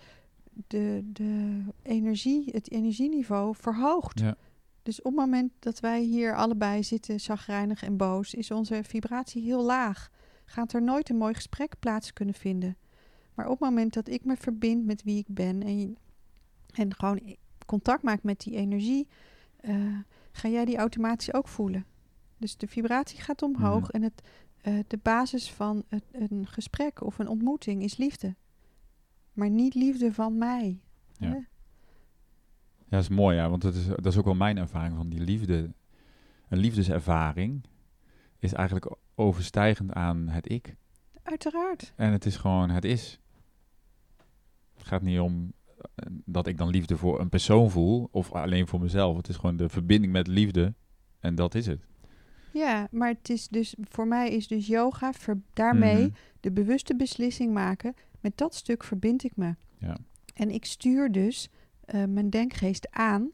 de, 0.66 1.00
de 1.12 1.62
energie, 1.82 2.48
het 2.52 2.70
energieniveau 2.70 3.54
verhoogt. 3.54 4.20
Ja. 4.20 4.36
Dus 4.82 4.98
op 4.98 5.04
het 5.04 5.14
moment 5.14 5.52
dat 5.58 5.80
wij 5.80 6.02
hier 6.02 6.36
allebei 6.36 6.82
zitten, 6.82 7.20
zagrijnig 7.20 7.82
en 7.82 7.96
boos, 7.96 8.34
is 8.34 8.50
onze 8.50 8.80
vibratie 8.84 9.42
heel 9.42 9.62
laag. 9.62 10.10
Gaat 10.44 10.72
er 10.72 10.82
nooit 10.82 11.08
een 11.08 11.16
mooi 11.16 11.34
gesprek 11.34 11.74
plaats 11.78 12.12
kunnen 12.12 12.34
vinden. 12.34 12.76
Maar 13.34 13.46
op 13.46 13.60
het 13.60 13.68
moment 13.68 13.94
dat 13.94 14.08
ik 14.08 14.24
me 14.24 14.36
verbind 14.36 14.84
met 14.84 15.02
wie 15.02 15.18
ik 15.18 15.26
ben 15.28 15.62
en, 15.62 15.96
en 16.74 16.94
gewoon 16.94 17.36
contact 17.66 18.02
maak 18.02 18.22
met 18.22 18.40
die 18.40 18.56
energie, 18.56 19.08
eh, 19.60 19.98
ga 20.32 20.48
jij 20.48 20.64
die 20.64 20.76
automatisch 20.76 21.34
ook 21.34 21.48
voelen. 21.48 21.86
Dus 22.38 22.56
de 22.56 22.66
vibratie 22.66 23.20
gaat 23.20 23.42
omhoog 23.42 23.80
Mhm. 23.82 23.90
en 23.90 24.02
het, 24.02 24.22
eh, 24.60 24.78
de 24.86 24.98
basis 25.02 25.50
van 25.52 25.84
het, 25.88 26.04
een 26.12 26.46
gesprek 26.46 27.02
of 27.02 27.18
een 27.18 27.28
ontmoeting 27.28 27.82
is 27.82 27.96
liefde. 27.96 28.34
Maar 29.32 29.50
niet 29.50 29.74
liefde 29.74 30.12
van 30.12 30.38
mij. 30.38 30.80
Ja. 31.18 31.28
hè? 31.28 31.34
Ja, 31.34 31.46
dat 32.96 33.02
is 33.02 33.08
mooi, 33.08 33.36
ja, 33.36 33.48
want 33.50 33.62
dat 33.62 33.74
is, 33.74 33.86
dat 33.86 34.06
is 34.06 34.16
ook 34.16 34.24
wel 34.24 34.34
mijn 34.34 34.58
ervaring 34.58 34.96
van 34.96 35.08
die 35.08 35.20
liefde. 35.20 35.72
Een 36.48 36.58
liefdeservaring 36.58 37.64
is 38.38 38.52
eigenlijk 38.52 38.96
overstijgend 39.14 39.92
aan 39.92 40.28
het 40.28 40.50
ik. 40.50 40.76
Uiteraard. 41.22 41.92
En 41.96 42.12
het 42.12 42.26
is 42.26 42.36
gewoon, 42.36 42.70
het 42.70 42.84
is. 42.84 43.20
Het 44.74 44.86
gaat 44.86 45.02
niet 45.02 45.20
om 45.20 45.52
eh, 45.94 46.06
dat 46.24 46.46
ik 46.46 46.58
dan 46.58 46.68
liefde 46.68 46.96
voor 46.96 47.20
een 47.20 47.28
persoon 47.28 47.70
voel 47.70 48.08
of 48.10 48.32
alleen 48.32 48.66
voor 48.66 48.80
mezelf. 48.80 49.16
Het 49.16 49.28
is 49.28 49.36
gewoon 49.36 49.56
de 49.56 49.68
verbinding 49.68 50.12
met 50.12 50.26
liefde 50.26 50.74
en 51.20 51.34
dat 51.34 51.54
is 51.54 51.66
het. 51.66 51.86
Ja, 52.52 52.88
maar 52.90 53.08
het 53.08 53.28
is 53.30 53.48
dus 53.48 53.74
voor 53.80 54.06
mij 54.06 54.30
is 54.30 54.46
dus 54.48 54.66
yoga 54.66 55.12
ver- 55.12 55.40
daarmee 55.52 56.02
Mhm. 56.06 56.14
de 56.40 56.50
bewuste 56.52 56.96
beslissing 56.96 57.52
maken. 57.52 57.94
Met 58.20 58.36
dat 58.36 58.54
stuk 58.54 58.84
verbind 58.84 59.24
ik 59.24 59.36
me. 59.36 59.54
Ja. 59.78 59.96
En 60.34 60.50
ik 60.50 60.64
stuur 60.64 61.12
dus 61.12 61.48
eh, 61.84 62.04
mijn 62.04 62.30
denkgeest 62.30 62.88
aan 62.90 63.30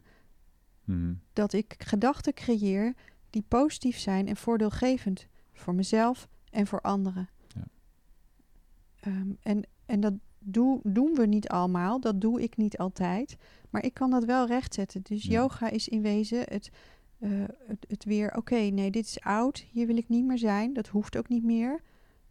Mhm. 0.85 1.15
dat 1.33 1.53
ik 1.53 1.75
gedachten 1.79 2.35
creëer 2.35 2.95
die 3.31 3.45
positief 3.49 3.99
zijn 3.99 4.29
en 4.29 4.37
voordeelgevend 4.37 5.27
voor 5.53 5.75
mezelf 5.75 6.29
en 6.51 6.67
voor 6.67 6.81
anderen. 6.81 7.29
Ja. 7.55 7.65
Ehm, 9.01 9.29
en, 9.43 9.63
en 9.87 10.01
dat 10.01 10.13
doe, 10.39 10.81
doen 10.83 11.15
we 11.15 11.27
niet 11.27 11.49
allemaal, 11.49 12.01
dat 12.01 12.21
doe 12.21 12.43
ik 12.43 12.57
niet 12.57 12.79
altijd, 12.79 13.37
maar 13.71 13.85
ik 13.85 13.95
kan 13.95 14.11
dat 14.11 14.25
wel 14.25 14.47
rechtzetten. 14.47 15.03
Dus 15.03 15.23
Ja. 15.25 15.31
yoga 15.33 15.71
is 15.71 15.89
in 15.89 16.03
wezen 16.03 16.39
het, 16.45 16.71
eh, 17.25 17.31
het, 17.67 17.87
het 17.89 18.05
weer, 18.05 18.37
oké, 18.37 18.57
nee, 18.57 18.91
dit 18.91 19.07
is 19.07 19.21
oud, 19.21 19.65
hier 19.71 19.87
wil 19.87 19.97
ik 19.97 20.09
niet 20.09 20.25
meer 20.25 20.39
zijn, 20.39 20.73
dat 20.73 20.89
hoeft 20.89 21.17
ook 21.17 21.29
niet 21.29 21.45
meer. 21.45 21.81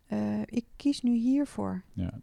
Eh, 0.07 0.41
ik 0.45 0.65
kies 0.75 1.01
nu 1.01 1.15
hiervoor. 1.15 1.83
Ja. 1.93 2.19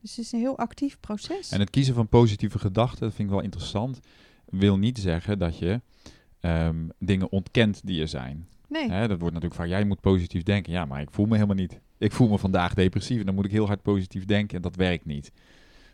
Dus 0.00 0.16
het 0.16 0.24
is 0.24 0.32
een 0.32 0.38
heel 0.38 0.58
actief 0.58 1.00
proces. 1.00 1.50
En 1.50 1.60
het 1.60 1.70
kiezen 1.70 1.94
van 1.94 2.08
positieve 2.08 2.58
gedachten, 2.58 3.00
dat 3.00 3.14
vind 3.14 3.28
ik 3.28 3.34
wel 3.34 3.44
interessant, 3.44 4.00
wil 4.44 4.78
niet 4.78 4.98
zeggen 4.98 5.38
dat 5.38 5.58
je 5.58 5.80
ehm, 6.40 6.88
dingen 6.98 7.32
ontkent 7.32 7.80
die 7.84 8.00
er 8.00 8.08
zijn. 8.08 8.48
nee, 8.68 8.90
Hè, 8.90 9.08
dat 9.08 9.18
wordt 9.18 9.34
natuurlijk 9.34 9.60
vaak, 9.60 9.68
jij 9.68 9.84
moet 9.84 10.00
positief 10.00 10.42
denken. 10.42 10.72
Ja, 10.72 10.84
maar 10.84 11.00
ik 11.00 11.10
voel 11.10 11.26
me 11.26 11.34
helemaal 11.34 11.56
niet. 11.56 11.80
Ik 11.98 12.12
voel 12.12 12.28
me 12.28 12.38
vandaag 12.38 12.74
depressief 12.74 13.20
en 13.20 13.26
dan 13.26 13.34
moet 13.34 13.44
ik 13.44 13.50
heel 13.50 13.66
hard 13.66 13.82
positief 13.82 14.24
denken 14.24 14.56
en 14.56 14.62
dat 14.62 14.76
werkt 14.76 15.04
niet. 15.04 15.32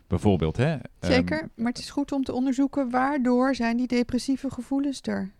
Bijvoorbeeld, 0.07 0.57
hè? 0.57 0.71
ehm, 0.71 0.81
Zeker, 0.99 1.49
maar 1.55 1.71
het 1.71 1.79
is 1.79 1.89
goed 1.89 2.11
om 2.11 2.23
te 2.23 2.33
onderzoeken 2.33 2.89
waardoor 2.89 3.55
zijn 3.55 3.77
die 3.77 3.87
depressieve 3.87 4.49
gevoelens 4.49 5.01
er. 5.01 5.31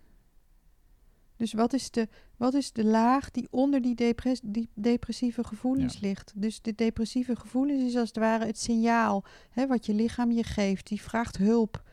Dus 1.42 1.54
wat 1.54 1.74
is 1.74 1.92
de, 1.92 2.08
wat 2.38 2.54
is 2.54 2.72
de 2.72 2.86
laag 2.86 3.32
die 3.32 3.48
onder 3.52 3.82
die, 3.82 3.96
depress, 3.96 4.42
die 4.44 4.70
depressieve 4.74 5.44
gevoelens 5.44 6.00
ligt? 6.00 6.34
Dus 6.36 6.62
de 6.62 6.76
depressieve 6.76 7.36
gevoelens 7.36 7.84
is 7.84 7.96
als 7.96 8.08
het 8.08 8.18
ware 8.18 8.46
het 8.46 8.60
signaal 8.60 9.24
hè, 9.50 9.68
wat 9.68 9.86
je 9.86 9.94
lichaam 9.94 10.32
je 10.32 10.44
geeft. 10.44 10.88
Die 10.88 11.02
vraagt 11.02 11.38
hulp 11.38 11.84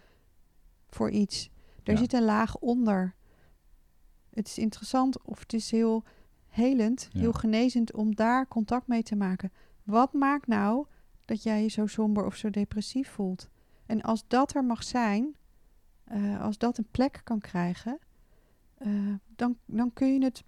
voor 0.88 1.10
iets. 1.10 1.50
Er 1.82 1.98
zit 1.98 2.12
een 2.12 2.24
laag 2.24 2.58
onder. 2.58 3.14
Het 4.30 4.46
is 4.46 4.58
interessant 4.58 5.22
of 5.22 5.38
het 5.38 5.52
is 5.52 5.70
heel 5.70 6.04
helend, 6.48 7.08
heel 7.12 7.32
genezend 7.32 7.92
om 7.92 8.14
daar 8.14 8.48
contact 8.48 8.86
mee 8.86 9.02
te 9.02 9.16
maken. 9.16 9.52
Wat 9.82 10.12
maakt 10.12 10.46
nou 10.46 10.86
dat 11.24 11.42
jij 11.42 11.62
je 11.62 11.68
zo 11.68 11.86
somber 11.86 12.26
of 12.26 12.36
zo 12.36 12.50
depressief 12.50 13.10
voelt? 13.10 13.48
En 13.86 14.02
als 14.02 14.24
dat 14.26 14.54
er 14.54 14.64
mag 14.64 14.84
zijn, 14.84 15.36
uh, 16.12 16.40
als 16.40 16.58
dat 16.58 16.78
een 16.78 16.88
plek 16.90 17.20
kan 17.24 17.38
krijgen, 17.38 17.98
uh, 18.86 19.14
dan, 19.36 19.56
dan 19.64 19.92
kun 19.92 20.12
je 20.12 20.24
het 20.24 20.44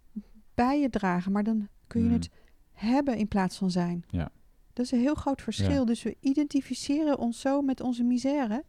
bij 0.54 0.80
je 0.80 0.90
dragen, 0.90 1.32
maar 1.32 1.44
dan 1.44 1.68
kun 1.86 2.00
je 2.00 2.06
mm. 2.06 2.12
het 2.12 2.30
hebben 2.72 3.16
in 3.16 3.28
plaats 3.28 3.56
van 3.56 3.70
zijn. 3.70 4.04
Ja. 4.08 4.30
Dat 4.72 4.84
is 4.84 4.92
een 4.92 5.00
heel 5.00 5.14
groot 5.14 5.42
verschil. 5.42 5.70
Ja. 5.70 5.84
Dus 5.84 6.02
we 6.02 6.16
identificeren 6.20 7.18
ons 7.18 7.40
zo 7.40 7.62
met 7.62 7.80
onze 7.80 8.02
misère. 8.02 8.64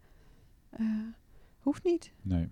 Uh, 0.79 0.87
hoeft 1.59 1.83
niet. 1.83 2.13
Nee. 2.21 2.49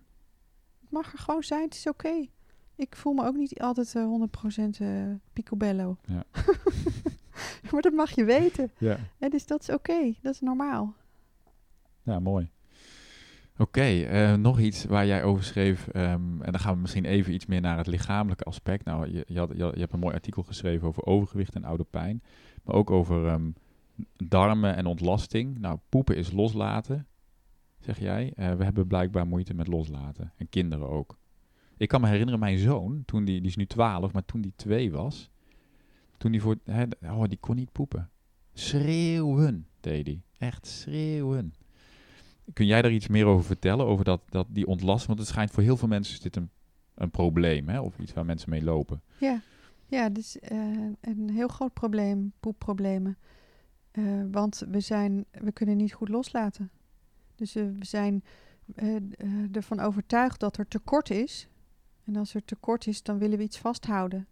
Het 0.80 0.92
mag 0.92 1.14
er 1.14 1.20
gewoon 1.20 1.44
zijn, 1.44 1.64
het 1.64 1.74
is 1.74 1.88
oké. 1.88 2.08
Okay. 2.08 2.30
Ik 2.76 2.96
voel 2.96 3.14
me 3.14 3.26
ook 3.26 3.36
niet 3.36 3.60
altijd 3.60 3.94
uh, 3.96 4.28
100% 4.78 4.82
uh, 4.82 5.14
picobello. 5.34 5.98
Ja. 6.06 6.24
maar 7.72 7.82
dat 7.82 7.94
mag 7.94 8.12
je 8.12 8.24
weten. 8.24 8.72
Ja. 8.78 8.98
En 9.18 9.30
dus 9.30 9.46
dat 9.46 9.62
is 9.62 9.70
oké, 9.70 9.92
okay. 9.92 10.18
dat 10.22 10.34
is 10.34 10.40
normaal. 10.40 10.96
Ja, 12.04 12.20
mooi. 12.20 12.52
Oké, 13.62 13.88
uh, 13.90 14.34
nog 14.34 14.60
iets 14.60 14.86
waar 14.86 15.06
jij 15.06 15.24
over 15.24 15.44
schreef, 15.44 15.88
um, 15.88 16.42
en 16.42 16.52
dan 16.52 16.60
gaan 16.60 16.74
we 16.74 16.80
misschien 16.80 17.06
even 17.06 17.34
iets 17.34 17.46
meer 17.46 17.62
naar 17.62 17.78
het 17.78 17.88
lichamelijke 17.88 18.44
aspect. 18.44 18.86
Nou, 18.86 19.12
je, 19.12 19.26
je, 19.28 19.40
had, 19.40 19.52
je, 19.56 19.64
hebt 19.64 19.94
een 19.94 20.00
mooi 20.00 20.14
artikel 20.14 20.44
geschreven 20.44 20.88
over 20.88 21.06
overgewicht 21.06 21.56
en 21.56 21.64
oude 21.64 21.84
pijn, 21.84 22.24
maar 22.64 22.76
ook 22.76 22.92
over 22.92 23.28
um, 23.28 23.56
darmen 24.16 24.76
en 24.76 24.86
ontlasting. 24.86 25.60
Nou, 25.60 25.80
poepen 25.90 26.16
is 26.16 26.32
loslaten, 26.32 27.08
zeg 27.80 28.00
jij. 28.00 28.34
Uh, 28.36 28.54
we 28.54 28.64
hebben 28.64 28.88
blijkbaar 28.88 29.28
moeite 29.28 29.54
met 29.54 29.68
loslaten, 29.68 30.34
en 30.36 30.50
kinderen 30.50 30.90
ook. 30.90 31.18
Ik 31.78 31.88
kan 31.88 32.02
me 32.02 32.08
herinneren, 32.08 32.40
mijn 32.40 32.58
zoon, 32.58 33.04
toen 33.06 33.26
die, 33.26 33.40
die 33.40 33.50
is 33.50 33.56
nu 33.56 33.66
12, 33.66 34.14
maar 34.14 34.26
toen 34.26 34.42
die 34.42 34.54
2 34.56 34.92
was, 34.92 35.30
toen 36.18 36.32
die 36.32 36.42
voor, 36.42 36.56
oh, 37.02 37.24
die 37.24 37.40
kon 37.40 37.56
niet 37.56 37.72
poepen. 37.72 38.10
Schreeuwen, 38.54 39.68
deed 39.80 40.06
hij. 40.06 40.22
Echt 40.38 40.68
schreeuwen. 40.68 41.54
Kun 42.54 42.66
jij 42.66 42.82
daar 42.82 42.92
iets 42.92 43.08
meer 43.08 43.26
over 43.26 43.46
vertellen, 43.46 43.86
over 43.86 44.06
dat, 44.06 44.22
dat 44.30 44.48
die 44.50 44.68
ontlasting? 44.68 45.08
Want 45.08 45.20
het 45.20 45.28
schijnt 45.28 45.52
voor 45.52 45.64
heel 45.64 45.78
veel 45.78 45.88
mensen 45.88 46.14
is 46.14 46.22
dit 46.22 46.36
een, 46.36 46.50
een 46.96 47.12
probleem, 47.12 47.70
hè? 47.70 47.80
of 47.80 48.00
iets 48.00 48.14
waar 48.14 48.26
mensen 48.26 48.50
mee 48.50 48.64
lopen. 48.64 49.02
Ja, 49.18 49.42
ja 49.86 50.10
dus 50.10 50.38
uh, 50.52 50.90
een 51.02 51.30
heel 51.30 51.48
groot 51.48 51.74
probleem, 51.74 52.34
poepproblemen. 52.40 53.18
Uh, 53.92 54.24
want 54.32 54.64
we, 54.70 54.80
zijn, 54.80 55.26
we 55.32 55.52
kunnen 55.52 55.78
niet 55.78 55.94
goed 55.94 56.10
loslaten. 56.10 56.72
Dus 57.36 57.56
uh, 57.56 57.64
we 57.80 57.86
zijn 57.86 58.24
ervan 59.52 59.80
overtuigd 59.80 60.40
dat 60.40 60.58
er 60.58 60.68
tekort 60.68 61.10
is. 61.10 61.48
En 62.04 62.16
als 62.16 62.34
er 62.34 62.46
tekort 62.46 62.88
is, 62.88 63.04
dan 63.04 63.18
willen 63.18 63.38
we 63.38 63.44
iets 63.44 63.58
vasthouden. 63.58 64.28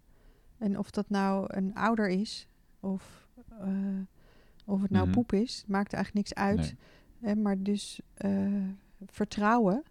En 0.58 0.78
of 0.78 0.92
dat 0.92 1.10
nou 1.10 1.46
een 1.48 1.76
ouder 1.76 2.10
is, 2.10 2.48
of, 2.80 3.28
of 4.66 4.82
het 4.82 4.92
nou 4.92 5.06
mm 5.06 5.14
-hmm. 5.14 5.24
poep 5.24 5.34
is, 5.34 5.64
maakt 5.68 5.94
eigenlijk 5.94 6.28
niks 6.28 6.40
uit. 6.42 6.58
Nee. 6.58 6.76
Hè, 7.20 7.36
maar 7.36 7.62
dus 7.62 8.02
uh, 8.26 8.70
vertrouwen 9.06 9.84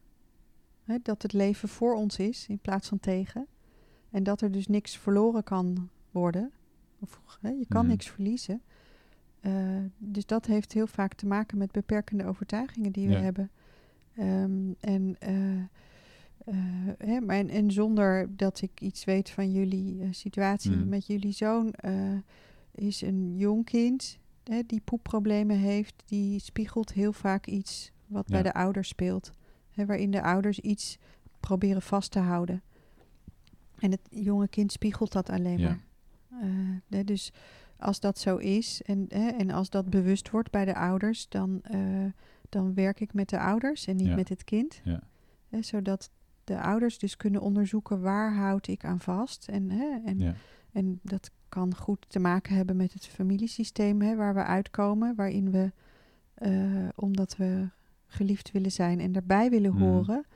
hè, 0.85 0.97
dat 1.03 1.23
het 1.23 1.33
leven 1.33 1.69
voor 1.69 1.95
ons 1.95 2.19
is 2.19 2.47
in 2.49 2.59
plaats 2.59 2.89
van 2.89 3.01
tegen. 3.01 3.47
En 4.11 4.23
dat 4.23 4.41
er 4.41 4.51
dus 4.51 4.67
niks 4.67 4.97
verloren 4.97 5.45
kan 5.45 5.89
worden. 6.11 6.53
Of 6.99 7.39
hè, 7.41 7.49
je 7.49 7.67
kan 7.69 7.83
mm. 7.83 7.91
niks 7.91 8.09
verliezen. 8.09 8.63
Uh, 9.41 9.79
dus 9.99 10.27
dat 10.27 10.47
heeft 10.47 10.73
heel 10.73 10.87
vaak 10.87 11.15
te 11.15 11.27
maken 11.27 11.59
met 11.59 11.73
beperkende 11.73 12.25
overtuigingen 12.25 12.93
die 12.93 13.09
we 13.09 13.15
ja. 13.15 13.21
hebben. 13.21 13.51
Um, 14.19 14.75
en, 14.81 15.17
uh, 15.29 16.55
hè, 16.99 17.21
maar 17.21 17.37
en, 17.37 17.49
en, 17.49 17.71
zonder 17.71 18.37
dat 18.37 18.61
ik 18.61 18.81
iets 18.81 19.05
weet 19.05 19.31
van 19.31 19.53
jullie 19.53 20.09
situatie 20.13 20.77
mm. 20.77 20.89
met 20.89 21.07
jullie 21.07 21.33
zoon, 21.33 21.75
is 22.71 23.01
een 23.01 23.37
jong 23.37 23.65
kind 23.65 24.19
hè, 24.49 24.63
die 24.67 24.81
poepproblemen 24.81 25.57
heeft, 25.57 26.03
die 26.07 26.39
spiegelt 26.39 26.93
heel 26.93 27.13
vaak 27.13 27.47
iets 27.47 27.93
wat 28.07 28.25
ja. 28.27 28.33
bij 28.33 28.43
de 28.43 28.55
ouders 28.55 28.89
speelt. 28.89 29.33
Hè, 29.71 29.87
waarin 29.87 30.11
de 30.11 30.23
ouders 30.23 30.61
iets 30.61 30.99
proberen 31.41 31.83
vast 31.83 32.11
te 32.11 32.19
houden. 32.19 32.63
En 33.79 33.91
het 33.91 34.01
jonge 34.11 34.49
kind 34.49 34.73
spiegelt 34.73 35.13
dat 35.13 35.31
alleen 35.31 35.59
ja. 35.59 35.69
maar. 35.69 35.85
Uh, 36.43 36.77
hè, 36.89 37.05
dus 37.05 37.33
als 37.77 38.01
dat 38.01 38.19
zo 38.19 38.37
is 38.37 38.83
en, 38.83 39.05
hè, 39.09 39.29
en 39.29 39.51
als 39.51 39.71
dat 39.71 39.91
bewust 39.91 40.31
wordt 40.31 40.51
bij 40.51 40.65
de 40.65 40.75
ouders, 40.75 41.29
dan, 41.29 41.63
uh, 41.71 42.05
dan 42.49 42.75
werk 42.75 43.01
ik 43.01 43.15
met 43.15 43.29
de 43.29 43.39
ouders 43.39 43.87
en 43.87 43.97
niet 43.97 44.07
ja. 44.07 44.15
met 44.15 44.29
het 44.29 44.45
kind. 44.45 44.83
Hè, 45.49 45.63
zodat 45.63 46.11
de 46.45 46.61
ouders 46.61 46.99
dus 46.99 47.17
kunnen 47.17 47.41
onderzoeken 47.41 48.01
waar 48.01 48.35
houd 48.35 48.67
ik 48.67 48.85
aan 48.85 49.01
vast. 49.01 49.49
En, 49.49 49.71
hè, 49.71 49.99
en, 50.05 50.37
en 50.77 51.01
dat 51.03 51.31
kan 51.49 51.75
goed 51.77 52.07
te 52.09 52.19
maken 52.19 52.57
hebben 52.57 52.77
met 52.77 52.93
het 52.93 53.07
familiesysteem 53.07 54.01
hè, 54.01 54.17
waar 54.17 54.35
we 54.35 54.45
uitkomen, 54.45 55.15
waarin 55.15 55.51
we, 55.51 55.73
uh, 56.39 56.89
omdat 56.95 57.37
we 57.37 57.69
geliefd 58.07 58.51
willen 58.53 58.73
zijn 58.73 59.01
en 59.01 59.13
daarbij 59.13 59.51
willen 59.51 59.75
Mhm. 59.75 59.83
mm. 59.83 59.89
horen, 59.89 60.27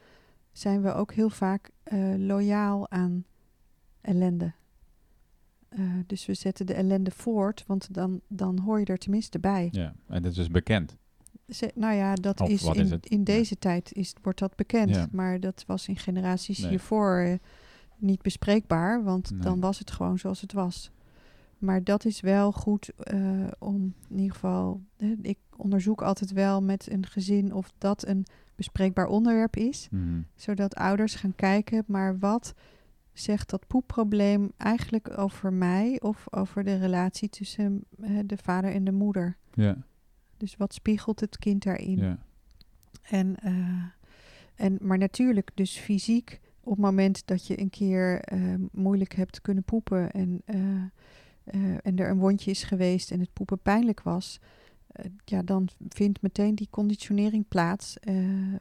zijn 0.53 0.82
we 0.82 0.93
ook 0.95 1.12
heel 1.12 1.30
vaak 1.30 1.70
uh, 1.93 2.14
loyaal 2.16 2.91
aan 2.91 3.24
ellende. 4.01 4.53
Uh, 5.78 5.91
dus 6.07 6.26
we 6.26 6.34
zetten 6.34 6.66
de 6.66 6.74
ellende 6.74 7.11
voort, 7.11 7.64
want 7.66 7.95
dan, 7.95 8.20
dan 8.28 8.59
hoor 8.59 8.78
je 8.78 8.84
er 8.84 8.99
tenminste 8.99 9.38
bij. 9.38 9.68
Ja, 9.72 9.95
en 10.09 10.22
dat 10.22 10.30
is 10.30 10.36
dus 10.36 10.51
bekend. 10.51 10.97
Ze, 11.49 11.70
nou 11.74 11.95
ja, 11.95 12.14
dat 12.14 12.41
Of 12.41 12.49
is 12.49 12.62
in, 12.64 12.74
is 12.74 12.93
in 13.01 13.24
deze 13.24 13.59
tijd 13.59 13.93
is, 13.93 14.14
wordt 14.22 14.38
dat 14.38 14.57
bekend. 14.57 14.95
Ja. 14.95 15.09
Maar 15.12 15.41
dat 15.41 15.64
was 15.66 15.88
in 15.88 15.97
generaties 15.97 16.59
Nee. 16.59 16.70
hiervoor 16.70 17.18
eh, 17.18 17.34
niet 18.01 18.22
bespreekbaar, 18.22 19.03
want 19.05 19.30
Nee. 19.30 19.40
dan 19.40 19.61
was 19.61 19.78
het 19.78 19.90
gewoon 19.90 20.18
zoals 20.18 20.40
het 20.40 20.53
was. 20.53 20.90
Maar 21.59 21.84
dat 21.84 22.05
is 22.05 22.20
wel 22.20 22.53
goed 22.53 22.90
eh, 22.96 23.46
om 23.59 23.94
in 24.09 24.16
ieder 24.18 24.32
geval. 24.34 24.80
ik 25.22 25.38
onderzoek 25.57 26.03
altijd 26.03 26.32
wel 26.32 26.62
met 26.62 26.90
een 26.90 27.07
gezin 27.07 27.53
of 27.55 27.72
dat 27.78 28.07
een 28.07 28.26
bespreekbaar 28.55 29.07
onderwerp 29.07 29.57
is. 29.57 29.88
Mhm. 29.90 30.20
Zodat 30.34 30.74
ouders 30.74 31.14
gaan 31.14 31.34
kijken, 31.34 31.84
maar 31.86 32.18
wat 32.18 32.55
zegt 33.12 33.51
dat 33.51 33.66
poepprobleem 33.66 34.53
eigenlijk 34.57 35.18
over 35.18 35.53
mij 35.53 36.01
of 36.01 36.26
over 36.30 36.64
de 36.64 36.76
relatie 36.76 37.28
tussen 37.28 37.84
eh, 38.01 38.18
de 38.26 38.36
vader 38.36 38.72
en 38.72 38.84
de 38.84 38.92
moeder? 38.92 39.36
Ja, 39.55 39.76
Dus 40.36 40.57
wat 40.57 40.74
spiegelt 40.74 41.20
het 41.20 41.38
kind 41.38 41.62
daarin? 41.62 41.96
ja, 41.98 42.18
En, 43.03 43.36
eh, 43.36 43.82
en, 44.55 44.78
maar 44.80 44.98
natuurlijk, 44.98 45.51
dus 45.55 45.78
fysiek, 45.78 46.40
op 46.62 46.72
het 46.72 46.84
moment 46.84 47.26
dat 47.26 47.46
je 47.46 47.61
een 47.61 47.70
keer 47.70 48.20
eh, 48.20 48.54
moeilijk 48.72 49.14
hebt 49.14 49.40
kunnen 49.40 49.64
poepen 49.64 50.11
en, 50.11 50.42
eh, 50.44 50.56
eh, 51.44 51.76
en 51.82 51.96
er 51.96 52.11
een 52.11 52.18
wondje 52.18 52.50
is 52.50 52.62
geweest 52.62 53.11
en 53.11 53.20
het 53.20 53.32
poepen 53.32 53.58
pijnlijk 53.58 54.02
was, 54.02 54.38
eh, 54.86 55.04
ja, 55.24 55.42
dan 55.42 55.68
vindt 55.88 56.22
meteen 56.22 56.54
die 56.54 56.68
conditionering 56.70 57.48
plaats. 57.48 57.96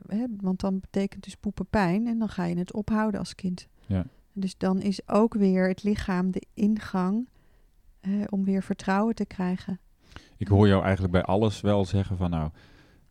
hè, 0.07 0.25
want 0.41 0.59
dan 0.59 0.79
betekent 0.79 1.23
dus 1.23 1.35
poepen 1.35 1.65
pijn 1.65 2.07
en 2.07 2.19
dan 2.19 2.29
ga 2.29 2.43
je 2.43 2.57
het 2.57 2.73
ophouden 2.73 3.19
als 3.19 3.35
kind. 3.35 3.67
Ja. 3.85 4.05
Dus 4.33 4.57
dan 4.57 4.81
is 4.81 5.07
ook 5.07 5.33
weer 5.33 5.67
het 5.67 5.83
lichaam 5.83 6.31
de 6.31 6.45
ingang 6.53 7.27
om 8.29 8.43
weer 8.43 8.63
vertrouwen 8.63 9.15
te 9.15 9.25
krijgen. 9.25 9.79
Ik 10.37 10.47
hoor 10.47 10.67
jou 10.67 10.83
eigenlijk 10.83 11.13
bij 11.13 11.23
alles 11.23 11.61
wel 11.61 11.85
zeggen 11.85 12.17
van 12.17 12.29
nou, 12.29 12.49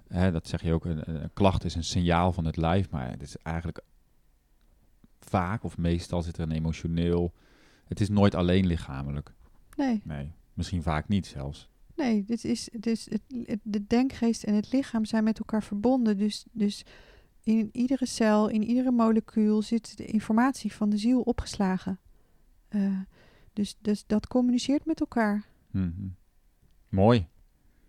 hè, 0.08 0.32
dat 0.32 0.48
zeg 0.48 0.62
je 0.62 0.72
ook, 0.72 0.84
een, 0.84 1.22
een 1.22 1.30
klacht 1.32 1.64
is 1.64 1.74
een 1.74 1.84
signaal 1.84 2.32
van 2.32 2.44
het 2.44 2.56
lijf, 2.56 2.90
maar 2.90 3.10
het 3.10 3.22
is 3.22 3.36
eigenlijk 3.36 3.80
vaak 5.28 5.64
of 5.64 5.78
meestal 5.78 6.22
zit 6.22 6.36
er 6.36 6.42
een 6.42 6.52
emotioneel, 6.52 7.32
het 7.84 8.00
is 8.00 8.08
nooit 8.08 8.34
alleen 8.34 8.66
lichamelijk. 8.66 9.32
Nee. 9.76 10.00
Nee, 10.04 10.32
misschien 10.54 10.82
vaak 10.82 11.08
niet 11.08 11.26
zelfs. 11.26 11.68
Nee, 11.96 12.24
dit 12.24 12.44
is, 12.44 12.68
dus 12.72 13.04
het, 13.10 13.22
het- 13.44 13.60
de 13.62 13.86
denkgeest 13.86 14.42
en 14.44 14.54
het 14.54 14.72
lichaam 14.72 15.04
zijn 15.04 15.24
met 15.24 15.38
elkaar 15.38 15.62
verbonden. 15.62 16.18
Dus, 16.18 16.44
dus 16.52 16.84
in 17.42 17.68
iedere 17.72 18.06
cel, 18.06 18.48
in 18.48 18.62
iedere 18.64 18.90
molecuul 18.90 19.62
zit 19.62 19.96
de 19.96 20.04
informatie 20.04 20.72
van 20.72 20.90
de 20.90 20.96
ziel 20.98 21.20
opgeslagen. 21.20 21.98
Eh, 22.68 23.00
dus, 23.52 23.76
dus 23.80 24.04
dat 24.06 24.26
communiceert 24.26 24.84
met 24.84 25.00
elkaar. 25.00 25.44
Mhm. 25.70 26.06
Mooi. 26.88 27.26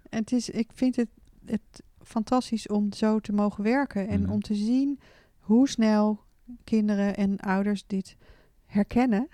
En 0.09 0.19
het 0.19 0.31
is, 0.31 0.49
ik 0.49 0.69
vind 0.73 0.95
het, 0.95 1.09
het 1.45 1.83
fantastisch 2.01 2.67
om 2.67 2.93
zo 2.93 3.19
te 3.19 3.31
mogen 3.33 3.63
werken. 3.63 4.07
En 4.07 4.21
Mhm. 4.21 4.31
om 4.31 4.41
te 4.41 4.55
zien 4.55 4.99
hoe 5.39 5.69
snel 5.69 6.19
kinderen 6.63 7.15
en 7.15 7.37
ouders 7.37 7.83
dit 7.87 8.15
herkennen. 8.65 9.27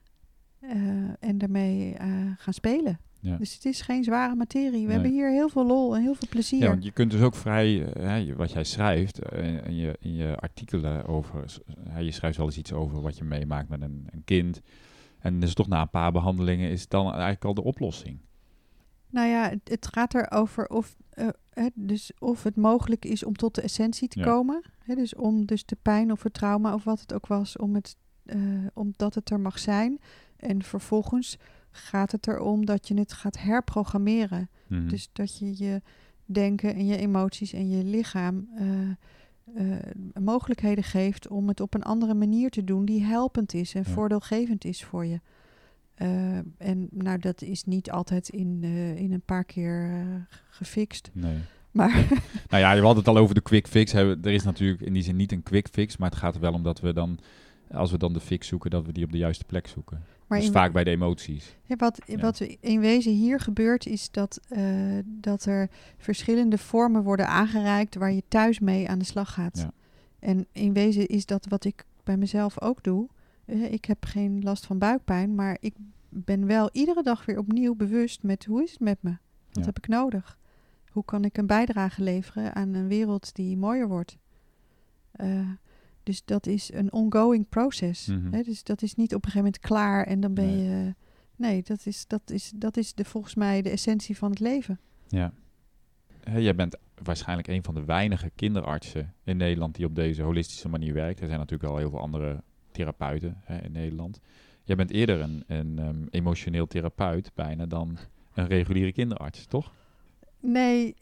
eh, 0.59 0.71
en 1.19 1.37
daarmee 1.37 1.93
eh, 1.93 2.07
gaan 2.37 2.53
spelen. 2.53 2.99
Dus 3.37 3.53
het 3.53 3.65
is 3.65 3.81
geen 3.81 4.03
zware 4.03 4.35
materie. 4.35 4.85
We 4.85 4.91
hebben 4.91 5.11
hier 5.11 5.29
heel 5.31 5.49
veel 5.49 5.65
lol 5.65 5.95
en 5.95 6.01
heel 6.01 6.15
veel 6.15 6.27
plezier. 6.29 6.59
Ja, 6.61 6.69
want 6.69 6.83
je 6.83 6.91
kunt 6.91 7.11
dus 7.11 7.21
ook 7.21 7.35
vrij, 7.35 7.69
hè, 7.99 8.35
wat 8.35 8.51
jij 8.51 8.63
schrijft 8.63 9.19
in, 9.33 9.75
je, 9.75 9.97
in 9.99 10.13
je 10.15 10.35
artikelen 10.35 11.05
over, 11.05 11.59
hè, 11.89 11.99
je 11.99 12.11
schrijft 12.11 12.37
wel 12.37 12.45
eens 12.45 12.57
iets 12.57 12.73
over 12.73 13.01
wat 13.01 13.17
je 13.17 13.23
meemaakt 13.23 13.69
met 13.69 13.81
een, 13.81 14.07
een 14.11 14.23
kind. 14.25 14.61
En 15.19 15.39
dus 15.39 15.53
toch 15.53 15.67
na 15.67 15.81
een 15.81 15.89
paar 15.89 16.11
behandelingen 16.11 16.69
is 16.69 16.81
het 16.81 16.89
dan 16.89 17.11
eigenlijk 17.11 17.45
al 17.45 17.53
de 17.53 17.63
oplossing. 17.63 18.19
Nou 19.09 19.27
ja, 19.27 19.49
het, 19.49 19.69
het 19.69 19.87
gaat 19.87 20.13
erover 20.13 20.67
of, 20.67 20.95
uh, 21.15 21.27
dus 21.73 22.11
of 22.19 22.43
het 22.43 22.55
mogelijk 22.55 23.05
is 23.05 23.23
om 23.23 23.35
tot 23.35 23.55
de 23.55 23.61
essentie 23.61 24.07
te 24.07 24.19
komen. 24.19 24.61
Hè, 24.83 24.95
dus 24.95 25.15
om 25.15 25.45
dus 25.45 25.65
de 25.65 25.77
pijn 25.81 26.11
of 26.11 26.23
het 26.23 26.33
trauma 26.33 26.73
of 26.73 26.83
wat 26.83 26.99
het 26.99 27.13
ook 27.13 27.27
was, 27.27 27.57
om 27.57 27.75
het, 27.75 27.95
uh, 28.25 28.67
omdat 28.73 29.15
het 29.15 29.29
er 29.29 29.39
mag 29.39 29.59
zijn. 29.59 29.99
En 30.37 30.63
vervolgens 30.63 31.37
gaat 31.71 32.11
het 32.11 32.27
erom 32.27 32.65
dat 32.65 32.87
je 32.87 32.93
het 32.93 33.13
gaat 33.13 33.39
herprogrammeren. 33.39 34.49
Mhm. 34.67 34.87
Dus 34.87 35.09
dat 35.13 35.37
je 35.37 35.63
je 35.63 35.81
denken 36.25 36.75
en 36.75 36.85
je 36.85 36.97
emoties 36.97 37.53
en 37.53 37.69
je 37.69 37.83
lichaam 37.83 38.49
uh, 38.59 39.79
mogelijkheden 40.13 40.83
geeft 40.83 41.27
om 41.27 41.47
het 41.47 41.59
op 41.59 41.73
een 41.73 41.83
andere 41.83 42.13
manier 42.13 42.49
te 42.49 42.63
doen 42.63 42.85
die 42.85 43.03
helpend 43.03 43.53
is 43.53 43.73
en 43.75 43.85
voordeelgevend 43.85 44.65
is 44.65 44.83
voor 44.83 45.05
je. 45.05 45.19
Uh, 45.97 46.37
en 46.57 46.87
nou, 46.91 47.19
dat 47.19 47.41
is 47.41 47.63
niet 47.63 47.91
altijd 47.91 48.29
in, 48.29 48.59
uh, 48.63 48.95
in 48.95 49.13
een 49.13 49.21
paar 49.21 49.43
keer 49.43 49.89
uh, 49.89 50.15
gefixt. 50.49 51.09
Nee. 51.13 51.37
Maar 51.71 51.89
nou 52.49 52.63
ja, 52.63 52.71
je 52.71 52.81
had 52.81 52.95
het 52.95 53.07
al 53.07 53.17
over 53.17 53.35
de 53.35 53.41
quick 53.41 53.67
fix. 53.67 53.93
Er 53.93 54.27
is 54.27 54.43
natuurlijk 54.43 54.81
in 54.81 54.93
die 54.93 55.03
zin 55.03 55.15
niet 55.15 55.31
een 55.31 55.43
quick 55.43 55.67
fix, 55.71 55.97
maar 55.97 56.09
het 56.09 56.19
gaat 56.19 56.35
er 56.35 56.41
wel 56.41 56.53
om 56.53 56.63
dat 56.63 56.79
we 56.79 56.93
dan, 56.93 57.19
als 57.71 57.91
we 57.91 57.97
dan 57.97 58.13
de 58.13 58.19
fix 58.19 58.47
zoeken, 58.47 58.69
dat 58.69 58.85
we 58.85 58.91
die 58.91 59.03
op 59.03 59.11
de 59.11 59.17
juiste 59.17 59.43
plek 59.43 59.67
zoeken. 59.67 60.03
Maar 60.27 60.39
dus 60.39 60.49
vaak 60.49 60.73
bij 60.73 60.83
de 60.83 60.89
emoties. 60.89 61.55
Ja, 61.65 61.75
wat, 61.75 62.01
ja. 62.05 62.17
wat 62.17 62.39
in 62.39 62.79
wezen 62.79 63.11
hier 63.11 63.39
gebeurt, 63.39 63.85
is 63.85 64.11
dat, 64.11 64.39
dat 65.03 65.45
er 65.45 65.69
verschillende 65.97 66.57
vormen 66.57 67.03
worden 67.03 67.27
aangereikt 67.27 67.95
waar 67.95 68.11
je 68.11 68.23
thuis 68.27 68.59
mee 68.59 68.89
aan 68.89 68.99
de 68.99 69.05
slag 69.05 69.33
gaat. 69.33 69.57
Ja. 69.57 69.71
En 70.19 70.47
in 70.51 70.73
wezen 70.73 71.07
is 71.07 71.25
dat 71.25 71.45
wat 71.49 71.65
ik 71.65 71.85
bij 72.03 72.17
mezelf 72.17 72.61
ook 72.61 72.83
doe. 72.83 73.07
Eh, 73.45 73.71
ik 73.71 73.85
heb 73.85 74.05
geen 74.05 74.43
last 74.43 74.65
van 74.65 74.77
buikpijn, 74.77 75.35
maar 75.35 75.57
ik 75.59 75.73
ben 76.09 76.45
wel 76.45 76.69
iedere 76.71 77.03
dag 77.03 77.25
weer 77.25 77.37
opnieuw 77.37 77.75
bewust 77.75 78.23
met 78.23 78.45
hoe 78.45 78.63
is 78.63 78.71
het 78.71 78.79
met 78.79 78.97
me? 79.01 79.17
Wat 79.51 79.65
heb 79.65 79.77
ik 79.77 79.87
nodig? 79.87 80.37
Hoe 80.89 81.05
kan 81.05 81.25
ik 81.25 81.37
een 81.37 81.47
bijdrage 81.47 82.03
leveren 82.03 82.55
aan 82.55 82.73
een 82.73 82.87
wereld 82.87 83.35
die 83.35 83.57
mooier 83.57 83.87
wordt? 83.87 84.17
Uh, 85.21 85.49
dus 86.03 86.25
dat 86.25 86.47
is 86.47 86.73
een 86.73 86.91
ongoing 86.91 87.49
proces. 87.49 88.07
Mm 88.07 88.33
hè? 88.33 88.41
Dus 88.41 88.63
dat 88.63 88.81
is 88.81 88.95
niet 88.95 89.15
op 89.15 89.25
een 89.25 89.31
gegeven 89.31 89.43
moment 89.45 89.59
klaar 89.59 90.05
en 90.05 90.19
dan 90.19 90.33
ben 90.33 90.45
nee. 90.45 90.63
je. 90.63 90.95
Nee, 91.35 91.63
dat 91.63 91.85
is, 91.85 92.07
dat, 92.07 92.21
is, 92.31 92.51
dat 92.55 92.77
is 92.77 92.93
de, 92.93 93.05
volgens 93.05 93.35
mij 93.35 93.61
de 93.61 93.69
essentie 93.69 94.17
van 94.17 94.29
het 94.29 94.39
leven. 94.39 94.79
Ja. 95.07 95.33
jij 96.37 96.55
bent 96.55 96.77
waarschijnlijk 97.03 97.47
een 97.47 97.63
van 97.63 97.73
de 97.73 97.85
weinige 97.85 98.31
kinderartsen 98.35 99.13
in 99.23 99.37
Nederland 99.37 99.75
die 99.75 99.85
op 99.85 99.95
deze 99.95 100.21
holistische 100.21 100.69
manier 100.69 100.93
werkt. 100.93 101.19
Er 101.19 101.27
zijn 101.27 101.39
natuurlijk 101.39 101.69
al 101.69 101.77
heel 101.77 101.89
veel 101.89 101.99
andere 101.99 102.43
therapeuten 102.75 103.41
hè, 103.43 103.61
in 103.61 103.71
Nederland. 103.71 104.21
Jij 104.63 104.75
bent 104.75 104.91
eerder 104.91 105.21
een, 105.21 105.43
een 105.47 105.77
um, 105.79 106.07
emotioneel 106.09 106.67
therapeut 106.67 107.31
bijna 107.33 107.65
dan 107.65 107.97
een 108.33 108.47
reguliere 108.47 108.91
kinderarts, 108.91 109.45
toch? 109.45 109.73
Nee, 110.39 110.95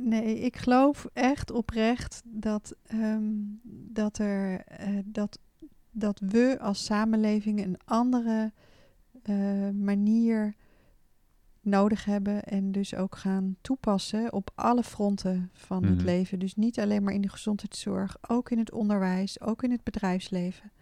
nee, 0.00 0.38
ik 0.38 0.56
geloof 0.56 1.06
echt 1.12 1.50
oprecht 1.50 2.22
dat, 2.24 2.74
um, 2.92 3.60
dat, 3.92 4.18
er, 4.18 4.64
uh, 4.80 4.98
dat, 5.04 5.38
dat 5.90 6.20
we 6.20 6.56
als 6.60 6.84
samenleving 6.84 7.64
een 7.64 7.78
andere 7.84 8.52
uh, 9.24 9.70
manier 9.70 10.54
nodig 11.60 12.04
hebben 12.04 12.42
en 12.42 12.72
dus 12.72 12.94
ook 12.94 13.16
gaan 13.16 13.56
toepassen 13.60 14.32
op 14.32 14.50
alle 14.54 14.82
fronten 14.82 15.50
van 15.52 15.76
mm 15.76 15.82
-hmm. 15.82 15.92
het 15.92 16.04
mhm. 16.04 16.14
leven. 16.14 16.38
Dus 16.38 16.54
niet 16.54 16.80
alleen 16.80 17.02
maar 17.02 17.14
in 17.14 17.20
de 17.20 17.28
gezondheidszorg, 17.28 18.16
ook 18.28 18.50
in 18.50 18.58
het 18.58 18.72
onderwijs, 18.72 19.40
ook 19.40 19.62
in 19.62 19.70
het 19.70 19.82
bedrijfsleven. 19.82 20.72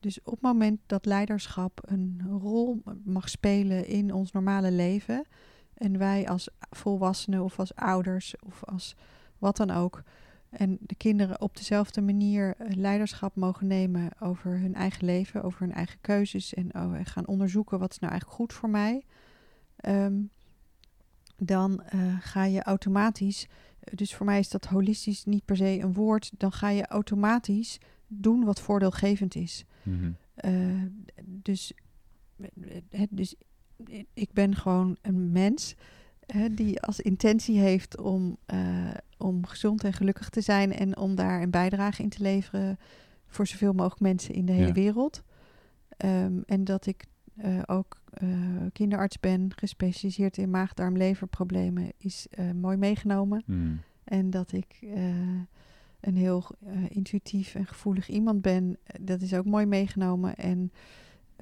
Dus 0.00 0.18
op 0.22 0.32
het 0.32 0.42
moment 0.42 0.80
dat 0.86 1.06
leiderschap 1.06 1.80
een 1.82 2.22
rol 2.40 2.82
mag 3.04 3.28
spelen 3.28 3.86
in 3.86 4.12
ons 4.12 4.32
normale 4.32 4.70
leven. 4.70 5.26
En 5.74 5.98
wij 5.98 6.28
als 6.28 6.48
volwassenen 6.70 7.42
of 7.44 7.58
als 7.58 7.74
ouders 7.74 8.34
of 8.46 8.64
als 8.64 8.96
wat 9.38 9.56
dan 9.56 9.70
ook. 9.70 10.02
En 10.50 10.78
de 10.80 10.94
kinderen 10.94 11.40
op 11.40 11.56
dezelfde 11.56 12.00
manier 12.00 12.54
eh, 12.56 12.76
leiderschap 12.76 13.36
mogen 13.36 13.66
nemen 13.66 14.10
over 14.20 14.50
hun 14.50 14.74
eigen 14.74 15.04
leven, 15.04 15.42
over 15.42 15.60
hun 15.60 15.72
eigen 15.72 16.00
keuzes. 16.00 16.54
En 16.54 16.74
oh, 16.74 16.94
gaan 17.02 17.26
onderzoeken 17.26 17.78
wat 17.78 17.90
is 17.90 17.98
nou 17.98 18.12
eigenlijk 18.12 18.40
goed 18.40 18.52
voor 18.52 18.70
mij. 18.70 19.04
Um, 19.86 20.30
dan 21.36 21.82
uh, 21.94 22.16
ga 22.20 22.44
je 22.44 22.62
automatisch, 22.62 23.46
dus 23.94 24.14
voor 24.14 24.26
mij 24.26 24.38
is 24.38 24.48
dat 24.48 24.64
holistisch 24.64 25.24
niet 25.24 25.44
per 25.44 25.56
se 25.56 25.78
een 25.80 25.92
woord, 25.92 26.30
dan 26.36 26.52
ga 26.52 26.68
je 26.68 26.86
automatisch 26.86 27.78
doen 28.12 28.44
wat 28.44 28.60
voordeelgevend 28.60 29.34
is. 29.34 29.64
Mm 29.82 29.98
-hmm. 29.98 30.16
uh, 30.44 30.82
dus, 31.24 31.72
dus 33.10 33.34
ik 34.14 34.32
ben 34.32 34.56
gewoon 34.56 34.96
een 35.02 35.32
mens 35.32 35.74
die 36.52 36.80
als 36.80 37.00
intentie 37.00 37.58
heeft 37.58 38.00
om, 38.00 38.36
uh, 38.54 38.90
om 39.18 39.46
gezond 39.46 39.84
en 39.84 39.92
gelukkig 39.92 40.28
te 40.28 40.40
zijn 40.40 40.72
en 40.72 40.96
om 40.96 41.14
daar 41.14 41.42
een 41.42 41.50
bijdrage 41.50 42.02
in 42.02 42.08
te 42.08 42.22
leveren 42.22 42.78
voor 43.26 43.46
zoveel 43.46 43.72
mogelijk 43.72 44.00
mensen 44.00 44.34
in 44.34 44.46
de 44.46 44.52
hele 44.52 44.66
ja. 44.66 44.72
wereld. 44.72 45.22
Um, 46.04 46.42
en 46.46 46.64
dat 46.64 46.86
ik 46.86 47.04
uh, 47.44 47.62
ook 47.66 48.00
kinderarts 48.72 49.20
ben, 49.20 49.52
gespecialiseerd 49.56 50.36
in 50.36 50.50
maag-darm-leverproblemen, 50.50 51.92
is 51.98 52.26
mooi 52.54 52.76
meegenomen. 52.76 53.42
Mm. 53.46 53.80
En 54.04 54.30
dat 54.30 54.52
ik 54.52 54.80
een 56.00 56.16
heel 56.16 56.44
uh, 56.66 56.84
intuïtief 56.88 57.54
en 57.54 57.66
gevoelig 57.66 58.08
iemand 58.08 58.42
ben. 58.42 58.76
Eh, 58.84 59.00
dat 59.00 59.20
is 59.20 59.34
ook 59.34 59.44
mooi 59.44 59.66
meegenomen. 59.66 60.36
En, 60.36 60.72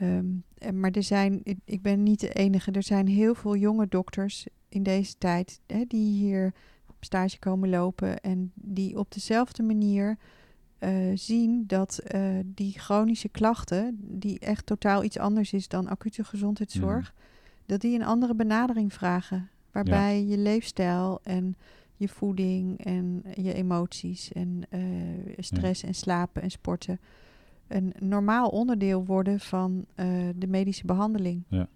um, 0.03 0.43
en, 0.59 0.81
maar 0.81 0.91
er 0.91 1.03
zijn, 1.03 1.43
ik 1.65 1.83
ben 1.83 2.03
niet 2.03 2.21
de 2.21 2.33
enige. 2.33 2.71
Er 2.71 2.83
zijn 2.83 3.07
heel 3.07 3.35
veel 3.35 3.57
jonge 3.57 3.89
dokters 3.89 4.47
in 4.69 4.83
deze 4.83 5.15
tijd 5.19 5.61
hè, 5.67 5.85
die 5.89 6.13
hier 6.13 6.55
op 6.87 6.97
stage 7.01 7.39
komen 7.39 7.69
lopen 7.69 8.21
en 8.21 8.53
die 8.55 8.99
op 8.99 9.13
dezelfde 9.13 9.63
manier 9.63 10.19
uh, 10.81 10.91
zien 11.15 11.65
dat 11.67 12.01
uh, 12.15 12.39
die 12.45 12.79
chronische 12.79 13.29
klachten, 13.29 13.99
die 14.01 14.39
echt 14.39 14.67
totaal 14.67 15.05
iets 15.05 15.19
anders 15.19 15.53
is 15.53 15.69
dan 15.69 15.89
acute 15.89 16.25
gezondheidszorg, 16.25 17.15
mm. 17.15 17.23
dat 17.67 17.81
die 17.81 17.95
een 17.95 18.05
andere 18.05 18.35
benadering 18.35 18.93
vragen. 18.93 19.51
Waarbij 19.73 20.21
ja. 20.21 20.31
je 20.31 20.39
leefstijl 20.39 21.21
en 21.23 21.57
je 21.99 22.09
voeding 22.09 22.85
en 22.85 23.23
je 23.35 23.55
emoties 23.55 24.33
en 24.33 24.63
uh, 24.71 25.35
stress 25.37 25.81
ja. 25.81 25.89
en 25.89 25.95
slapen 25.95 26.43
en 26.43 26.51
sporten 26.51 27.01
een 27.69 27.95
normaal 27.99 28.49
onderdeel 28.49 29.05
worden 29.05 29.41
van 29.41 29.87
uh, 29.97 30.29
de 30.37 30.47
medische 30.47 30.87
behandeling. 30.87 31.45
Ja. 31.49 31.69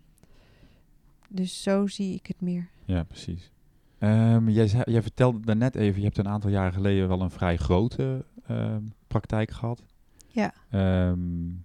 Dus 1.29 1.63
zo 1.63 1.87
zie 1.87 2.15
ik 2.15 2.27
het 2.27 2.41
meer. 2.41 2.69
Ja, 2.85 3.03
precies. 3.03 3.51
Um, 3.99 4.49
jij, 4.49 4.69
zei, 4.69 4.83
jij 4.87 5.03
vertelde 5.03 5.41
daarnet 5.41 5.75
even, 5.75 5.99
je 5.99 6.07
hebt 6.07 6.19
een 6.19 6.29
aantal 6.29 6.51
jaren 6.51 6.73
geleden 6.73 7.09
wel 7.09 7.21
een 7.21 7.31
vrij 7.31 7.57
grote 7.57 8.25
uh, 8.51 8.77
praktijk 9.07 9.51
gehad. 9.51 9.83
Ja. 10.27 10.55
Um, 11.09 11.65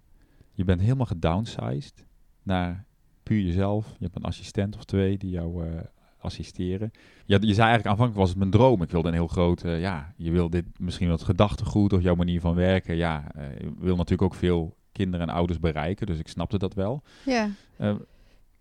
je 0.52 0.64
bent 0.64 0.80
helemaal 0.80 1.06
gedownsized 1.06 2.04
naar 2.42 2.84
puur 3.22 3.42
jezelf. 3.42 3.94
Je 3.98 4.04
hebt 4.04 4.16
een 4.16 4.22
assistent 4.22 4.76
of 4.76 4.84
twee 4.84 5.18
die 5.18 5.30
jou 5.30 5.66
uh, 5.66 5.80
assisteren. 6.18 6.90
Ja, 7.24 7.38
je 7.40 7.54
zei 7.54 7.68
eigenlijk 7.68 7.86
aanvankelijk 7.86 8.16
was 8.16 8.28
het 8.28 8.38
mijn 8.38 8.50
droom. 8.50 8.82
Ik 8.82 8.90
wilde 8.90 9.08
een 9.08 9.14
heel 9.14 9.26
groot, 9.26 9.64
uh, 9.64 9.80
ja, 9.80 10.12
je 10.16 10.30
wil 10.30 10.50
dit 10.50 10.64
misschien 10.78 11.08
wat 11.08 11.22
gedachtegoed 11.22 11.92
of 11.92 12.02
jouw 12.02 12.14
manier 12.14 12.40
van 12.40 12.54
werken. 12.54 12.96
Ja, 12.96 13.32
uh, 13.36 13.58
je 13.58 13.72
wil 13.78 13.96
natuurlijk 13.96 14.32
ook 14.32 14.38
veel 14.38 14.76
kinderen 14.92 15.28
en 15.28 15.34
ouders 15.34 15.58
bereiken, 15.58 16.06
dus 16.06 16.18
ik 16.18 16.28
snapte 16.28 16.58
dat 16.58 16.74
wel. 16.74 17.02
Ja. 17.24 17.50
Uh, 17.80 17.94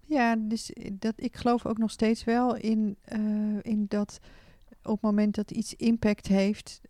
ja, 0.06 0.36
dus 0.36 0.74
dat, 0.92 1.14
ik 1.16 1.36
geloof 1.36 1.66
ook 1.66 1.78
nog 1.78 1.92
steeds 1.92 2.24
wel 2.24 2.56
in, 2.56 2.98
in 3.62 3.86
dat 3.88 4.20
op 4.84 4.94
het 4.94 5.02
moment 5.02 5.36
dat 5.36 5.52
iets 5.52 5.74
impact 5.74 6.28
heeft, 6.28 6.82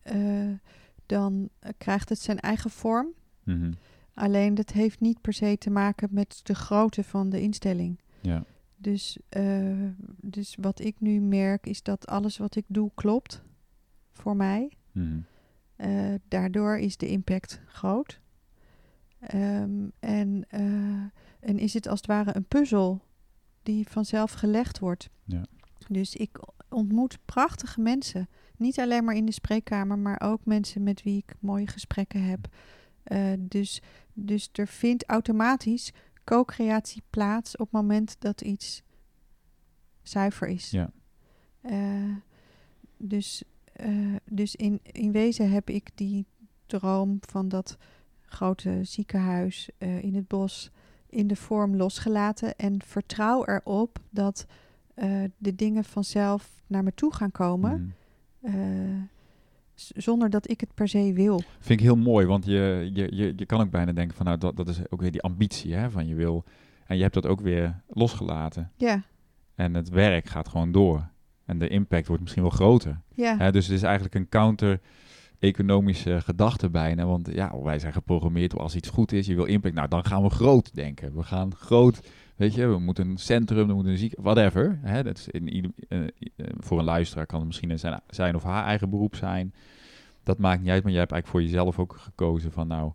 dan 1.06 1.50
krijgt 1.78 2.10
het 2.10 2.20
zijn 2.20 2.40
eigen 2.40 2.70
vorm. 2.70 3.08
Mm 3.44 3.62
-hmm. 3.62 3.74
Alleen 4.14 4.56
dat 4.56 4.72
heeft 4.72 5.00
niet 5.00 5.22
per 5.22 5.34
se 5.34 5.58
te 5.58 5.70
maken 5.70 6.08
met 6.12 6.40
de 6.44 6.56
grootte 6.56 7.04
van 7.04 7.30
de 7.30 7.42
instelling. 7.42 8.00
Ja. 8.22 8.44
Dus, 8.78 9.18
uh, 9.38 9.90
dus 10.22 10.56
wat 10.62 10.80
ik 10.80 11.00
nu 11.00 11.20
merk 11.20 11.66
is 11.66 11.84
dat 11.84 12.08
alles 12.08 12.38
wat 12.38 12.56
ik 12.56 12.66
doe 12.68 12.92
klopt 12.96 13.44
voor 14.12 14.36
mij. 14.36 14.72
Mm. 14.92 15.26
Uh, 15.78 16.14
daardoor 16.28 16.78
is 16.78 16.98
de 16.98 17.08
impact 17.08 17.62
groot. 17.68 18.20
Um, 19.34 19.92
en, 20.00 20.46
uh, 20.52 21.10
en 21.40 21.60
is 21.60 21.74
het 21.74 21.88
als 21.88 21.98
het 21.98 22.08
ware 22.08 22.36
een 22.36 22.46
puzzel 22.46 23.02
die 23.64 23.88
vanzelf 23.88 24.32
gelegd 24.32 24.80
wordt. 24.80 25.10
Ja. 25.24 25.46
Dus 25.88 26.16
ik 26.16 26.40
ontmoet 26.70 27.18
prachtige 27.26 27.82
mensen. 27.82 28.30
Niet 28.58 28.80
alleen 28.80 29.04
maar 29.04 29.16
in 29.16 29.26
de 29.26 29.32
spreekkamer, 29.32 30.00
maar 30.00 30.22
ook 30.24 30.46
mensen 30.46 30.84
met 30.84 31.04
wie 31.04 31.18
ik 31.18 31.36
mooie 31.40 31.68
gesprekken 31.68 32.24
heb. 32.24 32.48
dus, 33.40 33.82
dus 34.14 34.50
er 34.52 34.68
vindt 34.68 35.06
automatisch 35.06 35.94
co-creatie 36.28 37.04
plaats 37.10 37.56
op 37.56 37.66
het 37.66 37.72
moment 37.72 38.16
dat 38.20 38.42
iets 38.42 38.84
zuiver 40.02 40.48
is. 40.48 40.70
Ja. 40.70 40.92
Eh, 41.62 42.16
dus 42.98 43.44
uh, 43.82 44.16
dus 44.26 44.56
in, 44.56 44.80
in 44.84 45.12
wezen 45.12 45.52
heb 45.52 45.70
ik 45.70 45.90
die 45.96 46.26
droom 46.66 47.18
van 47.20 47.50
dat 47.50 47.78
grote 48.22 48.80
ziekenhuis 48.84 49.70
uh, 49.78 50.04
in 50.04 50.16
het 50.16 50.28
bos 50.28 50.72
in 51.10 51.28
de 51.28 51.36
vorm 51.36 51.76
losgelaten 51.76 52.56
en 52.56 52.82
vertrouw 52.84 53.46
erop 53.46 54.00
dat 54.10 54.46
de 55.38 55.56
dingen 55.56 55.84
vanzelf 55.84 56.64
naar 56.68 56.84
me 56.84 56.94
toe 56.94 57.14
gaan 57.14 57.32
komen. 57.32 57.96
Mm. 58.40 59.10
Zonder 59.96 60.30
dat 60.30 60.50
ik 60.50 60.60
het 60.60 60.74
per 60.74 60.88
se 60.88 61.14
wil. 61.14 61.42
Vind 61.60 61.80
ik 61.80 61.86
heel 61.86 61.96
mooi, 61.96 62.26
want 62.26 62.46
je, 62.46 62.90
je, 62.94 63.16
je, 63.16 63.34
je 63.36 63.46
kan 63.46 63.62
ook 63.62 63.70
bijna 63.70 63.92
denken 63.92 64.18
van 64.18 64.26
nou, 64.26 64.38
dat, 64.38 64.56
dat 64.56 64.68
is 64.68 64.80
ook 64.90 65.02
weer 65.02 65.12
die 65.12 65.22
ambitie 65.22 65.74
hè, 65.74 65.92
van 65.92 66.08
je 66.08 66.16
wil. 66.16 66.44
En 66.86 66.96
je 66.96 67.02
hebt 67.02 67.14
dat 67.14 67.26
ook 67.26 67.42
weer 67.42 67.82
losgelaten. 67.88 68.72
Ja. 68.76 69.04
En 69.56 69.74
het 69.74 69.90
werk 69.90 70.28
gaat 70.28 70.48
gewoon 70.48 70.72
door. 70.72 71.08
En 71.46 71.58
de 71.58 71.68
impact 71.68 72.08
wordt 72.08 72.22
misschien 72.22 72.44
wel 72.44 72.52
groter. 72.52 73.02
Ja. 73.14 73.52
dus 73.52 73.68
het 73.68 73.76
is 73.76 73.84
eigenlijk 73.84 74.16
een 74.16 74.30
counter-economische 74.30 76.22
gedachte 76.22 76.70
bijna. 76.70 77.06
Want 77.06 77.30
ja, 77.34 77.62
wij 77.62 77.80
zijn 77.80 77.94
geprogrammeerd 77.94 78.58
als 78.58 78.76
iets 78.76 78.90
goed 78.90 79.12
is, 79.12 79.28
je 79.28 79.36
wil 79.36 79.46
impact. 79.46 79.76
Nou, 79.76 79.88
dan 79.88 80.06
gaan 80.06 80.24
we 80.24 80.30
groot 80.30 80.76
denken. 80.76 81.16
We 81.16 81.24
gaan 81.24 81.56
groot, 81.56 82.10
weet 82.38 82.54
je, 82.54 82.68
we 82.68 82.80
moeten 82.80 83.10
een 83.10 83.18
centrum, 83.18 83.68
we 83.68 83.74
moeten 83.74 83.92
een 83.92 83.98
ziek, 83.98 84.14
whatever. 84.18 84.80
Hè, 84.82 85.04
dat 85.04 85.18
is 85.18 85.28
in, 85.28 85.74
uh, 85.90 86.08
voor 86.58 86.80
een 86.80 86.86
luisteraar 86.86 87.26
kan 87.26 87.38
het 87.38 87.48
misschien 87.48 87.80
zijn, 87.80 88.02
zijn 88.10 88.36
of 88.36 88.44
haar 88.44 88.66
eigen 88.66 88.90
beroep 88.90 89.16
zijn. 89.16 89.54
Dat 90.24 90.38
maakt 90.38 90.62
niet 90.62 90.70
uit, 90.70 90.84
maar 90.84 90.92
jij 90.92 91.00
hebt 91.00 91.12
eigenlijk 91.12 91.44
voor 91.44 91.52
jezelf 91.52 91.80
ook 91.80 91.98
gekozen 91.98 92.52
van 92.52 92.68
nou, 92.68 92.92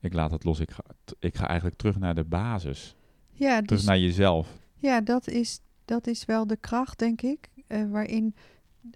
ik 0.00 0.12
laat 0.12 0.30
het 0.30 0.44
los. 0.44 0.60
Ik 0.60 0.70
ga, 0.70 0.82
ik 1.18 1.36
ga 1.36 1.46
eigenlijk 1.46 1.78
terug 1.78 1.98
naar 1.98 2.14
de 2.14 2.24
basis. 2.24 2.96
Ja, 3.32 3.54
terug 3.54 3.78
dus, 3.78 3.84
naar 3.84 3.98
jezelf. 3.98 4.48
Ja, 4.76 5.00
dat 5.00 5.28
is, 5.28 5.60
dat 5.84 6.06
is 6.06 6.24
wel 6.24 6.46
de 6.46 6.56
kracht, 6.56 6.98
denk 6.98 7.22
ik. 7.22 7.48
Uh, 7.68 7.90
waarin, 7.90 8.34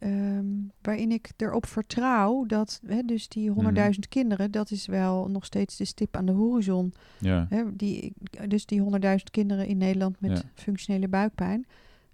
um, 0.02 0.70
waarin 0.82 1.12
ik 1.12 1.30
erop 1.36 1.66
vertrouw 1.66 2.44
dat 2.46 2.80
hè, 2.86 3.02
dus 3.02 3.28
die 3.28 3.50
100.000 3.50 3.56
mm 3.56 3.92
kinderen, 4.08 4.50
dat 4.50 4.70
is 4.70 4.86
wel 4.86 5.28
nog 5.28 5.44
steeds 5.44 5.76
de 5.76 5.84
stip 5.84 6.16
aan 6.16 6.26
de 6.26 6.32
horizon. 6.32 6.94
Ja. 7.18 7.46
Hè, 7.48 7.76
die, 7.76 8.14
dus 8.48 8.66
die 8.66 8.82
100.000 8.82 8.86
kinderen 9.30 9.66
in 9.66 9.76
Nederland 9.76 10.20
met 10.20 10.30
ja. 10.30 10.42
functionele 10.54 11.08
buikpijn. 11.08 11.66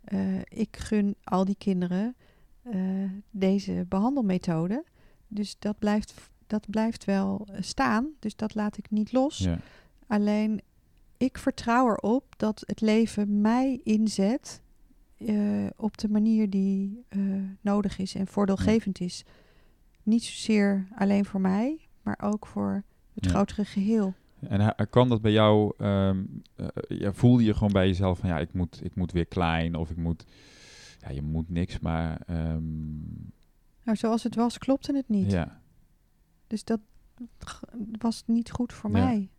Uh, 0.09 0.39
ik 0.49 0.77
gun 0.77 1.14
al 1.25 1.45
die 1.45 1.57
kinderen 1.59 2.14
uh, 2.75 3.11
deze 3.31 3.85
behandelmethode. 3.89 4.85
Dus 5.29 5.57
dat 5.59 5.79
blijft, 5.79 6.14
dat 6.47 6.70
blijft 6.70 7.05
wel 7.05 7.49
staan. 7.61 8.09
Dus 8.18 8.37
dat 8.37 8.55
laat 8.55 8.79
ik 8.79 8.91
niet 8.91 9.12
los. 9.12 9.39
Ja. 9.39 9.59
Alleen 10.07 10.61
ik 11.16 11.39
vertrouw 11.39 11.89
erop 11.89 12.25
dat 12.37 12.62
het 12.66 12.81
leven 12.81 13.41
mij 13.41 13.81
inzet 13.85 14.62
uh, 15.27 15.66
op 15.77 15.99
de 15.99 16.09
manier 16.09 16.51
die 16.51 17.05
uh, 17.11 17.43
nodig 17.61 17.99
is 17.99 18.14
en 18.14 18.27
voordeelgevend 18.27 18.99
ja. 18.99 19.05
is. 19.05 19.25
Niet 20.03 20.23
zozeer 20.23 20.89
alleen 20.97 21.25
voor 21.25 21.41
mij, 21.41 21.89
maar 22.03 22.18
ook 22.23 22.47
voor 22.47 22.85
het 23.14 23.25
ja. 23.25 23.31
grotere 23.31 23.64
geheel. 23.64 24.14
En 24.49 24.89
kwam 24.91 25.09
dat 25.09 25.20
bij 25.20 25.33
jou, 25.33 25.73
um, 25.79 26.43
uh, 26.57 26.66
ja, 26.89 27.12
voelde 27.12 27.45
je 27.45 27.55
gewoon 27.55 27.73
bij 27.73 27.87
jezelf 27.87 28.18
van 28.18 28.29
ja, 28.29 28.39
ik 28.39 28.53
moet, 28.53 28.85
ik 28.85 28.95
moet 28.95 29.12
weer 29.12 29.27
klein 29.27 29.75
of 29.75 29.91
ik 29.91 29.97
moet, 29.97 30.25
ja, 31.01 31.11
je 31.11 31.23
moet 31.23 31.49
niks, 31.49 31.79
maar... 31.79 32.20
Um... 32.31 33.33
Nou, 33.85 33.97
zoals 33.97 34.23
het 34.23 34.35
was, 34.35 34.59
klopte 34.59 34.97
het 34.97 35.09
niet. 35.09 35.31
Ja. 35.31 35.61
Dus 36.47 36.64
dat 36.64 36.81
was 37.99 38.23
niet 38.27 38.51
goed 38.51 38.73
voor 38.73 38.91
mij. 38.91 39.31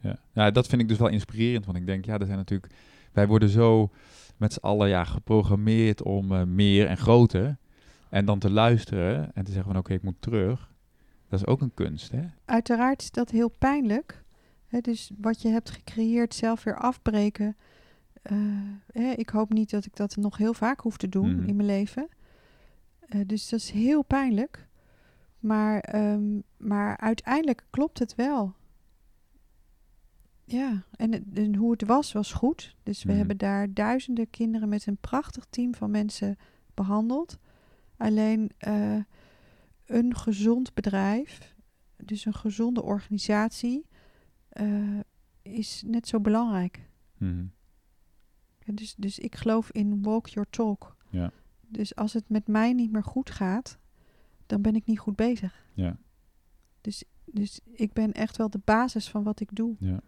Ja. 0.00 0.18
ja, 0.32 0.50
dat 0.50 0.66
vind 0.66 0.82
ik 0.82 0.88
dus 0.88 0.98
wel 0.98 1.08
inspirerend, 1.08 1.66
want 1.66 1.78
ik 1.78 1.86
denk, 1.86 2.04
ja, 2.04 2.18
er 2.18 2.26
zijn 2.26 2.38
natuurlijk, 2.38 2.72
wij 3.12 3.26
worden 3.26 3.48
zo 3.48 3.90
met 4.36 4.52
z'n 4.52 4.60
allen 4.60 4.88
ja, 4.88 5.04
geprogrammeerd 5.04 6.02
om 6.02 6.32
uh, 6.32 6.42
meer 6.42 6.86
en 6.86 6.96
groter. 6.96 7.56
En 8.08 8.24
dan 8.24 8.38
te 8.38 8.50
luisteren 8.50 9.30
en 9.34 9.44
te 9.44 9.52
zeggen 9.52 9.70
van 9.70 9.80
oké, 9.80 9.86
okay, 9.86 9.96
ik 9.96 10.02
moet 10.02 10.22
terug. 10.22 10.72
Dat 11.28 11.40
is 11.40 11.46
ook 11.46 11.60
een 11.60 11.74
kunst, 11.74 12.10
hè? 12.10 12.24
Uiteraard 12.44 13.02
is 13.02 13.10
dat 13.10 13.30
heel 13.30 13.48
pijnlijk. 13.48 14.24
Hè, 14.66 14.80
dus 14.80 15.10
wat 15.20 15.42
je 15.42 15.48
hebt 15.48 15.70
gecreëerd 15.70 16.34
zelf 16.34 16.64
weer 16.64 16.78
afbreken. 16.78 17.56
Uh, 18.32 18.38
hè, 18.92 19.10
ik 19.10 19.28
hoop 19.28 19.52
niet 19.52 19.70
dat 19.70 19.84
ik 19.84 19.96
dat 19.96 20.16
nog 20.16 20.36
heel 20.36 20.54
vaak 20.54 20.80
hoef 20.80 20.96
te 20.96 21.08
doen 21.08 21.34
mm. 21.34 21.46
in 21.46 21.56
mijn 21.56 21.68
leven. 21.68 22.08
Uh, 23.08 23.20
dus 23.26 23.48
dat 23.48 23.60
is 23.60 23.70
heel 23.70 24.02
pijnlijk. 24.02 24.66
Maar, 25.38 25.94
um, 25.94 26.42
maar 26.56 26.96
uiteindelijk 26.96 27.64
klopt 27.70 27.98
het 27.98 28.14
wel. 28.14 28.54
Ja, 30.44 30.84
en, 30.96 31.34
en, 31.34 31.54
hoe 31.54 31.70
het 31.70 31.84
was, 31.84 32.12
was 32.12 32.32
goed. 32.32 32.76
Dus 32.82 33.02
we 33.02 33.10
mm. 33.10 33.16
hebben 33.18 33.36
daar 33.36 33.74
duizenden 33.74 34.30
kinderen 34.30 34.68
met 34.68 34.86
een 34.86 34.96
prachtig 34.96 35.44
team 35.50 35.74
van 35.74 35.90
mensen 35.90 36.36
behandeld. 36.74 37.38
Alleen 37.96 38.50
uh, 38.68 39.02
een 39.86 40.16
gezond 40.16 40.74
bedrijf, 40.74 41.54
dus 41.96 42.24
een 42.24 42.34
gezonde 42.34 42.82
organisatie, 42.82 43.86
uh, 44.52 45.00
is 45.42 45.82
net 45.86 46.08
zo 46.08 46.20
belangrijk. 46.20 46.88
Mm. 47.18 47.52
Ja, 48.58 48.72
dus, 48.72 48.94
dus 48.94 49.18
ik 49.18 49.34
geloof 49.34 49.70
in 49.70 50.02
walk 50.02 50.26
your 50.26 50.50
talk. 50.50 50.96
Ja. 51.10 51.32
Dus 51.60 51.94
als 51.94 52.12
het 52.12 52.28
met 52.28 52.46
mij 52.46 52.72
niet 52.72 52.92
meer 52.92 53.04
goed 53.04 53.30
gaat, 53.30 53.78
dan 54.46 54.62
ben 54.62 54.74
ik 54.74 54.86
niet 54.86 54.98
goed 54.98 55.16
bezig. 55.16 55.66
Ja. 55.72 55.96
Dus, 56.80 57.04
dus 57.24 57.60
ik 57.64 57.92
ben 57.92 58.12
echt 58.12 58.36
wel 58.36 58.50
de 58.50 58.60
basis 58.64 59.10
van 59.10 59.22
wat 59.22 59.40
ik 59.40 59.54
doe. 59.54 59.76
Ja. 59.78 60.00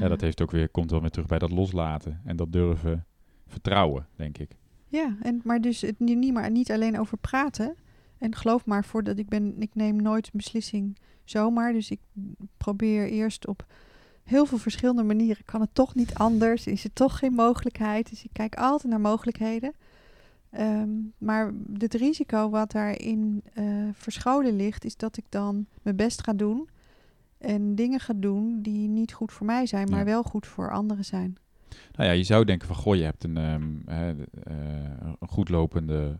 Ja, 0.00 0.08
dat 0.08 0.20
heeft 0.20 0.42
ook 0.42 0.50
weer, 0.50 0.68
komt 0.68 0.90
wel 0.90 1.00
weer 1.00 1.10
terug 1.10 1.26
bij 1.26 1.38
dat 1.38 1.50
loslaten 1.50 2.20
en 2.24 2.36
dat 2.36 2.52
durven 2.52 3.06
vertrouwen, 3.46 4.06
denk 4.16 4.38
ik. 4.38 4.56
Ja, 4.88 5.16
en, 5.22 5.40
maar 5.44 5.60
dus 5.60 5.80
het 5.80 5.98
niet, 5.98 6.32
maar 6.32 6.50
niet 6.50 6.70
alleen 6.70 6.98
over 6.98 7.18
praten. 7.18 7.74
En 8.18 8.34
geloof 8.34 8.66
maar, 8.66 8.84
voordat 8.84 9.18
ik 9.18 9.28
ben, 9.28 9.54
ik 9.58 9.74
neem 9.74 10.02
nooit 10.02 10.26
een 10.26 10.32
beslissing 10.36 10.98
zomaar. 11.24 11.72
Dus 11.72 11.90
ik 11.90 12.00
probeer 12.56 13.08
eerst 13.08 13.46
op 13.46 13.66
heel 14.22 14.46
veel 14.46 14.58
verschillende 14.58 15.02
manieren. 15.02 15.44
Kan 15.44 15.60
het 15.60 15.74
toch 15.74 15.94
niet 15.94 16.14
anders? 16.14 16.66
Is 16.66 16.84
er 16.84 16.92
toch 16.92 17.18
geen 17.18 17.32
mogelijkheid? 17.32 18.10
Dus 18.10 18.24
ik 18.24 18.30
kijk 18.32 18.54
altijd 18.54 18.90
naar 18.90 19.00
mogelijkheden. 19.00 19.72
Um, 20.58 21.12
maar 21.18 21.52
het 21.78 21.94
risico 21.94 22.50
wat 22.50 22.70
daarin 22.70 23.42
uh, 23.58 23.88
verscholen 23.92 24.56
ligt, 24.56 24.84
is 24.84 24.96
dat 24.96 25.16
ik 25.16 25.24
dan 25.28 25.66
mijn 25.82 25.96
best 25.96 26.22
ga 26.22 26.32
doen 26.32 26.68
en 27.38 27.74
dingen 27.74 28.00
gaat 28.00 28.22
doen 28.22 28.62
die 28.62 28.88
niet 28.88 29.12
goed 29.12 29.32
voor 29.32 29.46
mij 29.46 29.66
zijn, 29.66 29.90
maar 29.90 29.98
ja. 29.98 30.04
wel 30.04 30.22
goed 30.22 30.46
voor 30.46 30.70
anderen 30.70 31.04
zijn. 31.04 31.36
Nou 31.92 32.10
ja, 32.10 32.16
je 32.16 32.22
zou 32.22 32.44
denken 32.44 32.66
van, 32.66 32.76
goh, 32.76 32.96
je 32.96 33.02
hebt 33.02 33.24
een, 33.24 33.36
um, 33.36 33.82
uh, 33.88 34.08
een 35.18 35.28
goed 35.28 35.48
lopende 35.48 36.18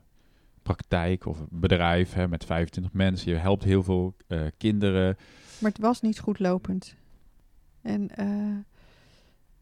praktijk 0.62 1.27
of 1.27 1.47
bedrijf 1.51 2.12
hè, 2.12 2.29
met 2.29 2.45
25 2.45 2.93
mensen. 2.93 3.33
Je 3.33 3.39
helpt 3.39 3.64
heel 3.64 3.83
veel 3.83 4.14
uh, 4.29 4.47
kinderen. 4.57 5.16
Maar 5.59 5.71
het 5.71 5.81
was 5.81 6.01
niet 6.01 6.19
goed 6.19 6.39
lopend. 6.39 6.97
En 7.83 8.11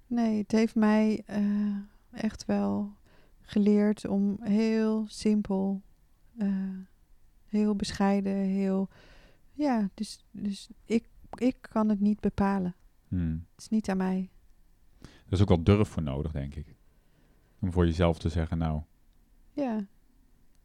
nee, 0.06 0.38
het 0.38 0.52
heeft 0.52 0.74
mij 0.74 1.24
echt 2.10 2.44
wel 2.44 2.92
geleerd 3.40 4.06
om 4.06 4.38
heel 4.42 5.04
simpel, 5.08 5.82
heel 7.46 7.74
bescheiden, 7.76 8.36
heel... 8.36 8.88
Ja, 9.52 9.88
dus, 9.94 10.24
dus 10.30 10.68
ik 10.84 11.04
ik 11.34 11.56
kan 11.60 11.88
het 11.88 12.00
niet 12.00 12.20
bepalen. 12.20 12.74
Hmm. 13.08 13.46
Het 13.50 13.60
is 13.60 13.68
niet 13.68 13.88
aan 13.88 13.96
mij. 13.96 14.30
Er 15.00 15.32
is 15.32 15.40
ook 15.40 15.48
wel 15.48 15.62
durf 15.62 15.88
voor 15.88 16.02
nodig, 16.02 16.32
denk 16.32 16.54
ik. 16.54 16.76
Om 17.58 17.72
voor 17.72 17.86
jezelf 17.86 18.18
te 18.18 18.28
zeggen, 18.28 18.58
nou, 18.58 18.82
ja, 19.52 19.86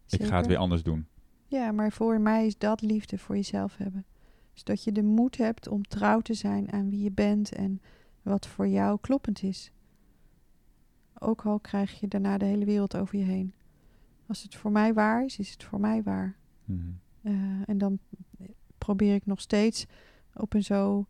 ik 0.10 0.24
ga 0.24 0.38
het 0.38 0.48
weer 0.48 0.58
anders 0.58 0.84
doen. 0.84 1.08
Ja, 1.48 1.72
maar 1.72 1.92
voor 1.92 2.22
mij 2.22 2.46
is 2.46 2.58
dat 2.58 2.82
liefde 2.82 3.18
voor 3.18 3.36
jezelf 3.36 3.78
hebben. 3.78 4.06
Dus 4.54 4.64
dat 4.64 4.84
je 4.84 4.92
de 4.92 5.04
moed 5.04 5.38
hebt 5.38 5.68
om 5.68 5.84
trouw 5.84 6.20
te 6.20 6.34
zijn 6.34 6.72
aan 6.72 6.90
wie 6.90 7.04
je 7.04 7.12
bent 7.12 7.52
en 7.52 7.82
wat 8.22 8.48
voor 8.48 8.68
jou 8.68 9.00
kloppend 9.02 9.44
is. 9.44 9.72
Ook 11.20 11.46
al 11.46 11.60
krijg 11.60 12.00
je 12.00 12.08
daarna 12.08 12.38
de 12.38 12.46
hele 12.46 12.66
wereld 12.66 12.98
over 12.98 13.18
je 13.18 13.24
heen. 13.24 13.54
Als 14.26 14.44
het 14.44 14.56
voor 14.56 14.72
mij 14.72 14.94
waar 14.94 15.26
is, 15.26 15.40
is 15.40 15.52
het 15.52 15.64
voor 15.64 15.80
mij 15.80 16.04
waar. 16.04 16.36
Hmm. 16.66 17.00
Uh, 17.22 17.34
en 17.66 17.78
dan 17.78 18.00
probeer 18.78 19.16
ik 19.16 19.26
nog 19.26 19.42
steeds 19.42 19.86
op 20.34 20.54
een 20.54 20.64
zo 20.64 21.06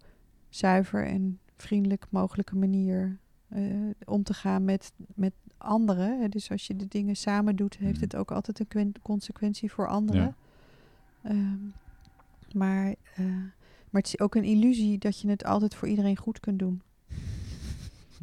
zuiver 0.50 1.08
en 1.08 1.40
vriendelijk 1.56 2.06
mogelijke 2.10 2.56
manier 2.56 3.20
uh, 3.56 3.90
om 4.06 4.24
te 4.24 4.34
gaan 4.34 4.66
met, 4.66 4.92
met 5.16 5.34
anderen. 5.58 6.32
Dus 6.32 6.52
als 6.52 6.68
je 6.68 6.76
de 6.76 6.88
dingen 6.88 7.16
samen 7.16 7.56
doet, 7.56 7.78
heeft 7.78 7.94
Mhm. 7.94 8.04
het 8.04 8.16
ook 8.16 8.32
altijd 8.32 8.76
een 8.76 8.96
consequentie 9.02 9.72
voor 9.72 9.88
anderen. 9.88 10.36
Um, 11.24 11.74
maar, 12.54 12.96
uh, 13.20 13.26
maar 13.90 14.02
het 14.02 14.08
is 14.08 14.20
ook 14.20 14.36
een 14.36 14.44
illusie 14.44 14.98
dat 14.98 15.20
je 15.20 15.30
het 15.30 15.46
altijd 15.46 15.76
voor 15.76 15.88
iedereen 15.88 16.18
goed 16.18 16.40
kunt 16.40 16.60
doen. 16.60 16.82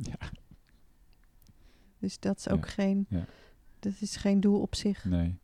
Ja. 0.03 0.30
Dus 1.99 2.18
dat 2.18 2.38
is 2.38 2.49
ook 2.49 2.64
ja. 2.64 2.70
geen, 2.70 3.07
ja. 3.09 3.24
dat 3.78 3.92
is 4.01 4.16
geen 4.16 4.40
doel 4.40 4.61
op 4.61 4.74
zich. 4.74 5.05
Nee 5.05 5.38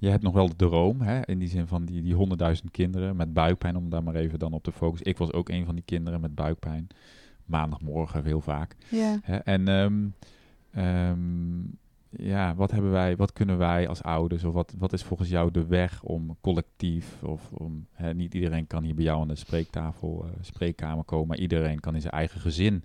je 0.00 0.08
hebt 0.08 0.22
nog 0.22 0.32
wel 0.32 0.48
de 0.48 0.56
droom, 0.56 1.00
hè, 1.00 1.26
in 1.26 1.38
die 1.38 1.48
zin 1.48 1.66
van 1.66 1.84
die, 1.84 2.02
die 2.02 2.14
honderdduizend 2.14 2.70
kinderen 2.70 3.16
met 3.16 3.32
buikpijn, 3.32 3.76
om 3.76 3.90
daar 3.90 4.02
maar 4.02 4.14
even 4.14 4.38
dan 4.38 4.52
op 4.52 4.62
te 4.62 4.72
focussen. 4.72 5.06
Ik 5.06 5.18
was 5.18 5.32
ook 5.32 5.48
een 5.48 5.64
van 5.64 5.74
die 5.74 5.84
kinderen 5.84 6.20
met 6.20 6.34
buikpijn. 6.34 6.86
Maandagmorgen 7.44 8.24
heel 8.24 8.40
vaak. 8.40 8.76
Ja. 8.88 9.18
Hè, 9.22 9.36
en 9.36 9.68
um, 9.68 10.14
um, 10.76 11.78
ja, 12.10 12.54
wat 12.54 12.70
hebben 12.70 12.90
wij, 12.90 13.16
wat 13.16 13.32
kunnen 13.32 13.58
wij 13.58 13.88
als 13.88 14.02
ouders, 14.02 14.44
of 14.44 14.54
wat, 14.54 14.74
wat 14.78 14.92
is 14.92 15.02
volgens 15.02 15.28
jou 15.28 15.50
de 15.50 15.66
weg 15.66 16.02
om 16.02 16.36
collectief, 16.40 17.22
of 17.22 17.52
om, 17.52 17.86
hè, 17.92 18.14
niet 18.14 18.34
iedereen 18.34 18.66
kan 18.66 18.82
hier 18.82 18.94
bij 18.94 19.04
jou 19.04 19.20
aan 19.20 19.28
de 19.28 19.34
spreektafel, 19.34 20.24
uh, 20.24 20.30
spreekkamer 20.40 21.04
komen, 21.04 21.28
maar 21.28 21.38
iedereen 21.38 21.80
kan 21.80 21.94
in 21.94 22.00
zijn 22.00 22.12
eigen 22.12 22.40
gezin 22.40 22.84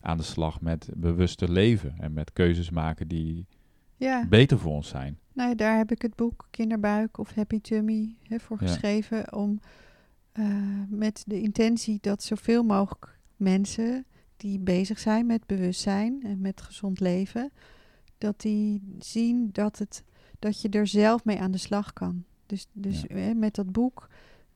aan 0.00 0.16
de 0.16 0.22
slag 0.22 0.60
met 0.60 0.90
bewuster 0.96 1.50
leven 1.50 1.94
en 1.98 2.12
met 2.12 2.32
keuzes 2.32 2.70
maken 2.70 3.08
die 3.08 3.46
ja. 3.96 4.26
beter 4.28 4.58
voor 4.58 4.72
ons 4.72 4.88
zijn. 4.88 5.18
Nou, 5.32 5.54
daar 5.54 5.76
heb 5.76 5.90
ik 5.90 6.02
het 6.02 6.14
boek 6.14 6.46
Kinderbuik 6.50 7.18
of 7.18 7.34
Happy 7.34 7.60
Tummy 7.60 8.16
hè, 8.22 8.38
voor 8.38 8.58
geschreven. 8.58 9.32
Om 9.32 9.60
uh, 10.34 10.46
met 10.88 11.24
de 11.26 11.40
intentie 11.40 11.98
dat 12.00 12.22
zoveel 12.22 12.62
mogelijk 12.62 13.18
mensen 13.36 14.06
die 14.36 14.58
bezig 14.58 14.98
zijn 14.98 15.26
met 15.26 15.46
bewustzijn 15.46 16.22
en 16.22 16.40
met 16.40 16.60
gezond 16.60 17.00
leven, 17.00 17.52
dat 18.18 18.40
die 18.40 18.82
zien 18.98 19.48
dat, 19.52 19.78
het, 19.78 20.04
dat 20.38 20.60
je 20.60 20.68
er 20.68 20.86
zelf 20.86 21.24
mee 21.24 21.40
aan 21.40 21.50
de 21.50 21.58
slag 21.58 21.92
kan. 21.92 22.24
Dus, 22.46 22.66
dus 22.72 23.04
hè, 23.08 23.34
met 23.34 23.54
dat 23.54 23.72
boek 23.72 24.08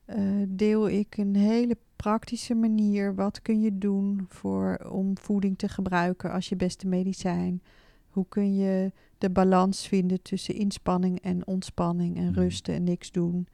uh, 0.06 0.16
deel 0.48 0.88
ik 0.88 1.16
een 1.16 1.36
hele 1.36 1.76
praktische 1.96 2.54
manier. 2.54 3.14
Wat 3.14 3.42
kun 3.42 3.60
je 3.60 3.78
doen 3.78 4.24
voor, 4.28 4.90
om 4.90 5.18
voeding 5.18 5.58
te 5.58 5.68
gebruiken 5.68 6.32
als 6.32 6.48
je 6.48 6.56
beste 6.56 6.86
medicijn? 6.86 7.62
Hoe 8.08 8.26
kun 8.28 8.54
je 8.54 8.92
de 9.20 9.30
balans 9.30 9.88
vinden 9.88 10.22
tussen 10.22 10.54
inspanning 10.54 11.20
en 11.20 11.46
ontspanning 11.46 12.16
en 12.16 12.24
mhm. 12.24 12.34
rusten 12.34 12.74
en 12.74 12.84
niks 12.84 13.10
doen? 13.10 13.48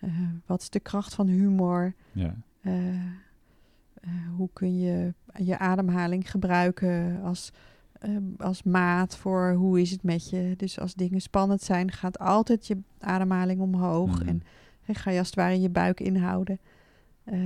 Uh, 0.00 0.10
wat 0.46 0.60
is 0.60 0.70
de 0.70 0.80
kracht 0.80 1.14
van 1.14 1.26
humor? 1.26 1.94
Ja. 2.12 2.36
Uh, 2.62 2.72
hoe 4.36 4.48
kun 4.52 4.78
je 4.78 5.14
je 5.38 5.58
ademhaling 5.58 6.30
gebruiken 6.30 7.20
als, 7.22 7.52
als 8.38 8.62
maat 8.62 9.16
voor 9.16 9.52
hoe 9.52 9.80
is 9.80 9.90
het 9.90 10.02
met 10.02 10.30
je? 10.30 10.54
Dus 10.56 10.78
als 10.78 10.94
dingen 10.94 11.20
spannend 11.20 11.62
zijn, 11.62 11.90
gaat 11.90 12.18
altijd 12.18 12.66
je 12.66 12.78
ademhaling 12.98 13.60
omhoog. 13.60 14.18
Mhm. 14.18 14.28
En, 14.28 14.42
en 14.84 14.94
ga 14.94 15.10
je 15.10 15.18
als 15.18 15.26
het 15.26 15.36
ware 15.36 15.60
je 15.60 15.70
buik 15.70 16.00
inhouden. 16.00 16.58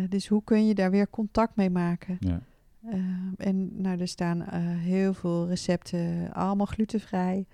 dus 0.08 0.26
hoe 0.26 0.44
kun 0.44 0.66
je 0.66 0.74
daar 0.74 0.90
weer 0.90 1.10
contact 1.10 1.56
mee 1.56 1.70
maken? 1.70 2.16
Ja. 2.20 2.42
Uh, 2.86 3.32
en 3.36 3.80
nou, 3.82 4.00
er 4.00 4.08
staan 4.08 4.40
uh, 4.40 4.46
heel 4.78 5.14
veel 5.14 5.46
recepten, 5.46 6.32
allemaal 6.32 6.66
glutenvrij 6.66 7.46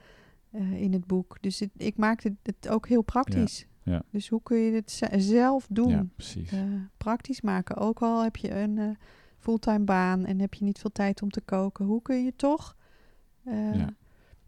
uh, 0.51 0.81
in 0.81 0.93
het 0.93 1.07
boek. 1.07 1.37
Dus 1.41 1.59
het, 1.59 1.71
ik 1.77 1.97
maak 1.97 2.23
het, 2.23 2.33
het, 2.43 2.69
ook 2.69 2.89
heel 2.89 3.03
praktisch. 3.03 3.67
Ja, 3.83 3.93
ja. 3.93 4.03
Dus 4.11 4.29
hoe 4.29 4.43
kun 4.43 4.57
je 4.57 4.73
het 4.73 5.01
zelf 5.17 5.67
doen? 5.71 5.89
Ja, 5.89 6.07
precies. 6.15 6.53
praktisch 6.97 7.41
maken. 7.41 7.77
Ook 7.77 8.03
al 8.03 8.23
heb 8.23 8.37
je 8.37 8.55
een 8.55 8.97
fulltime 9.39 9.85
baan 9.85 10.25
en 10.25 10.41
heb 10.41 10.55
je 10.55 10.65
niet 10.65 10.79
veel 10.79 10.93
tijd 10.93 11.23
om 11.23 11.31
te 11.31 11.41
koken. 11.41 11.85
Hoe 11.85 12.03
kun 12.03 12.25
je 12.25 12.33
toch 12.37 12.77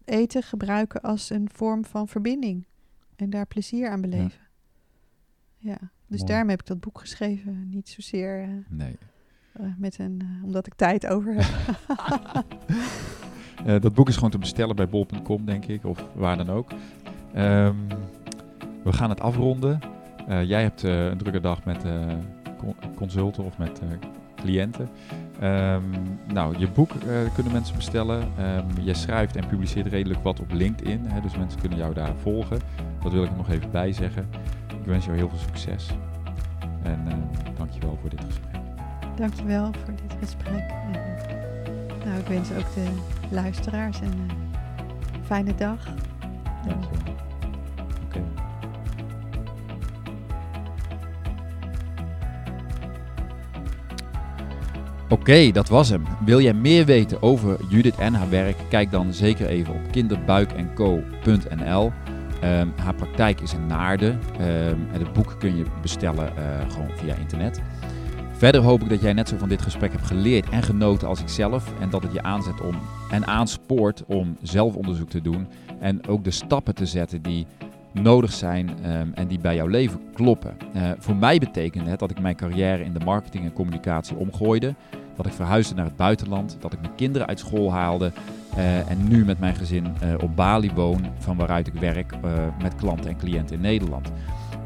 eten 0.05 0.43
gebruiken 0.43 1.01
als 1.01 1.31
een 1.31 1.49
vorm 1.53 1.85
van 1.85 2.09
verbinding? 2.09 2.67
En 3.17 3.31
daar 3.31 3.47
plezier 3.47 3.89
aan 3.89 4.01
beleven. 4.01 4.41
Ja, 5.57 5.79
dus 6.07 6.23
daarom 6.23 6.49
heb 6.49 6.61
ik 6.61 6.67
dat 6.67 6.81
boek 6.81 7.01
geschreven. 7.01 7.69
Niet 7.71 7.89
zozeer... 7.89 8.65
nee 8.69 8.99
met 9.77 9.99
een, 9.99 10.21
uh, 10.23 10.45
omdat 10.45 10.67
ik 10.67 10.75
tijd 10.75 11.07
over 11.07 11.35
heb. 11.35 11.45
uh, 13.67 13.81
dat 13.81 13.95
boek 13.95 14.09
is 14.09 14.15
gewoon 14.15 14.31
te 14.31 14.39
bestellen 14.39 14.77
bij 14.77 14.89
bol.com, 14.89 15.45
denk 15.45 15.67
ik, 15.67 15.85
of 15.85 16.05
waar 16.15 16.37
dan 16.37 16.51
ook. 16.51 16.71
Um, 17.37 17.87
we 18.85 18.93
gaan 18.93 19.11
het 19.11 19.21
afronden. 19.21 19.81
jij 20.27 20.63
hebt 20.63 20.83
een 20.83 21.19
drukke 21.19 21.41
dag 21.41 21.65
met 21.65 21.85
consulten 22.97 23.45
of 23.45 23.59
met 23.59 23.81
cliënten. 24.37 24.89
Um, 25.43 25.91
nou, 26.33 26.59
je 26.59 26.69
boek 26.69 26.91
kunnen 27.35 27.53
mensen 27.53 27.77
bestellen. 27.77 28.23
Um, 28.23 28.85
je 28.85 28.95
schrijft 28.95 29.37
en 29.37 29.47
publiceert 29.47 29.87
redelijk 29.87 30.23
wat 30.23 30.41
op 30.41 30.53
LinkedIn, 30.53 31.07
hè, 31.07 31.21
dus 31.21 31.37
mensen 31.37 31.61
kunnen 31.61 31.79
jou 31.79 31.95
daar 31.95 32.15
volgen. 32.23 32.59
Dat 33.03 33.13
wil 33.13 33.25
ik 33.25 33.31
er 33.31 33.37
nog 33.37 33.51
even 33.51 33.71
bij 33.71 33.93
zeggen. 33.93 34.29
Ik 34.81 34.87
wens 34.87 35.05
jou 35.05 35.17
heel 35.17 35.29
veel 35.29 35.39
succes. 35.39 35.91
En 36.83 37.29
dankjewel 37.57 37.99
voor 38.01 38.11
dit 38.11 38.21
gesprek. 38.25 38.54
Dankjewel 39.17 39.65
voor 39.85 39.95
dit 39.95 40.17
gesprek. 40.21 40.71
En, 40.71 40.91
nou, 42.05 42.19
ik 42.19 42.27
wens 42.27 42.51
ook 42.51 42.75
de 42.75 42.89
luisteraars 43.31 44.01
een 44.01 44.21
uh, 44.27 44.33
fijne 45.25 45.55
dag. 45.55 45.85
Dankjewel. 46.67 47.15
Oké. 48.05 48.21
Oké, 55.09 55.51
dat 55.51 55.69
was 55.69 55.89
hem. 55.89 56.05
Wil 56.25 56.41
jij 56.41 56.55
meer 56.55 56.85
weten 56.85 57.23
over 57.23 57.57
Judith 57.69 57.97
en 57.97 58.15
haar 58.15 58.31
werk? 58.31 58.57
Kijk 58.69 58.91
dan 58.91 59.13
zeker 59.13 59.47
even 59.47 59.75
op 59.75 59.81
kinderbuikenco.nl. 59.91 61.85
Um, 61.85 61.93
ehm, 62.41 62.69
haar 62.77 62.95
praktijk 62.95 63.41
is 63.41 63.55
in 63.55 63.67
Naarden. 63.67 64.21
Um, 64.41 64.89
en 64.93 64.99
het 64.99 65.13
boek 65.13 65.37
kun 65.39 65.57
je 65.57 65.65
bestellen 65.83 66.33
uh, 66.39 66.71
gewoon 66.71 66.91
via 66.97 67.15
internet. 67.15 67.63
Verder 68.45 68.63
hoop 68.63 68.83
ik 68.83 68.89
dat 68.89 69.01
jij 69.01 69.13
net 69.13 69.29
zo 69.29 69.37
van 69.37 69.49
dit 69.49 69.63
gesprek 69.63 69.93
hebt 69.93 70.07
geleerd 70.07 70.49
en 70.49 70.63
genoten 70.63 71.09
als 71.09 71.21
ik 71.21 71.29
zelf. 71.29 71.73
En 71.81 71.91
dat 71.91 72.03
het 72.03 72.13
je 72.13 72.23
aanzet 72.23 72.61
om 72.61 72.75
en 73.11 73.27
aanspoort 73.27 74.05
om 74.07 74.37
zelfonderzoek 74.43 75.09
te 75.09 75.21
doen. 75.21 75.47
En 75.81 76.07
ook 76.07 76.25
de 76.25 76.31
stappen 76.31 76.75
te 76.75 76.87
zetten 76.87 77.23
die 77.23 77.47
nodig 77.93 78.33
zijn 78.33 78.69
um, 78.69 79.13
en 79.15 79.27
die 79.27 79.39
bij 79.39 79.55
jouw 79.55 79.67
leven 79.67 80.01
kloppen. 80.15 80.57
Uh, 80.77 80.83
voor 80.99 81.17
mij 81.17 81.39
betekende 81.39 81.91
het 81.91 81.99
dat 81.99 82.11
ik 82.11 82.21
mijn 82.21 82.37
carrière 82.37 82.85
in 82.85 82.93
de 82.93 83.05
marketing 83.05 83.45
en 83.45 83.53
communicatie 83.53 84.17
omgooide. 84.17 84.75
Dat 85.17 85.27
ik 85.27 85.33
verhuisde 85.33 85.75
naar 85.75 85.85
het 85.85 85.97
buitenland. 85.97 86.57
Dat 86.61 86.73
ik 86.73 86.81
mijn 86.81 86.95
kinderen 86.95 87.27
uit 87.27 87.39
school 87.39 87.73
haalde. 87.73 88.13
Uh, 88.57 88.91
en 88.91 89.09
nu 89.09 89.25
met 89.25 89.41
mijn 89.41 89.55
gezin 89.55 89.87
uh, 89.87 90.15
op 90.23 90.37
Bali 90.37 90.71
woon, 90.75 91.07
van 91.19 91.37
waaruit 91.37 91.67
ik 91.67 91.75
werk 91.75 92.15
met 92.63 92.75
klanten 92.75 93.11
en 93.11 93.17
cliënten 93.17 93.57
in 93.57 93.63
Nederland. 93.63 94.13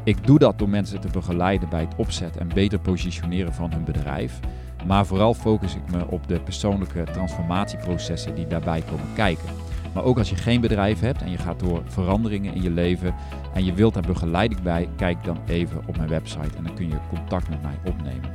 Ik 0.09 0.27
doe 0.27 0.39
dat 0.39 0.59
door 0.59 0.69
mensen 0.69 0.99
te 0.99 1.07
begeleiden 1.07 1.69
bij 1.69 1.79
het 1.79 1.95
opzetten 1.95 2.41
en 2.41 2.47
beter 2.53 2.79
positioneren 2.79 3.53
van 3.53 3.71
hun 3.71 3.83
bedrijf. 3.83 4.39
Maar 4.85 5.05
vooral 5.05 5.33
focus 5.33 5.75
ik 5.75 5.91
me 5.91 6.07
op 6.07 6.27
de 6.27 6.39
persoonlijke 6.39 7.03
transformatieprocessen 7.03 8.35
die 8.35 8.47
daarbij 8.47 8.81
komen 8.81 9.13
kijken. 9.15 9.49
Maar 9.93 10.03
ook 10.03 10.17
als 10.17 10.29
je 10.29 10.35
geen 10.35 10.61
bedrijf 10.61 10.99
hebt 10.99 11.21
en 11.21 11.31
je 11.31 11.37
gaat 11.37 11.59
door 11.59 11.81
veranderingen 11.85 12.53
in 12.53 12.61
je 12.61 12.69
leven 12.69 13.15
en 13.53 13.65
je 13.65 13.73
wilt 13.73 13.93
daar 13.93 14.03
begeleiding 14.07 14.61
bij, 14.61 14.89
kijk 14.95 15.23
dan 15.23 15.37
even 15.47 15.81
op 15.85 15.97
mijn 15.97 16.09
website 16.09 16.57
en 16.57 16.63
dan 16.63 16.75
kun 16.75 16.87
je 16.87 16.97
contact 17.09 17.49
met 17.49 17.61
mij 17.61 17.77
opnemen. 17.85 18.31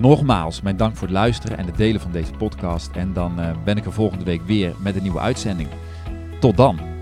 Nogmaals, 0.00 0.60
mijn 0.60 0.76
dank 0.76 0.96
voor 0.96 1.06
het 1.06 1.16
luisteren 1.16 1.58
en 1.58 1.66
het 1.66 1.76
delen 1.76 2.00
van 2.00 2.12
deze 2.12 2.32
podcast. 2.32 2.90
En 2.96 3.12
dan 3.12 3.40
uh, 3.40 3.50
ben 3.64 3.76
ik 3.76 3.84
er 3.84 3.92
volgende 3.92 4.24
week 4.24 4.42
weer 4.42 4.74
met 4.78 4.96
een 4.96 5.02
nieuwe 5.02 5.20
uitzending. 5.20 5.68
Tot 6.40 6.56
dan! 6.56 6.99